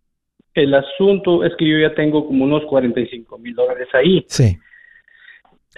El 0.54 0.74
asunto 0.74 1.44
es 1.44 1.52
que 1.58 1.68
yo 1.68 1.78
ya 1.78 1.94
tengo 1.94 2.26
como 2.26 2.44
unos 2.44 2.64
45 2.66 3.38
mil 3.38 3.54
dólares 3.54 3.88
ahí. 3.92 4.24
Sí. 4.28 4.56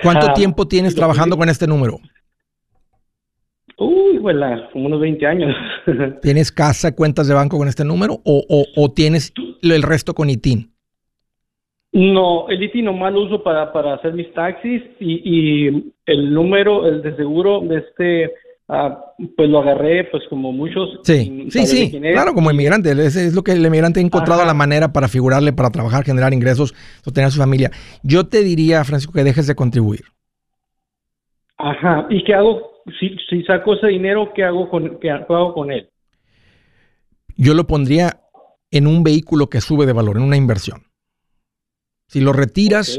¿Cuánto 0.03 0.27
ah, 0.29 0.35
tiempo 0.35 0.69
tienes 0.69 0.95
trabajando 0.95 1.37
con 1.37 1.49
este 1.49 1.67
número? 1.67 1.99
Uy, 3.79 4.19
bueno, 4.19 4.69
como 4.73 4.87
unos 4.87 5.01
20 5.01 5.27
años. 5.27 5.55
¿Tienes 6.23 6.53
casa, 6.53 6.95
cuentas 6.95 7.29
de 7.29 7.35
banco 7.35 7.59
con 7.59 7.69
este 7.69 7.85
número 7.85 8.15
o, 8.25 8.45
o, 8.49 8.65
o 8.77 8.93
tienes 8.93 9.33
el 9.63 9.83
resto 9.83 10.15
con 10.15 10.31
ITIN? 10.31 10.73
No, 11.93 12.49
el 12.51 12.63
ITIN 12.63 12.85
nomás 12.85 13.13
lo 13.15 13.23
uso 13.23 13.43
para, 13.43 13.73
para 13.73 13.95
hacer 13.95 14.13
mis 14.13 14.33
taxis 14.35 14.83
y, 15.01 15.23
y 15.25 15.93
el 16.05 16.35
número, 16.35 16.87
el 16.87 17.01
de 17.01 17.17
seguro, 17.17 17.61
de 17.61 17.79
este 17.79 18.35
Ah, 18.69 19.15
pues 19.37 19.49
lo 19.49 19.61
agarré, 19.61 20.05
pues 20.11 20.25
como 20.29 20.53
muchos. 20.53 20.99
Sí, 21.05 21.47
sí, 21.51 21.67
sí, 21.67 22.01
claro, 22.01 22.35
como 22.35 22.51
inmigrante. 22.51 22.91
Es, 22.91 23.35
lo 23.35 23.45
que 23.45 23.53
el 23.53 23.65
inmigrante 23.65 24.01
ha 24.01 24.03
encontrado 24.03 24.45
la 24.45 24.55
manera 24.55 24.93
para 24.93 25.07
figurarle, 25.07 25.53
para 25.53 25.71
trabajar, 25.71 26.05
generar 26.05 26.35
ingresos, 26.35 26.75
sostener 27.05 27.29
a 27.29 27.31
su 27.31 27.39
familia. 27.39 27.71
Yo 28.03 28.27
te 28.27 28.43
diría, 28.43 28.83
Francisco, 28.85 29.13
que 29.13 29.23
dejes 29.23 29.47
de 29.47 29.55
contribuir. 29.55 30.07
Ajá, 31.59 32.07
¿y 32.11 32.25
qué 32.25 32.35
hago? 32.35 32.73
Si, 32.99 33.17
si 33.31 33.43
saco 33.45 33.75
ese 33.75 33.87
dinero, 33.87 34.33
¿qué 34.35 34.45
hago, 34.45 34.69
con, 34.69 34.99
qué 35.01 35.11
hago 35.11 35.55
con 35.55 35.71
él? 35.71 35.89
Yo 37.37 37.55
lo 37.55 37.67
pondría 37.67 38.21
en 38.71 38.87
un 38.87 39.05
vehículo 39.05 39.49
que 39.49 39.61
sube 39.61 39.87
de 39.87 39.93
valor, 39.93 40.17
en 40.17 40.25
una 40.25 40.37
inversión. 40.37 40.83
Si 42.09 42.21
lo 42.21 42.33
retiras, 42.33 42.99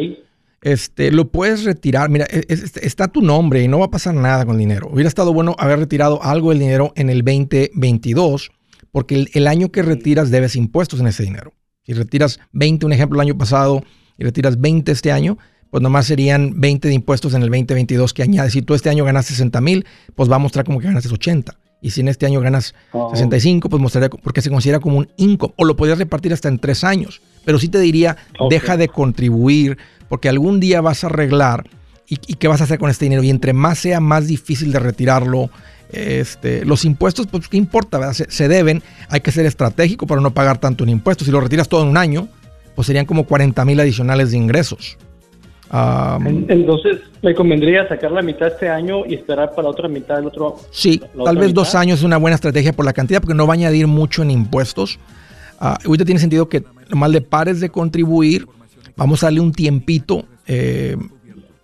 este, 0.68 1.12
lo 1.12 1.32
puedes 1.32 1.64
retirar. 1.64 2.10
Mira, 2.10 2.28
e, 2.30 2.46
está 2.82 3.08
tu 3.08 3.22
nombre 3.22 3.64
y 3.64 3.70
no 3.70 3.80
va 3.80 3.86
a 3.86 3.90
pasar 3.90 4.14
nada 4.14 4.46
con 4.46 4.56
el 4.56 4.60
dinero. 4.60 4.90
Hubiera 4.92 5.08
estado 5.08 5.34
bueno 5.34 5.56
haber 5.58 5.80
retirado 5.80 6.22
algo 6.22 6.50
del 6.50 6.60
dinero 6.60 6.92
en 6.98 7.10
el 7.10 7.24
2022, 7.24 8.52
porque 8.92 9.28
el, 9.32 9.48
año 9.48 9.72
que 9.72 9.82
retiras 9.82 10.30
debes 10.30 10.58
impuestos 10.58 11.00
en 11.00 11.08
ese 11.08 11.24
dinero. 11.24 11.54
Si 11.84 11.94
retiras 11.94 12.42
20, 12.52 12.86
un 12.86 12.92
ejemplo, 12.92 13.22
el 13.22 13.28
año 13.28 13.38
pasado, 13.38 13.82
y 14.18 14.26
retiras 14.26 14.60
20 14.60 14.92
este 14.92 15.14
año, 15.14 15.38
pues 15.72 15.82
nomás 15.82 16.06
serían 16.06 16.60
20 16.60 16.90
de 16.90 16.94
impuestos 16.94 17.34
en 17.34 17.44
el 17.44 17.50
2022 17.50 18.14
que 18.14 18.24
añades. 18.24 18.52
Si 18.52 18.62
tú 18.62 18.74
este 18.74 18.90
año 18.90 19.06
ganas 19.06 19.26
60 19.28 19.62
mil, 19.62 19.86
pues 20.16 20.30
va 20.30 20.36
a 20.36 20.40
mostrar 20.40 20.66
como 20.66 20.80
que 20.80 20.88
ganas 20.88 21.10
80. 21.10 21.58
Y 21.82 21.92
si 21.92 22.02
en 22.02 22.08
este 22.08 22.26
año 22.26 22.42
ganas 22.42 22.74
65, 22.92 23.70
pues 23.70 23.82
mostraría 23.82 24.10
porque 24.10 24.42
se 24.42 24.50
considera 24.50 24.80
como 24.80 24.98
un 24.98 25.10
income. 25.16 25.54
O 25.58 25.64
lo 25.64 25.76
podrías 25.76 26.00
repartir 26.00 26.34
hasta 26.34 26.50
en 26.50 26.60
tres 26.60 26.84
años. 26.84 27.22
Pero 27.46 27.60
sí 27.60 27.70
te 27.70 27.80
diría, 27.80 28.18
deja 28.50 28.76
de 28.76 28.90
contribuir 28.90 29.78
porque 30.10 30.30
algún 30.30 30.60
día 30.60 30.82
vas 30.82 31.04
a 31.04 31.08
arreglar 31.08 31.66
y, 32.08 32.18
qué 32.18 32.48
vas 32.48 32.62
a 32.62 32.64
hacer 32.64 32.80
con 32.80 32.90
este 32.90 33.06
dinero. 33.06 33.24
Y 33.24 33.30
entre 33.30 33.54
más 33.54 33.80
sea 33.80 34.00
más 34.00 34.28
difícil 34.28 34.72
de 34.72 34.80
retirarlo, 34.80 35.50
este, 35.92 36.66
los 36.66 36.86
impuestos, 36.86 37.28
pues 37.28 37.48
qué 37.48 37.58
importa, 37.58 38.14
se, 38.14 38.48
deben, 38.48 38.82
hay 39.10 39.22
que 39.22 39.32
ser 39.32 39.46
estratégico 39.46 40.08
para 40.08 40.22
no 40.22 40.32
pagar 40.32 40.58
tanto 40.58 40.84
en 40.84 40.90
impuestos. 40.90 41.26
Si 41.26 41.32
lo 41.32 41.42
retiras 41.42 41.68
todo 41.68 41.84
en 41.84 41.90
un 41.90 41.98
año, 41.98 42.28
pues 42.76 42.88
serían 42.88 43.06
como 43.06 43.26
40 43.26 43.64
mil 43.66 43.80
adicionales 43.80 44.32
de 44.32 44.38
ingresos. 44.38 44.98
Entonces, 45.70 47.00
¿me 47.22 47.36
convendría 47.36 47.88
sacar 47.90 48.12
la 48.12 48.22
mitad 48.22 48.48
este 48.48 48.70
año 48.70 49.06
y 49.06 49.16
esperar 49.16 49.50
para 49.50 49.64
la 49.64 49.70
otra 49.70 49.90
mitad 49.90 50.16
del 50.16 50.28
otro? 50.28 50.56
Sí, 50.72 51.02
tal 51.26 51.38
vez 51.38 51.54
dos 51.54 51.76
años 51.76 52.00
es 52.00 52.06
una 52.06 52.18
buena 52.18 52.36
estrategia 52.36 52.72
por 52.72 52.86
la 52.86 52.94
cantidad, 52.94 53.20
porque 53.20 53.34
no 53.34 53.46
va 53.46 53.54
a 53.54 53.56
añadir 53.56 53.86
mucho 53.88 54.22
en 54.22 54.32
impuestos. 54.32 54.98
Uh, 55.60 55.74
ahorita 55.86 56.06
tiene 56.06 56.22
sentido 56.22 56.48
que 56.48 56.64
nomás 56.90 57.10
le 57.10 57.20
pares 57.20 57.60
de 57.60 57.70
contribuir 57.70 58.48
Vamos 58.98 59.24
a 59.24 59.28
darle 59.28 59.40
un 59.40 59.54
tiempito. 59.54 60.26
Eh, 60.48 60.98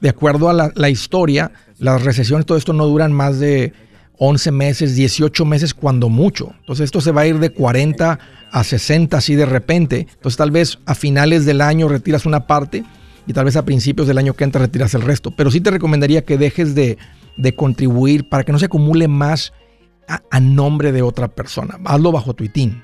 de 0.03 0.09
acuerdo 0.09 0.49
a 0.49 0.53
la, 0.53 0.89
historia, 0.89 1.53
las 1.79 2.03
recesiones, 2.03 2.45
todo 2.45 2.57
esto 2.57 2.73
no 2.73 2.86
duran 2.86 3.13
más 3.13 3.39
de 3.39 3.71
11 4.17 4.51
meses, 4.51 4.95
18 4.97 5.45
meses 5.45 5.73
cuando 5.73 6.09
mucho. 6.09 6.53
Entonces 6.59 6.84
esto 6.84 6.99
se 6.99 7.13
va 7.13 7.21
a 7.21 7.27
ir 7.27 7.39
de 7.39 7.51
40 7.51 8.19
a 8.51 8.63
60 8.65 9.17
así 9.17 9.36
de 9.36 9.45
repente. 9.45 10.07
Entonces 10.13 10.36
tal 10.36 10.51
vez 10.51 10.79
a 10.86 10.93
finales 10.93 11.45
del 11.45 11.61
año 11.61 11.88
retiras 11.88 12.25
una 12.25 12.47
parte 12.47 12.84
y 13.25 13.31
tal 13.31 13.45
vez 13.45 13.55
a 13.55 13.63
principios 13.63 14.05
del 14.05 14.17
año 14.17 14.34
que 14.34 14.43
entra 14.43 14.59
retiras 14.59 14.93
el 14.93 15.03
resto. 15.03 15.31
Pero 15.31 15.49
sí 15.49 15.61
te 15.61 15.71
recomendaría 15.71 16.25
que 16.25 16.38
dejes 16.38 16.75
de, 16.75 16.97
contribuir 17.55 18.27
para 18.27 18.43
que 18.43 18.51
no 18.51 18.59
se 18.59 18.65
acumule 18.65 19.07
más 19.07 19.53
a, 20.07 20.39
nombre 20.41 20.91
de 20.91 21.01
otra 21.01 21.29
persona. 21.29 21.79
Hazlo 21.86 22.11
bajo 22.11 22.34
tu 22.34 22.43
ITIN. 22.43 22.84